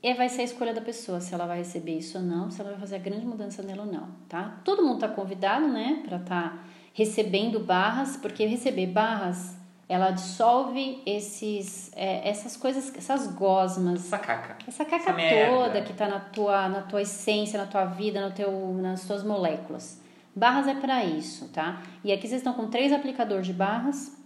é, 0.02 0.14
vai 0.14 0.28
ser 0.28 0.42
a 0.42 0.44
escolha 0.44 0.72
da 0.72 0.80
pessoa 0.80 1.20
se 1.20 1.34
ela 1.34 1.46
vai 1.46 1.58
receber 1.58 1.98
isso 1.98 2.18
ou 2.18 2.24
não, 2.24 2.50
se 2.50 2.60
ela 2.60 2.70
vai 2.70 2.80
fazer 2.80 2.96
a 2.96 2.98
grande 3.00 3.26
mudança 3.26 3.62
nela 3.62 3.84
ou 3.84 3.92
não, 3.92 4.08
tá? 4.28 4.60
Todo 4.64 4.82
mundo 4.82 5.00
tá 5.00 5.08
convidado, 5.08 5.68
né, 5.68 6.02
para 6.06 6.16
estar 6.16 6.50
tá 6.50 6.64
recebendo 6.94 7.60
barras, 7.60 8.16
porque 8.16 8.46
receber 8.46 8.86
barras 8.86 9.56
ela 9.88 10.12
dissolve 10.12 11.02
esses 11.04 11.90
é, 11.96 12.28
essas 12.28 12.56
coisas, 12.56 12.94
essas 12.96 13.26
gosmas, 13.26 14.06
essa 14.06 14.18
caca, 14.18 14.56
essa 14.66 14.84
caca 14.84 14.96
essa 14.96 15.12
toda 15.12 15.16
merda. 15.16 15.82
que 15.82 15.92
tá 15.92 16.06
na 16.06 16.20
tua 16.20 16.68
na 16.68 16.82
tua 16.82 17.02
essência, 17.02 17.58
na 17.58 17.66
tua 17.66 17.86
vida, 17.86 18.26
no 18.26 18.32
teu 18.32 18.52
nas 18.80 19.04
tuas 19.04 19.24
moléculas. 19.24 20.00
Barras 20.34 20.68
é 20.68 20.74
para 20.74 21.04
isso, 21.04 21.48
tá? 21.48 21.82
E 22.04 22.12
aqui 22.12 22.28
vocês 22.28 22.40
estão 22.40 22.54
com 22.54 22.68
três 22.68 22.92
aplicadores 22.92 23.44
de 23.44 23.52
barras 23.52 24.19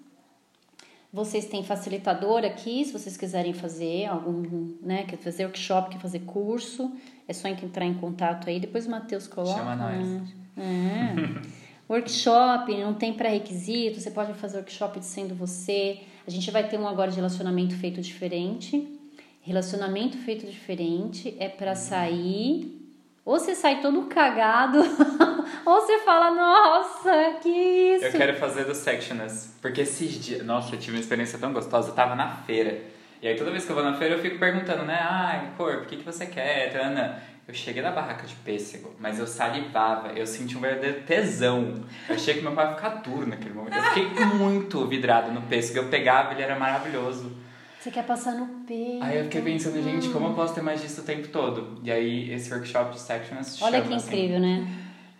Vocês 1.14 1.44
têm 1.44 1.62
facilitador 1.62 2.44
aqui, 2.44 2.84
se 2.84 2.92
vocês 2.92 3.16
quiserem 3.16 3.52
fazer 3.52 4.06
algum, 4.06 4.74
né, 4.82 5.04
quer 5.04 5.16
fazer 5.16 5.44
workshop, 5.44 5.90
quer 5.90 6.00
fazer 6.00 6.18
curso, 6.22 6.90
é 7.28 7.32
só 7.32 7.46
entrar 7.46 7.84
em 7.84 7.94
contato 7.94 8.50
aí. 8.50 8.58
Depois 8.58 8.84
o 8.84 8.90
Matheus 8.90 9.28
coloca. 9.28 9.56
Chama 9.56 9.76
nós. 9.76 10.04
né? 10.04 10.26
É. 10.56 11.92
workshop, 11.92 12.76
não 12.78 12.94
tem 12.94 13.12
pré-requisito, 13.12 14.00
você 14.00 14.10
pode 14.10 14.34
fazer 14.34 14.56
workshop 14.56 14.98
de 14.98 15.06
sendo 15.06 15.36
você. 15.36 16.00
A 16.26 16.30
gente 16.32 16.50
vai 16.50 16.68
ter 16.68 16.80
um 16.80 16.88
agora 16.88 17.12
de 17.12 17.16
relacionamento 17.16 17.76
feito 17.76 18.00
diferente. 18.00 18.98
Relacionamento 19.40 20.18
feito 20.18 20.44
diferente 20.44 21.36
é 21.38 21.48
para 21.48 21.76
sair. 21.76 22.73
Ou 23.24 23.38
você 23.38 23.54
sai 23.54 23.80
todo 23.80 24.02
cagado, 24.02 24.78
ou 25.64 25.80
você 25.80 25.98
fala, 26.00 26.30
nossa, 26.30 27.38
que 27.40 27.48
isso. 27.48 28.04
Eu 28.04 28.12
quero 28.12 28.36
fazer 28.36 28.64
do 28.64 28.74
Sectioners. 28.74 29.48
Porque 29.62 29.80
esses 29.80 30.22
dias. 30.22 30.44
Nossa, 30.44 30.74
eu 30.74 30.78
tive 30.78 30.96
uma 30.96 31.00
experiência 31.00 31.38
tão 31.38 31.52
gostosa. 31.52 31.88
Eu 31.88 31.94
tava 31.94 32.14
na 32.14 32.28
feira. 32.28 32.82
E 33.22 33.26
aí 33.26 33.34
toda 33.36 33.50
vez 33.50 33.64
que 33.64 33.70
eu 33.70 33.74
vou 33.74 33.84
na 33.84 33.94
feira 33.94 34.16
eu 34.16 34.18
fico 34.20 34.38
perguntando, 34.38 34.84
né? 34.84 34.98
Ai, 35.00 35.52
corpo, 35.56 35.84
o 35.84 35.86
que, 35.86 35.96
que 35.96 36.04
você 36.04 36.26
quer? 36.26 36.70
Tana? 36.70 37.22
Eu 37.48 37.54
cheguei 37.54 37.82
na 37.82 37.90
barraca 37.90 38.26
de 38.26 38.34
pêssego, 38.36 38.94
mas 38.98 39.18
eu 39.18 39.26
salivava, 39.26 40.12
eu 40.12 40.26
senti 40.26 40.56
um 40.56 40.60
verdadeiro 40.60 41.02
tesão. 41.02 41.82
Eu 42.08 42.14
achei 42.14 42.34
que 42.34 42.40
meu 42.42 42.52
pai 42.52 42.66
ia 42.66 42.74
ficar 42.74 42.88
duro 43.02 43.26
naquele 43.26 43.54
momento. 43.54 43.76
Eu 43.76 43.82
fiquei 43.82 44.24
muito 44.26 44.86
vidrado 44.86 45.30
no 45.30 45.42
pêssego. 45.42 45.78
Eu 45.78 45.88
pegava, 45.88 46.32
ele 46.32 46.42
era 46.42 46.58
maravilhoso. 46.58 47.34
Você 47.84 47.90
quer 47.90 48.06
passar 48.06 48.34
no 48.34 48.46
peito. 48.64 49.04
Aí 49.04 49.18
eu 49.18 49.24
fiquei 49.24 49.42
pensando, 49.42 49.82
gente, 49.82 50.08
como 50.08 50.28
eu 50.28 50.32
posso 50.32 50.54
ter 50.54 50.62
mais 50.62 50.80
disso 50.80 51.02
o 51.02 51.04
tempo 51.04 51.28
todo? 51.28 51.78
E 51.82 51.92
aí 51.92 52.32
esse 52.32 52.50
workshop 52.50 52.94
de 52.94 52.98
sections 52.98 53.60
Olha 53.60 53.76
chama 53.76 53.88
que 53.88 53.94
assim. 53.94 54.06
incrível, 54.06 54.40
né? 54.40 54.66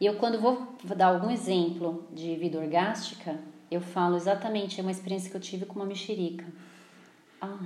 E 0.00 0.06
eu, 0.06 0.14
quando 0.14 0.40
vou 0.40 0.74
dar 0.96 1.08
algum 1.08 1.30
exemplo 1.30 2.08
de 2.10 2.34
vida 2.36 2.58
orgástica, 2.58 3.38
eu 3.70 3.82
falo 3.82 4.16
exatamente, 4.16 4.80
é 4.80 4.82
uma 4.82 4.90
experiência 4.90 5.30
que 5.30 5.36
eu 5.36 5.40
tive 5.42 5.66
com 5.66 5.74
uma 5.78 5.84
mexerica. 5.84 6.46
Ah, 7.38 7.58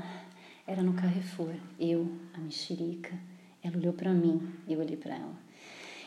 era 0.66 0.82
no 0.82 0.94
Carrefour. 0.94 1.54
Eu, 1.78 2.10
a 2.34 2.38
mexerica, 2.40 3.14
ela 3.62 3.76
olhou 3.76 3.92
pra 3.92 4.12
mim, 4.12 4.50
eu 4.68 4.80
olhei 4.80 4.96
pra 4.96 5.14
ela. 5.14 5.36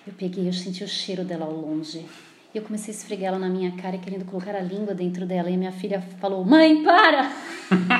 Eu 0.05 0.11
peguei, 0.11 0.49
eu 0.49 0.53
senti 0.53 0.83
o 0.83 0.87
cheiro 0.89 1.23
dela 1.23 1.45
ao 1.45 1.53
longe. 1.53 2.05
E 2.53 2.57
eu 2.57 2.63
comecei 2.63 2.93
a 2.93 2.97
esfregar 2.97 3.29
ela 3.29 3.39
na 3.39 3.47
minha 3.47 3.71
cara, 3.71 3.97
querendo 3.97 4.25
colocar 4.25 4.53
a 4.53 4.61
língua 4.61 4.93
dentro 4.93 5.25
dela. 5.25 5.49
E 5.49 5.53
a 5.53 5.57
minha 5.57 5.71
filha 5.71 6.01
falou: 6.19 6.43
Mãe, 6.43 6.83
para! 6.83 7.31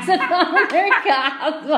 Você 0.02 0.18
tá 0.18 0.46
no 0.50 0.54
mercado! 0.54 1.74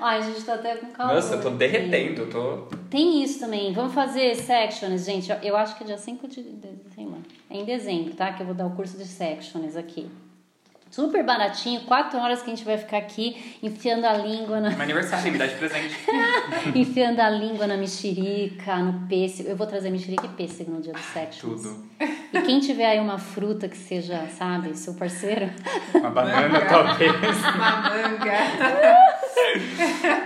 Ai, 0.00 0.18
a 0.18 0.20
gente 0.20 0.42
tá 0.44 0.54
até 0.54 0.76
com 0.76 0.86
calor. 0.88 1.14
Nossa, 1.14 1.34
eu 1.34 1.42
tô 1.42 1.50
derretendo, 1.50 2.26
tô. 2.26 2.68
Tem 2.88 3.22
isso 3.22 3.40
também. 3.40 3.72
Vamos 3.72 3.92
fazer 3.94 4.34
sections, 4.34 5.04
gente. 5.04 5.30
Eu 5.42 5.56
acho 5.56 5.76
que 5.76 5.84
é 5.84 5.86
dia 5.86 5.98
5 5.98 6.26
de, 6.28 6.42
de 6.42 6.68
sei 6.94 7.04
lá. 7.06 7.18
É 7.50 7.56
em 7.56 7.64
dezembro, 7.64 8.14
tá? 8.14 8.32
Que 8.32 8.42
eu 8.42 8.46
vou 8.46 8.54
dar 8.54 8.66
o 8.66 8.70
curso 8.70 8.96
de 8.96 9.04
sections 9.04 9.76
aqui. 9.76 10.10
Super 10.90 11.24
baratinho, 11.24 11.82
quatro 11.82 12.18
horas 12.18 12.42
que 12.42 12.50
a 12.50 12.54
gente 12.54 12.64
vai 12.64 12.76
ficar 12.76 12.98
aqui 12.98 13.56
enfiando 13.62 14.04
a 14.04 14.12
língua 14.14 14.60
na, 14.60 14.70
Meu 14.70 14.82
aniversário, 14.82 15.30
me 15.30 15.38
dá 15.38 15.46
de 15.46 15.54
presente. 15.54 15.94
enfiando 16.74 17.20
a 17.20 17.30
língua 17.30 17.64
na 17.68 17.76
mexerica, 17.76 18.76
no 18.78 19.06
pêssego. 19.06 19.48
Eu 19.48 19.56
vou 19.56 19.68
trazer 19.68 19.88
mexerica 19.90 20.26
e 20.26 20.30
pêssego 20.30 20.72
no 20.72 20.80
dia 20.80 20.92
do 20.92 20.98
sections. 20.98 21.62
Tudo. 21.62 21.86
E 22.32 22.40
quem 22.42 22.58
tiver 22.58 22.86
aí 22.86 22.98
uma 22.98 23.18
fruta 23.18 23.68
que 23.68 23.76
seja, 23.76 24.26
sabe, 24.36 24.76
seu 24.76 24.94
parceiro, 24.94 25.48
Uma 25.94 26.10
banana, 26.10 26.60
talvez. 26.62 27.12
Uma 27.12 27.82
manga. 27.82 28.38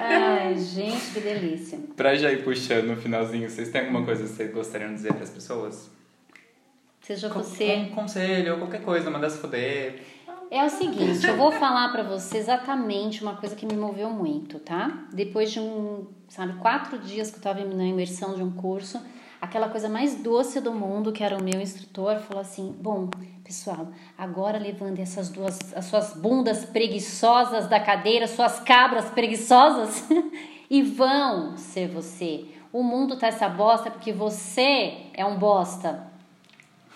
ai, 0.00 0.58
gente, 0.58 1.10
que 1.12 1.20
delícia. 1.20 1.78
Pra 1.94 2.16
já 2.16 2.32
ir 2.32 2.42
puxando 2.42 2.86
no 2.86 2.96
finalzinho, 2.96 3.50
vocês 3.50 3.68
têm 3.68 3.82
alguma 3.82 4.02
coisa 4.02 4.22
que 4.22 4.30
vocês 4.30 4.50
gostariam 4.50 4.88
de 4.90 4.96
dizer 4.96 5.12
pras 5.12 5.28
pessoas? 5.28 5.90
Seja 7.02 7.28
você 7.28 7.74
Um 7.76 7.90
conselho 7.90 8.52
ou 8.54 8.58
qualquer 8.60 8.80
coisa, 8.80 9.10
mandar 9.10 9.28
se 9.28 9.38
foder. 9.38 10.13
É 10.50 10.64
o 10.64 10.70
seguinte, 10.70 11.26
eu 11.26 11.36
vou 11.36 11.50
falar 11.50 11.90
pra 11.90 12.02
você 12.02 12.38
exatamente 12.38 13.22
uma 13.22 13.36
coisa 13.36 13.56
que 13.56 13.66
me 13.66 13.76
moveu 13.76 14.10
muito, 14.10 14.58
tá? 14.58 15.06
Depois 15.12 15.50
de 15.50 15.60
um, 15.60 16.06
sabe, 16.28 16.54
quatro 16.54 16.98
dias 16.98 17.30
que 17.30 17.38
eu 17.38 17.42
tava 17.42 17.64
na 17.64 17.84
imersão 17.84 18.34
de 18.34 18.42
um 18.42 18.50
curso, 18.50 19.00
aquela 19.40 19.68
coisa 19.68 19.88
mais 19.88 20.16
doce 20.16 20.60
do 20.60 20.72
mundo, 20.72 21.12
que 21.12 21.22
era 21.22 21.36
o 21.36 21.42
meu 21.42 21.60
instrutor, 21.60 22.18
falou 22.20 22.40
assim: 22.40 22.74
Bom, 22.80 23.08
pessoal, 23.42 23.88
agora 24.16 24.58
levando 24.58 25.00
essas 25.00 25.28
duas, 25.28 25.58
as 25.74 25.86
suas 25.86 26.14
bundas 26.14 26.64
preguiçosas 26.64 27.66
da 27.68 27.80
cadeira, 27.80 28.26
suas 28.26 28.60
cabras 28.60 29.06
preguiçosas, 29.10 30.06
e 30.70 30.82
vão 30.82 31.56
ser 31.56 31.88
você. 31.88 32.46
O 32.72 32.82
mundo 32.82 33.16
tá 33.16 33.28
essa 33.28 33.48
bosta 33.48 33.90
porque 33.90 34.12
você 34.12 34.94
é 35.14 35.24
um 35.24 35.36
bosta. 35.36 36.12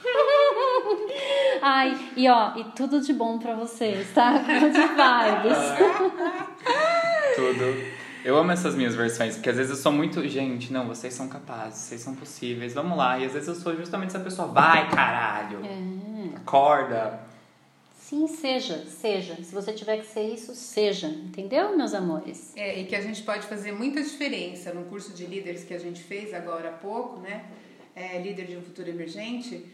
Ai, 1.62 2.12
e 2.16 2.28
ó, 2.28 2.56
e 2.56 2.64
tudo 2.76 3.00
de 3.00 3.12
bom 3.12 3.38
pra 3.38 3.54
vocês, 3.54 4.08
tá? 4.14 4.32
Good 4.38 4.72
vibes. 4.72 5.58
Tudo. 7.34 7.98
Eu 8.24 8.36
amo 8.36 8.50
essas 8.50 8.74
minhas 8.74 8.94
versões, 8.94 9.36
porque 9.36 9.48
às 9.48 9.56
vezes 9.56 9.70
eu 9.70 9.76
sou 9.76 9.92
muito, 9.92 10.26
gente, 10.28 10.72
não, 10.72 10.86
vocês 10.86 11.14
são 11.14 11.28
capazes, 11.28 11.78
vocês 11.80 12.00
são 12.00 12.14
possíveis, 12.14 12.74
vamos 12.74 12.98
lá. 12.98 13.18
E 13.18 13.24
às 13.24 13.32
vezes 13.32 13.48
eu 13.48 13.54
sou 13.54 13.76
justamente 13.76 14.08
essa 14.08 14.20
pessoa, 14.20 14.48
vai 14.48 14.90
caralho, 14.90 15.60
É. 15.64 16.36
acorda. 16.36 17.20
Sim, 18.00 18.26
seja, 18.26 18.84
seja. 18.86 19.36
Se 19.36 19.54
você 19.54 19.72
tiver 19.72 19.98
que 19.98 20.06
ser 20.06 20.22
isso, 20.22 20.54
seja. 20.54 21.06
Entendeu, 21.06 21.76
meus 21.76 21.92
amores? 21.94 22.52
É, 22.56 22.80
e 22.80 22.86
que 22.86 22.96
a 22.96 23.00
gente 23.02 23.22
pode 23.22 23.46
fazer 23.46 23.72
muita 23.72 24.02
diferença 24.02 24.72
no 24.72 24.84
curso 24.86 25.12
de 25.12 25.26
líderes 25.26 25.62
que 25.62 25.74
a 25.74 25.78
gente 25.78 26.02
fez 26.02 26.32
agora 26.32 26.70
há 26.70 26.72
pouco, 26.72 27.20
né? 27.20 27.44
É, 27.94 28.18
líder 28.18 28.46
de 28.46 28.56
um 28.56 28.62
futuro 28.62 28.88
emergente. 28.88 29.64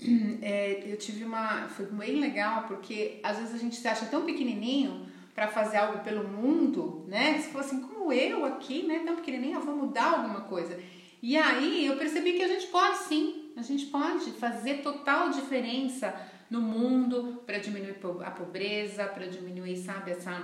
É, 0.40 0.84
eu 0.86 0.96
tive 0.96 1.24
uma. 1.24 1.68
Foi 1.68 1.86
bem 1.86 2.20
legal, 2.20 2.64
porque 2.68 3.18
às 3.22 3.36
vezes 3.38 3.54
a 3.54 3.58
gente 3.58 3.76
se 3.76 3.88
acha 3.88 4.06
tão 4.06 4.24
pequenininho 4.24 5.06
para 5.34 5.48
fazer 5.48 5.76
algo 5.76 6.00
pelo 6.04 6.26
mundo, 6.26 7.04
né? 7.08 7.38
Você 7.38 7.50
fala 7.50 7.64
assim, 7.64 7.80
como 7.80 8.12
eu 8.12 8.44
aqui, 8.44 8.84
né? 8.84 9.00
Tão 9.04 9.16
pequenininho, 9.16 9.56
eu 9.56 9.64
vou 9.64 9.76
mudar 9.76 10.14
alguma 10.14 10.42
coisa. 10.42 10.78
E 11.20 11.36
aí 11.36 11.86
eu 11.86 11.96
percebi 11.96 12.34
que 12.34 12.42
a 12.42 12.48
gente 12.48 12.68
pode 12.68 12.98
sim, 12.98 13.52
a 13.56 13.62
gente 13.62 13.86
pode 13.86 14.30
fazer 14.32 14.82
total 14.82 15.30
diferença 15.30 16.14
no 16.48 16.60
mundo 16.60 17.42
para 17.44 17.58
diminuir 17.58 17.96
a 18.24 18.30
pobreza, 18.30 19.04
para 19.04 19.26
diminuir, 19.26 19.76
sabe, 19.76 20.12
essa 20.12 20.40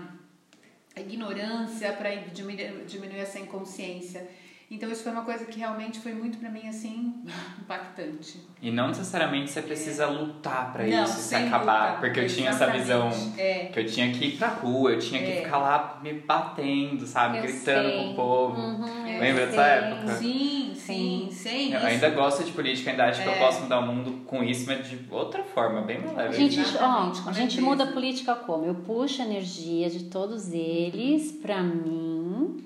ignorância, 0.96 1.92
para 1.92 2.14
diminuir, 2.14 2.84
diminuir 2.86 3.18
essa 3.18 3.38
inconsciência. 3.38 4.28
Então 4.70 4.90
isso 4.90 5.02
foi 5.04 5.12
uma 5.12 5.22
coisa 5.22 5.44
que 5.44 5.58
realmente 5.58 6.00
foi 6.00 6.12
muito 6.14 6.38
para 6.38 6.48
mim 6.48 6.66
assim 6.66 7.14
impactante. 7.60 8.40
E 8.62 8.70
não 8.70 8.88
necessariamente 8.88 9.50
você 9.50 9.60
precisa 9.62 10.06
lutar 10.06 10.72
pra 10.72 10.84
Não, 10.86 11.04
isso 11.04 11.18
se 11.20 11.34
acabar. 11.34 11.88
luta, 11.96 12.00
porque 12.00 12.20
eu 12.20 12.26
tinha 12.26 12.50
essa 12.50 12.66
visão. 12.70 13.10
É. 13.36 13.66
que 13.66 13.80
eu 13.80 13.86
tinha 13.86 14.10
que 14.12 14.24
ir 14.26 14.36
pra 14.38 14.48
rua, 14.48 14.92
eu 14.92 14.98
tinha 14.98 15.20
que 15.22 15.30
É. 15.30 15.36
ficar 15.42 15.58
lá 15.58 16.00
me 16.02 16.14
batendo, 16.14 17.06
sabe? 17.06 17.38
Eu 17.38 17.42
Gritando 17.42 17.88
sei. 17.88 17.98
com 17.98 18.10
o 18.10 18.14
povo. 18.14 18.60
Uhum, 18.60 19.06
eu 19.08 19.20
Lembra 19.20 19.46
dessa 19.46 19.62
sei. 19.62 19.72
época? 19.72 20.12
Sim, 20.14 20.72
sim, 20.74 20.74
Sim. 20.74 21.28
sim. 21.30 21.72
Eu 21.72 21.78
isso. 21.78 21.86
ainda 21.86 22.10
gosto 22.10 22.42
de 22.44 22.52
política, 22.52 22.90
ainda 22.90 23.04
acho 23.04 23.22
que 23.22 23.28
eu 23.28 23.32
É. 23.32 23.38
posso 23.38 23.62
mudar 23.62 23.80
o 23.80 23.86
mundo 23.86 24.24
com 24.26 24.42
isso, 24.42 24.64
mas 24.66 24.88
de 24.88 24.98
outra 25.10 25.42
forma, 25.44 25.82
bem 25.82 25.98
mais 26.00 26.12
A 26.18 26.22
leve. 26.22 26.48
gente, 26.48 26.76
ó, 26.80 27.10
a 27.28 27.32
gente 27.32 27.56
leveza. 27.56 27.60
muda 27.60 27.84
a 27.84 27.92
política 27.92 28.34
como? 28.34 28.64
Eu 28.64 28.74
puxo 28.76 29.20
a 29.22 29.24
energia 29.26 29.88
de 29.90 30.04
todos 30.04 30.52
eles 30.52 31.32
pra 31.32 31.62
mim, 31.62 32.64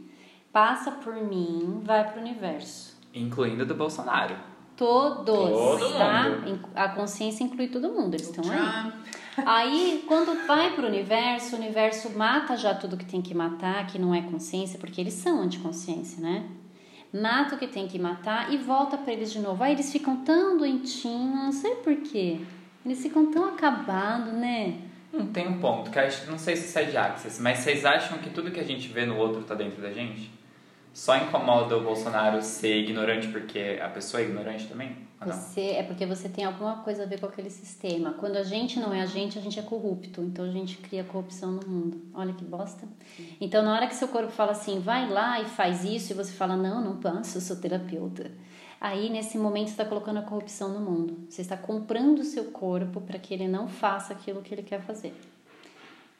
passa 0.52 0.90
por 0.90 1.14
mim, 1.14 1.80
vai 1.84 2.10
pro 2.10 2.20
universo. 2.20 2.96
Incluindo 3.14 3.64
do 3.64 3.74
Bolsonaro. 3.74 4.34
Todos, 4.76 5.24
Todo 5.26 5.98
tá? 5.98 6.28
mundo. 6.28 6.60
A 6.74 6.88
consciência 6.90 7.42
inclui 7.42 7.68
todo 7.68 7.88
mundo, 7.88 8.14
eles 8.14 8.28
estão 8.30 8.44
aí. 8.50 8.92
Aí, 9.44 10.04
quando 10.06 10.46
vai 10.46 10.72
pro 10.74 10.86
universo, 10.86 11.56
o 11.56 11.58
universo 11.58 12.10
mata 12.16 12.56
já 12.56 12.74
tudo 12.74 12.96
que 12.96 13.04
tem 13.04 13.20
que 13.20 13.34
matar, 13.34 13.86
que 13.86 13.98
não 13.98 14.14
é 14.14 14.22
consciência, 14.22 14.78
porque 14.78 15.00
eles 15.00 15.14
são 15.14 15.40
anticonsciência, 15.40 16.20
né? 16.20 16.44
Mata 17.12 17.54
o 17.54 17.58
que 17.58 17.66
tem 17.66 17.88
que 17.88 17.98
matar 17.98 18.52
e 18.52 18.58
volta 18.58 18.96
pra 18.98 19.12
eles 19.12 19.32
de 19.32 19.40
novo. 19.40 19.62
Aí 19.64 19.72
eles 19.72 19.90
ficam 19.90 20.16
tão 20.16 20.56
doentinhos, 20.58 21.34
não 21.34 21.52
sei 21.52 21.76
por 21.76 21.96
quê. 21.96 22.40
Eles 22.84 23.00
ficam 23.02 23.30
tão 23.30 23.46
acabados, 23.46 24.32
né? 24.32 24.78
Não 25.18 25.26
tem 25.26 25.48
um 25.48 25.58
ponto, 25.58 25.90
que 25.90 25.98
acho, 25.98 26.30
não 26.30 26.38
sei 26.38 26.54
se 26.54 26.68
isso 26.68 26.78
é 26.78 26.84
de 26.84 26.96
Axis, 26.96 27.40
mas 27.40 27.58
vocês 27.58 27.84
acham 27.84 28.18
que 28.18 28.30
tudo 28.30 28.52
que 28.52 28.60
a 28.60 28.64
gente 28.64 28.86
vê 28.86 29.04
no 29.04 29.16
outro 29.16 29.42
tá 29.42 29.52
dentro 29.52 29.82
da 29.82 29.90
gente? 29.90 30.30
Só 30.94 31.16
incomoda 31.16 31.76
o 31.76 31.82
Bolsonaro 31.82 32.40
ser 32.40 32.76
ignorante 32.76 33.26
porque 33.28 33.80
a 33.82 33.88
pessoa 33.88 34.20
é 34.20 34.26
ignorante 34.26 34.68
também? 34.68 34.96
Você, 35.26 35.60
é 35.72 35.82
porque 35.82 36.06
você 36.06 36.28
tem 36.28 36.44
alguma 36.44 36.76
coisa 36.76 37.02
a 37.02 37.06
ver 37.06 37.18
com 37.18 37.26
aquele 37.26 37.50
sistema. 37.50 38.12
Quando 38.12 38.36
a 38.36 38.44
gente 38.44 38.78
não 38.78 38.94
é 38.94 39.00
a 39.00 39.06
gente, 39.06 39.36
a 39.36 39.42
gente 39.42 39.58
é 39.58 39.62
corrupto. 39.62 40.22
Então 40.22 40.44
a 40.44 40.50
gente 40.50 40.76
cria 40.76 41.02
corrupção 41.02 41.50
no 41.50 41.68
mundo. 41.68 42.00
Olha 42.14 42.32
que 42.32 42.44
bosta. 42.44 42.86
Então 43.40 43.64
na 43.64 43.74
hora 43.74 43.88
que 43.88 43.96
seu 43.96 44.06
corpo 44.06 44.30
fala 44.30 44.52
assim, 44.52 44.78
vai 44.78 45.08
lá 45.08 45.40
e 45.40 45.46
faz 45.46 45.84
isso, 45.84 46.12
e 46.12 46.14
você 46.14 46.32
fala, 46.32 46.56
não, 46.56 46.80
não 46.80 46.96
posso, 46.96 47.38
eu 47.38 47.42
sou 47.42 47.56
terapeuta. 47.56 48.30
Aí 48.80 49.10
nesse 49.10 49.36
momento 49.36 49.68
está 49.68 49.84
colocando 49.84 50.18
a 50.18 50.22
corrupção 50.22 50.68
no 50.68 50.80
mundo. 50.80 51.18
Você 51.28 51.42
está 51.42 51.56
comprando 51.56 52.20
o 52.20 52.24
seu 52.24 52.44
corpo 52.44 53.00
para 53.00 53.18
que 53.18 53.34
ele 53.34 53.48
não 53.48 53.68
faça 53.68 54.12
aquilo 54.12 54.42
que 54.42 54.54
ele 54.54 54.62
quer 54.62 54.80
fazer. 54.80 55.14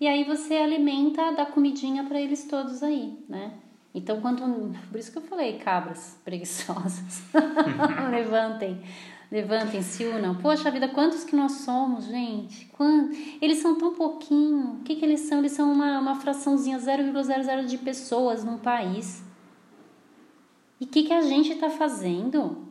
E 0.01 0.07
aí 0.07 0.25
você 0.25 0.55
alimenta, 0.55 1.33
dá 1.33 1.47
comidinha 1.47 2.05
para 2.05 2.21
eles 2.21 2.45
todos 2.45 2.83
aí, 2.83 3.19
né? 3.29 3.53
Então, 3.95 4.21
quando. 4.21 4.73
Por 4.91 4.99
isso 4.99 5.11
que 5.11 5.19
eu 5.19 5.23
falei, 5.23 5.59
cabras 5.59 6.19
preguiçosas, 6.25 7.23
levantem. 8.11 8.81
Levantem, 9.31 9.83
se 9.83 10.05
unam. 10.07 10.37
Poxa 10.37 10.71
vida, 10.71 10.89
quantos 10.89 11.23
que 11.23 11.37
nós 11.37 11.53
somos, 11.53 12.07
gente? 12.07 12.65
Quantos? 12.73 13.19
Eles 13.43 13.59
são 13.59 13.77
tão 13.77 13.93
pouquinho. 13.95 14.79
O 14.81 14.83
que, 14.85 14.97
que 14.97 15.05
eles 15.05 15.21
são? 15.21 15.41
Eles 15.41 15.53
são 15.53 15.71
uma, 15.71 15.99
uma 15.99 16.15
fraçãozinha 16.15 16.79
0,00 16.79 17.67
de 17.67 17.77
pessoas 17.77 18.43
num 18.43 18.57
país. 18.57 19.23
E 20.81 20.85
o 20.85 20.87
que, 20.87 21.05
que 21.05 21.13
a 21.13 21.23
gente 21.23 21.53
está 21.53 21.71
fazendo? 21.71 22.69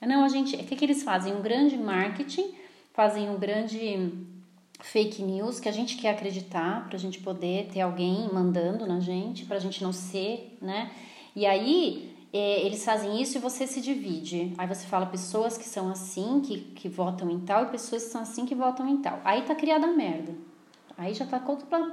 Não, 0.00 0.24
a 0.24 0.28
gente. 0.28 0.56
O 0.56 0.64
que, 0.64 0.76
que 0.76 0.84
eles 0.84 1.02
fazem? 1.02 1.34
Um 1.34 1.42
grande 1.42 1.76
marketing, 1.76 2.54
fazem 2.92 3.30
um 3.30 3.38
grande 3.38 4.12
fake 4.80 5.22
news 5.22 5.60
que 5.60 5.68
a 5.68 5.72
gente 5.72 5.96
quer 5.96 6.10
acreditar 6.10 6.86
para 6.86 6.96
a 6.96 6.98
gente 6.98 7.20
poder 7.20 7.68
ter 7.72 7.80
alguém 7.80 8.28
mandando 8.32 8.86
na 8.86 8.98
gente, 8.98 9.44
para 9.44 9.56
a 9.56 9.60
gente 9.60 9.82
não 9.82 9.92
ser, 9.92 10.56
né? 10.60 10.90
E 11.36 11.46
aí 11.46 12.12
é, 12.32 12.64
eles 12.64 12.84
fazem 12.84 13.20
isso 13.20 13.38
e 13.38 13.40
você 13.40 13.66
se 13.66 13.80
divide. 13.80 14.52
Aí 14.58 14.66
você 14.66 14.86
fala 14.86 15.06
pessoas 15.06 15.56
que 15.56 15.64
são 15.64 15.88
assim, 15.90 16.40
que, 16.40 16.58
que 16.58 16.88
votam 16.88 17.30
em 17.30 17.40
tal, 17.40 17.64
e 17.64 17.66
pessoas 17.66 18.04
que 18.04 18.10
são 18.10 18.22
assim, 18.22 18.44
que 18.44 18.54
votam 18.54 18.88
em 18.88 18.96
tal. 18.96 19.20
Aí 19.24 19.42
tá 19.42 19.54
criada 19.54 19.86
a 19.86 19.92
merda. 19.92 20.34
Aí 20.96 21.14
já 21.14 21.26
tá 21.26 21.42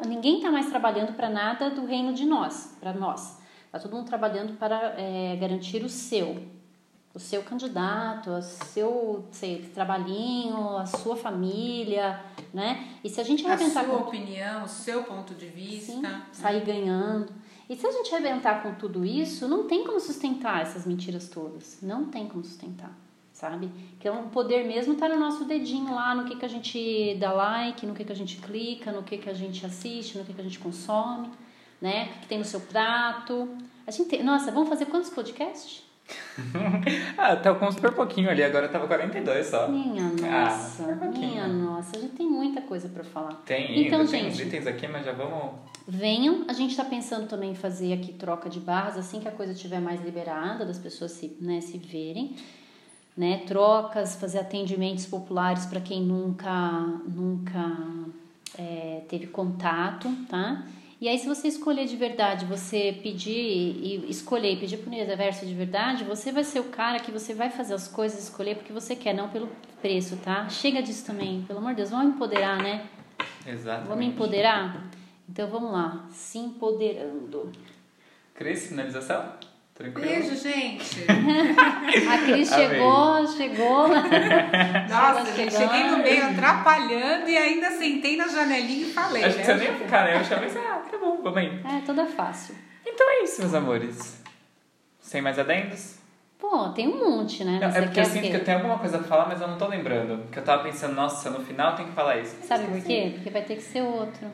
ninguém 0.07 0.41
tá 0.41 0.51
mais 0.51 0.67
trabalhando 0.67 1.13
para 1.13 1.29
nada 1.29 1.69
do 1.69 1.85
reino 1.85 2.13
de 2.13 2.25
nós, 2.25 2.75
para 2.79 2.93
nós. 2.93 3.38
Tá 3.71 3.77
todo 3.77 3.95
mundo 3.95 4.07
trabalhando 4.07 4.57
para 4.57 4.95
é, 4.99 5.37
garantir 5.39 5.83
o 5.83 5.89
seu, 5.89 6.43
o 7.13 7.19
seu 7.19 7.43
candidato, 7.43 8.31
o 8.31 8.41
seu 8.41 9.27
sei, 9.31 9.61
trabalhinho, 9.73 10.77
a 10.77 10.87
sua 10.87 11.15
família, 11.15 12.19
né? 12.51 12.87
E 13.03 13.09
se 13.09 13.21
a 13.21 13.23
gente 13.23 13.45
arrebentar 13.45 13.81
a 13.81 13.85
sua 13.85 13.97
com... 13.97 14.07
opinião, 14.07 14.63
o 14.63 14.67
seu 14.67 15.03
ponto 15.03 15.35
de 15.35 15.45
vista, 15.47 15.91
Sim, 15.91 16.01
né? 16.01 16.23
sair 16.31 16.65
ganhando. 16.65 17.31
E 17.69 17.75
se 17.75 17.85
a 17.85 17.91
gente 17.91 18.11
arrebentar 18.11 18.63
com 18.63 18.73
tudo 18.73 19.05
isso, 19.05 19.47
não 19.47 19.67
tem 19.67 19.83
como 19.83 19.99
sustentar 19.99 20.63
essas 20.63 20.87
mentiras 20.87 21.29
todas. 21.29 21.77
Não 21.83 22.05
tem 22.05 22.27
como 22.27 22.43
sustentar, 22.43 22.91
sabe? 23.31 23.71
Que 23.99 24.09
o 24.09 24.23
poder 24.29 24.65
mesmo 24.65 24.93
está 24.93 25.07
no 25.07 25.19
nosso 25.19 25.45
dedinho 25.45 25.93
lá, 25.93 26.15
no 26.15 26.25
que, 26.25 26.35
que 26.35 26.45
a 26.45 26.49
gente 26.49 27.15
dá 27.19 27.31
like, 27.31 27.85
no 27.85 27.93
que, 27.93 28.03
que 28.03 28.11
a 28.11 28.15
gente 28.15 28.37
clica, 28.37 28.91
no 28.91 29.03
que, 29.03 29.19
que 29.19 29.29
a 29.29 29.33
gente 29.35 29.63
assiste, 29.63 30.17
no 30.17 30.25
que, 30.25 30.33
que 30.33 30.41
a 30.41 30.43
gente 30.43 30.57
consome, 30.57 31.29
né? 31.81 32.09
O 32.15 32.19
que 32.19 32.27
tem 32.27 32.37
no 32.37 32.45
seu 32.45 32.59
prato. 32.61 33.57
A 33.85 33.91
gente 33.91 34.09
tem... 34.09 34.23
Nossa, 34.23 34.51
vamos 34.51 34.69
fazer 34.69 34.85
quantos 34.85 35.09
podcasts? 35.09 35.89
ah, 37.17 37.35
tá 37.35 37.53
com 37.53 37.71
super 37.71 37.91
pouquinho 37.91 38.29
ali, 38.29 38.43
agora 38.43 38.67
tava 38.67 38.87
42 38.87 39.45
só. 39.45 39.67
Minha 39.67 40.05
ah, 40.05 40.45
nossa, 40.45 40.99
ah, 41.01 41.05
minha 41.07 41.47
nossa, 41.47 41.97
a 41.97 42.01
gente 42.01 42.13
tem 42.13 42.27
muita 42.27 42.61
coisa 42.61 42.87
para 42.89 43.03
falar. 43.03 43.35
Tem, 43.45 43.85
então, 43.85 43.99
ainda 43.99 44.11
gente, 44.11 44.21
tem 44.21 44.31
uns 44.31 44.39
itens 44.39 44.67
aqui, 44.67 44.87
mas 44.87 45.05
já 45.05 45.11
vamos. 45.11 45.53
Venham, 45.87 46.45
a 46.47 46.53
gente 46.53 46.75
tá 46.75 46.83
pensando 46.83 47.27
também 47.27 47.51
em 47.51 47.55
fazer 47.55 47.93
aqui 47.93 48.13
troca 48.13 48.49
de 48.49 48.59
barras 48.59 48.97
assim 48.97 49.19
que 49.19 49.27
a 49.27 49.31
coisa 49.31 49.53
estiver 49.53 49.79
mais 49.79 50.01
liberada, 50.01 50.65
das 50.65 50.79
pessoas 50.79 51.11
se, 51.11 51.37
né, 51.39 51.61
se 51.61 51.77
verem. 51.77 52.35
Né, 53.17 53.41
trocas, 53.45 54.15
fazer 54.15 54.39
atendimentos 54.39 55.05
populares 55.05 55.65
para 55.65 55.81
quem 55.81 56.01
nunca, 56.01 56.81
nunca 57.05 57.75
é, 58.57 59.01
teve 59.09 59.27
contato, 59.27 60.09
tá? 60.29 60.63
E 61.01 61.07
aí, 61.07 61.17
se 61.17 61.25
você 61.27 61.47
escolher 61.47 61.85
de 61.85 61.95
verdade, 61.95 62.45
você 62.45 62.99
pedir 63.01 63.31
e 63.31 64.05
escolher 64.09 64.59
pedir 64.59 64.77
pro 64.77 64.91
universo 64.91 65.45
de 65.45 65.53
verdade, 65.53 66.03
você 66.03 66.29
vai 66.29 66.43
ser 66.43 66.59
o 66.59 66.65
cara 66.65 66.99
que 66.99 67.09
você 67.09 67.33
vai 67.33 67.49
fazer 67.49 67.73
as 67.73 67.87
coisas, 67.87 68.23
escolher 68.23 68.55
porque 68.55 68.73
você 68.73 68.97
quer, 68.97 69.13
não 69.13 69.29
pelo 69.29 69.49
preço, 69.81 70.17
tá? 70.17 70.49
Chega 70.49 70.81
disso 70.81 71.05
também, 71.05 71.43
pelo 71.43 71.59
amor 71.59 71.69
de 71.69 71.77
Deus, 71.77 71.89
vamos 71.89 72.15
empoderar, 72.15 72.61
né? 72.61 72.85
Exatamente. 73.47 73.87
Vamos 73.87 74.05
empoderar? 74.05 74.89
Então 75.29 75.47
vamos 75.47 75.71
lá, 75.71 76.05
se 76.11 76.37
empoderando. 76.37 77.49
Cris, 78.35 78.67
finalização? 78.67 79.33
Tranquilo? 79.79 80.09
Beijo, 80.09 80.35
gente. 80.35 81.05
a 81.07 82.17
Cris 82.25 82.49
chegou, 82.51 83.27
chegou. 83.27 83.87
Nossa, 84.89 85.33
gente, 85.33 85.53
cheguei 85.53 85.83
no 85.85 85.99
meio 85.99 86.31
atrapalhando 86.31 87.29
e 87.29 87.37
ainda 87.37 87.71
sentei 87.71 88.17
na 88.17 88.27
janelinha 88.27 88.87
e 88.87 88.91
falei. 88.91 89.23
Acho 89.23 89.37
né? 89.37 89.41
que 89.45 89.51
você 89.53 89.55
nem 89.55 89.77
ficar, 89.77 90.03
né? 90.03 90.19
Eu 90.19 90.23
chamei 90.25 90.49
assim, 90.49 90.59
ah, 90.59 90.83
tá 90.91 90.97
bom, 90.97 91.21
vamos 91.23 91.37
aí. 91.37 91.61
É, 91.63 91.79
toda 91.85 92.05
fácil. 92.05 92.55
Então 92.85 93.09
é 93.09 93.23
isso, 93.23 93.39
meus 93.39 93.53
amores. 93.53 94.21
Sem 94.99 95.21
mais 95.21 95.39
adendos? 95.39 95.97
Pô, 96.37 96.67
tem 96.71 96.89
um 96.89 96.99
monte, 96.99 97.45
né? 97.45 97.59
Não, 97.61 97.69
é 97.69 97.81
porque 97.81 98.01
eu 98.01 98.05
sinto 98.05 98.23
que... 98.23 98.31
que 98.31 98.35
eu 98.35 98.43
tenho 98.43 98.57
alguma 98.57 98.79
coisa 98.79 98.97
pra 98.97 99.07
falar, 99.07 99.27
mas 99.29 99.39
eu 99.39 99.47
não 99.47 99.57
tô 99.57 99.65
lembrando. 99.65 100.23
Porque 100.23 100.39
eu 100.39 100.43
tava 100.43 100.61
pensando, 100.61 100.93
nossa, 100.93 101.29
no 101.29 101.39
final 101.39 101.77
tem 101.77 101.85
que 101.85 101.93
falar 101.93 102.17
isso. 102.17 102.35
Sabe 102.43 102.65
por 102.65 102.83
quê? 102.83 103.11
Porque 103.13 103.29
vai 103.29 103.43
ter 103.43 103.55
que 103.55 103.63
ser 103.63 103.81
outro. 103.83 104.27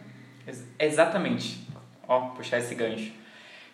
Ex 0.48 0.66
exatamente. 0.80 1.68
Ó, 2.08 2.30
puxar 2.30 2.58
esse 2.58 2.74
gancho 2.74 3.25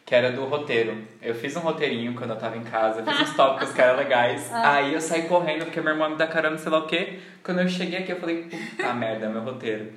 que 0.06 0.16
era 0.16 0.32
do 0.32 0.46
roteiro. 0.46 0.98
Eu 1.22 1.34
fiz 1.34 1.56
um 1.56 1.60
roteirinho 1.60 2.14
quando 2.16 2.32
eu 2.32 2.36
tava 2.38 2.58
em 2.58 2.64
casa, 2.64 3.04
fiz 3.04 3.22
uns 3.22 3.36
tópicos 3.36 3.74
que 3.74 3.82
eram 3.82 3.98
legais. 3.98 4.50
Ah. 4.54 4.76
Aí 4.76 4.94
eu 4.94 5.02
saí 5.02 5.24
correndo 5.24 5.66
porque 5.66 5.80
meu 5.82 5.94
irmão 5.94 6.10
me 6.10 6.18
dá 6.18 6.28
caramba, 6.28 6.58
sei 6.58 6.72
lá 6.72 6.80
o 6.80 6.88
quê. 6.88 7.20
Quando 7.44 7.62
eu 7.62 7.70
cheguei 7.70 8.00
aqui, 8.00 8.12
eu 8.12 8.20
falei, 8.20 8.44
puta 8.44 8.94
merda, 8.94 9.30
meu 9.30 9.42
roteiro. 9.42 9.94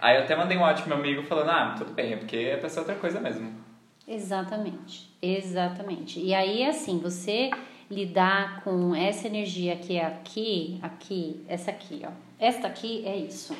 Aí 0.00 0.16
eu 0.16 0.22
até 0.22 0.36
mandei 0.36 0.56
um 0.56 0.60
pro 0.60 0.88
meu 0.88 0.98
amigo 0.98 1.22
falando, 1.22 1.50
ah, 1.50 1.74
tudo 1.78 1.92
bem, 1.92 2.12
é 2.12 2.16
porque 2.16 2.36
é 2.36 2.56
pra 2.56 2.68
ser 2.68 2.80
outra 2.80 2.94
coisa 2.96 3.20
mesmo. 3.20 3.54
Exatamente, 4.06 5.10
exatamente. 5.22 6.20
E 6.20 6.34
aí, 6.34 6.64
assim, 6.66 6.98
você 6.98 7.50
lidar 7.90 8.62
com 8.62 8.94
essa 8.94 9.26
energia 9.26 9.76
que 9.76 9.96
é 9.96 10.04
aqui, 10.04 10.78
aqui, 10.82 11.42
essa 11.48 11.70
aqui, 11.70 12.02
ó. 12.04 12.10
Esta 12.38 12.66
aqui 12.66 13.02
é 13.06 13.16
isso. 13.16 13.56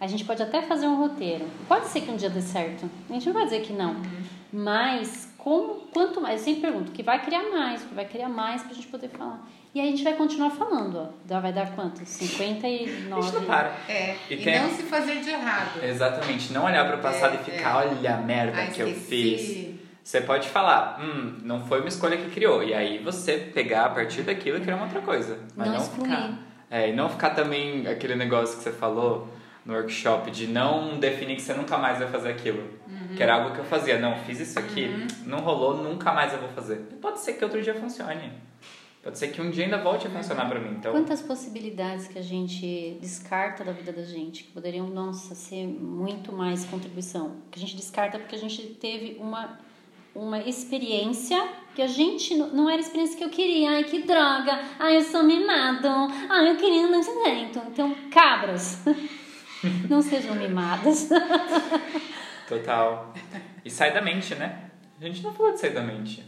A 0.00 0.06
gente 0.06 0.24
pode 0.24 0.42
até 0.42 0.62
fazer 0.62 0.86
um 0.86 0.96
roteiro. 0.96 1.46
Pode 1.68 1.86
ser 1.86 2.00
que 2.00 2.10
um 2.10 2.16
dia 2.16 2.30
dê 2.30 2.40
certo. 2.40 2.90
A 3.08 3.12
gente 3.12 3.26
não 3.26 3.34
vai 3.34 3.44
dizer 3.44 3.60
que 3.60 3.72
não. 3.72 3.92
Uhum. 3.92 4.22
Mas 4.52 5.31
como, 5.42 5.88
quanto 5.92 6.20
mais, 6.20 6.38
eu 6.38 6.44
sempre 6.44 6.70
pergunto, 6.70 6.92
que 6.92 7.02
vai 7.02 7.20
criar 7.20 7.50
mais, 7.50 7.82
que 7.82 7.92
vai 7.92 8.04
criar 8.04 8.28
mais 8.28 8.62
pra 8.62 8.72
gente 8.72 8.86
poder 8.86 9.08
falar. 9.08 9.44
E 9.74 9.80
aí 9.80 9.88
a 9.88 9.90
gente 9.90 10.04
vai 10.04 10.14
continuar 10.14 10.50
falando, 10.50 11.10
ó. 11.28 11.40
Vai 11.40 11.52
dar 11.52 11.74
quanto? 11.74 12.06
59. 12.06 13.12
A 13.12 13.20
gente 13.20 13.34
não 13.34 13.44
para. 13.44 13.74
É, 13.88 14.14
e, 14.30 14.34
e 14.34 14.36
tem... 14.36 14.60
não 14.60 14.70
se 14.70 14.84
fazer 14.84 15.20
de 15.20 15.30
errado. 15.30 15.82
Exatamente, 15.82 16.52
não 16.52 16.64
olhar 16.64 16.86
para 16.86 16.96
o 16.96 17.00
passado 17.00 17.34
é, 17.34 17.40
e 17.40 17.44
ficar, 17.44 17.70
é. 17.70 17.88
olha 17.88 18.14
a 18.14 18.18
merda 18.18 18.58
Ai, 18.58 18.70
que 18.70 18.80
eu 18.80 18.94
fiz. 18.94 19.80
Você 20.04 20.20
pode 20.20 20.48
falar, 20.48 21.00
hum, 21.00 21.38
não 21.42 21.64
foi 21.66 21.80
uma 21.80 21.88
escolha 21.88 22.16
que 22.16 22.30
criou. 22.30 22.62
E 22.62 22.72
aí 22.72 22.98
você 22.98 23.36
pegar 23.36 23.86
a 23.86 23.88
partir 23.88 24.22
daquilo 24.22 24.58
e 24.58 24.60
criar 24.60 24.76
uma 24.76 24.84
outra 24.84 25.00
coisa. 25.00 25.40
Mas 25.56 25.66
não, 25.66 25.74
não 25.74 25.84
ficar. 25.84 26.38
É, 26.70 26.88
e 26.88 26.92
não 26.92 27.08
ficar 27.08 27.30
também 27.30 27.88
aquele 27.88 28.14
negócio 28.14 28.56
que 28.56 28.62
você 28.62 28.70
falou 28.70 29.26
no 29.66 29.74
workshop 29.74 30.30
de 30.30 30.46
não 30.46 31.00
definir 31.00 31.34
que 31.34 31.42
você 31.42 31.54
nunca 31.54 31.78
mais 31.78 31.98
vai 31.98 32.06
fazer 32.08 32.30
aquilo. 32.30 32.62
Uhum. 33.12 33.16
Que 33.16 33.22
era 33.22 33.34
algo 33.34 33.54
que 33.54 33.60
eu 33.60 33.64
fazia. 33.64 33.98
Não, 33.98 34.16
fiz 34.24 34.40
isso 34.40 34.58
aqui, 34.58 34.86
uhum. 34.86 35.06
não 35.26 35.38
rolou, 35.40 35.76
nunca 35.76 36.12
mais 36.12 36.32
eu 36.32 36.40
vou 36.40 36.48
fazer. 36.48 36.76
Pode 37.00 37.20
ser 37.20 37.34
que 37.34 37.44
outro 37.44 37.62
dia 37.62 37.74
funcione. 37.74 38.32
Pode 39.02 39.18
ser 39.18 39.28
que 39.28 39.42
um 39.42 39.50
dia 39.50 39.64
ainda 39.64 39.78
volte 39.78 40.06
a 40.06 40.10
funcionar 40.10 40.48
para 40.48 40.60
mim. 40.60 40.76
Então... 40.78 40.92
Quantas 40.92 41.20
possibilidades 41.20 42.06
que 42.06 42.18
a 42.18 42.22
gente 42.22 42.96
descarta 43.00 43.64
da 43.64 43.72
vida 43.72 43.92
da 43.92 44.04
gente, 44.04 44.44
que 44.44 44.52
poderiam, 44.52 44.86
nossa, 44.86 45.34
ser 45.34 45.66
muito 45.66 46.32
mais 46.32 46.64
contribuição. 46.64 47.36
Que 47.50 47.58
a 47.58 47.60
gente 47.60 47.74
descarta 47.76 48.18
porque 48.18 48.36
a 48.36 48.38
gente 48.38 48.62
teve 48.62 49.16
uma, 49.18 49.58
uma 50.14 50.38
experiência 50.38 51.36
que 51.74 51.82
a 51.82 51.88
gente 51.88 52.36
não 52.36 52.70
era 52.70 52.78
a 52.78 52.84
experiência 52.84 53.18
que 53.18 53.24
eu 53.24 53.30
queria. 53.30 53.70
Ai, 53.72 53.84
que 53.84 54.02
droga! 54.02 54.60
Ai, 54.78 54.98
eu 54.98 55.02
sou 55.02 55.24
mimado! 55.24 55.88
Ai, 56.28 56.50
eu 56.50 56.56
queria 56.56 56.86
não 56.86 57.02
jeito. 57.02 57.60
Então, 57.70 57.92
cabras! 58.08 58.82
Não 59.88 60.02
sejam 60.02 60.34
mimadas. 60.34 61.08
Total. 62.48 63.12
E 63.64 63.70
sai 63.70 63.92
da 63.92 64.00
mente, 64.00 64.34
né? 64.34 64.70
A 65.00 65.04
gente 65.04 65.22
não 65.22 65.32
falou 65.32 65.52
de 65.52 65.60
sair 65.60 65.72
da 65.72 65.82
mente. 65.82 66.24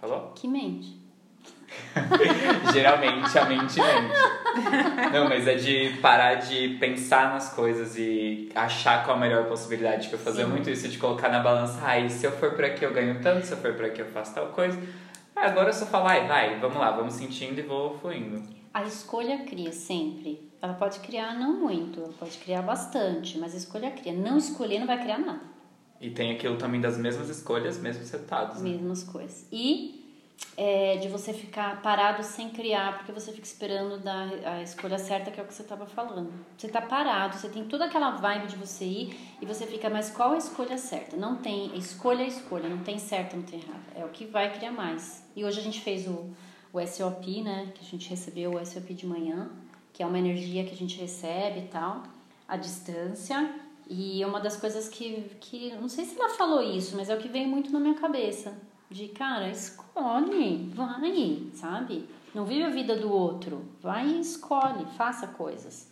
Falou? 0.00 0.32
Que 0.34 0.48
mente? 0.48 1.00
Geralmente 2.72 3.38
a 3.38 3.44
mente 3.44 3.80
mente. 3.80 5.12
Não, 5.12 5.28
mas 5.28 5.46
é 5.46 5.54
de 5.54 5.96
parar 6.00 6.34
de 6.34 6.76
pensar 6.80 7.32
nas 7.32 7.52
coisas 7.54 7.96
e 7.96 8.50
achar 8.54 9.04
qual 9.04 9.16
a 9.16 9.20
melhor 9.20 9.46
possibilidade. 9.46 10.08
Que 10.08 10.14
eu 10.14 10.18
fazia 10.18 10.46
muito 10.46 10.68
isso, 10.70 10.88
de 10.88 10.98
colocar 10.98 11.28
na 11.28 11.40
balança, 11.40 11.78
ai, 11.82 12.06
ah, 12.06 12.08
se 12.08 12.26
eu 12.26 12.32
for 12.32 12.52
por 12.52 12.64
aqui 12.64 12.84
eu 12.84 12.92
ganho 12.92 13.20
tanto, 13.22 13.46
se 13.46 13.52
eu 13.52 13.58
for 13.58 13.72
por 13.74 13.84
aqui 13.84 14.00
eu 14.00 14.06
faço 14.06 14.34
tal 14.34 14.48
coisa. 14.48 14.78
Agora 15.34 15.70
eu 15.70 15.72
só 15.72 15.86
falo, 15.86 16.06
ai, 16.06 16.26
vai, 16.26 16.58
vamos 16.60 16.76
lá, 16.76 16.90
vamos 16.90 17.14
sentindo 17.14 17.58
e 17.58 17.62
vou 17.62 17.98
fluindo. 17.98 18.42
A 18.72 18.82
escolha 18.84 19.38
cria 19.44 19.72
sempre. 19.72 20.51
Ela 20.62 20.74
pode 20.74 21.00
criar 21.00 21.34
não 21.34 21.58
muito, 21.58 22.00
ela 22.00 22.12
pode 22.12 22.38
criar 22.38 22.62
bastante, 22.62 23.36
mas 23.36 23.52
escolha 23.52 23.90
cria. 23.90 24.12
Não 24.12 24.38
escolher 24.38 24.78
não 24.78 24.86
vai 24.86 24.98
criar 25.02 25.18
nada. 25.18 25.42
E 26.00 26.08
tem 26.10 26.30
aquilo 26.30 26.56
também 26.56 26.80
das 26.80 26.96
mesmas 26.96 27.28
escolhas, 27.28 27.78
mesmos 27.78 28.10
resultados. 28.10 28.62
Né? 28.62 28.70
Mesmas 28.70 29.02
coisas. 29.02 29.46
E 29.50 30.00
é, 30.56 30.96
de 30.98 31.08
você 31.08 31.32
ficar 31.32 31.82
parado 31.82 32.22
sem 32.22 32.50
criar, 32.50 32.98
porque 32.98 33.10
você 33.10 33.32
fica 33.32 33.44
esperando 33.44 33.98
dar 33.98 34.28
a 34.44 34.62
escolha 34.62 34.98
certa, 34.98 35.32
que 35.32 35.40
é 35.40 35.42
o 35.42 35.46
que 35.46 35.54
você 35.54 35.62
estava 35.62 35.84
falando. 35.84 36.32
Você 36.56 36.68
está 36.68 36.80
parado, 36.80 37.36
você 37.36 37.48
tem 37.48 37.64
toda 37.64 37.86
aquela 37.86 38.12
vibe 38.12 38.46
de 38.46 38.56
você 38.56 38.84
ir 38.84 39.16
e 39.40 39.46
você 39.46 39.66
fica, 39.66 39.90
mas 39.90 40.10
qual 40.10 40.32
a 40.32 40.38
escolha 40.38 40.78
certa? 40.78 41.16
Não 41.16 41.36
tem 41.36 41.76
escolha 41.76 42.22
escolha, 42.22 42.68
não 42.68 42.78
tem 42.78 42.98
certo, 42.98 43.36
não 43.36 43.42
tem 43.42 43.60
errado. 43.60 43.82
É 43.96 44.04
o 44.04 44.08
que 44.08 44.26
vai 44.26 44.52
criar 44.52 44.72
mais. 44.72 45.24
E 45.34 45.44
hoje 45.44 45.58
a 45.58 45.62
gente 45.62 45.80
fez 45.80 46.06
o 46.06 46.30
o 46.72 46.80
SOP, 46.86 47.42
né, 47.42 47.70
que 47.74 47.84
a 47.84 47.88
gente 47.88 48.08
recebeu 48.08 48.54
o 48.54 48.64
SOP 48.64 48.94
de 48.94 49.06
manhã, 49.06 49.50
que 49.92 50.02
é 50.02 50.06
uma 50.06 50.18
energia 50.18 50.64
que 50.64 50.72
a 50.72 50.76
gente 50.76 50.98
recebe 50.98 51.60
e 51.60 51.68
tal, 51.68 52.02
à 52.48 52.56
distância. 52.56 53.50
E 53.88 54.22
é 54.22 54.26
uma 54.26 54.40
das 54.40 54.56
coisas 54.56 54.88
que, 54.88 55.30
que, 55.40 55.74
não 55.74 55.88
sei 55.88 56.04
se 56.04 56.18
ela 56.18 56.30
falou 56.30 56.62
isso, 56.62 56.96
mas 56.96 57.10
é 57.10 57.14
o 57.14 57.18
que 57.18 57.28
veio 57.28 57.48
muito 57.48 57.70
na 57.72 57.80
minha 57.80 57.94
cabeça, 57.94 58.54
De 58.90 59.08
cara, 59.08 59.48
escolhe, 59.48 60.70
vai, 60.74 61.50
sabe? 61.54 62.08
Não 62.34 62.44
vive 62.44 62.64
a 62.64 62.70
vida 62.70 62.96
do 62.96 63.10
outro. 63.12 63.64
Vai 63.82 64.06
e 64.06 64.20
escolhe, 64.20 64.86
faça 64.96 65.26
coisas. 65.26 65.90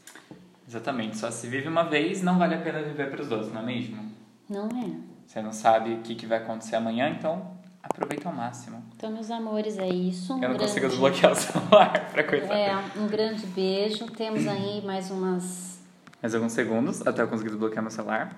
Exatamente, 0.66 1.18
só 1.18 1.30
se 1.30 1.46
vive 1.48 1.68
uma 1.68 1.82
vez, 1.82 2.22
não 2.22 2.38
vale 2.38 2.54
a 2.54 2.60
pena 2.60 2.82
viver 2.82 3.10
para 3.10 3.22
os 3.22 3.30
outros, 3.30 3.52
não 3.52 3.60
é 3.60 3.64
mesmo? 3.64 4.10
Não 4.48 4.66
é? 4.66 5.10
Você 5.26 5.42
não 5.42 5.52
sabe 5.52 5.94
o 5.94 6.00
que, 6.00 6.14
que 6.14 6.26
vai 6.26 6.38
acontecer 6.38 6.76
amanhã, 6.76 7.10
então 7.10 7.59
aproveita 7.82 8.28
ao 8.28 8.34
máximo. 8.34 8.82
Então, 8.96 9.10
meus 9.10 9.30
amores, 9.30 9.78
é 9.78 9.88
isso. 9.88 10.32
Um 10.32 10.36
Eu 10.36 10.48
não 10.50 10.56
grande... 10.56 10.64
consigo 10.64 10.88
desbloquear 10.88 11.32
o 11.32 11.36
celular 11.36 12.08
pra 12.12 12.24
coisa. 12.24 12.52
É, 12.52 12.76
um 12.96 13.06
grande 13.06 13.46
beijo. 13.46 14.06
Temos 14.06 14.46
aí 14.46 14.82
mais 14.84 15.10
umas. 15.10 15.80
Mais 16.22 16.34
alguns 16.34 16.52
segundos 16.52 17.06
até 17.06 17.22
eu 17.22 17.28
conseguir 17.28 17.50
desbloquear 17.50 17.82
meu 17.82 17.90
celular. 17.90 18.34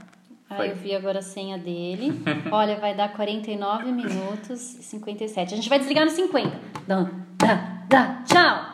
Ah, 0.48 0.56
Foi. 0.56 0.70
eu 0.70 0.76
vi 0.76 0.94
agora 0.94 1.18
a 1.20 1.22
senha 1.22 1.58
dele. 1.58 2.22
Olha, 2.52 2.76
vai 2.76 2.94
dar 2.94 3.12
49 3.12 3.90
minutos 3.90 4.74
e 4.74 4.82
57. 4.82 5.54
A 5.54 5.56
gente 5.56 5.68
vai 5.68 5.78
desligar 5.78 6.04
no 6.04 6.10
50. 6.10 6.60
Dá, 6.86 7.10
dá, 7.38 7.54
dá. 7.88 8.22
Tchau! 8.26 8.72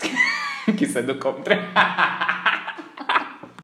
que 0.76 0.84
isso 0.84 0.98
é 0.98 1.02
do 1.02 1.18
contra. 1.18 1.56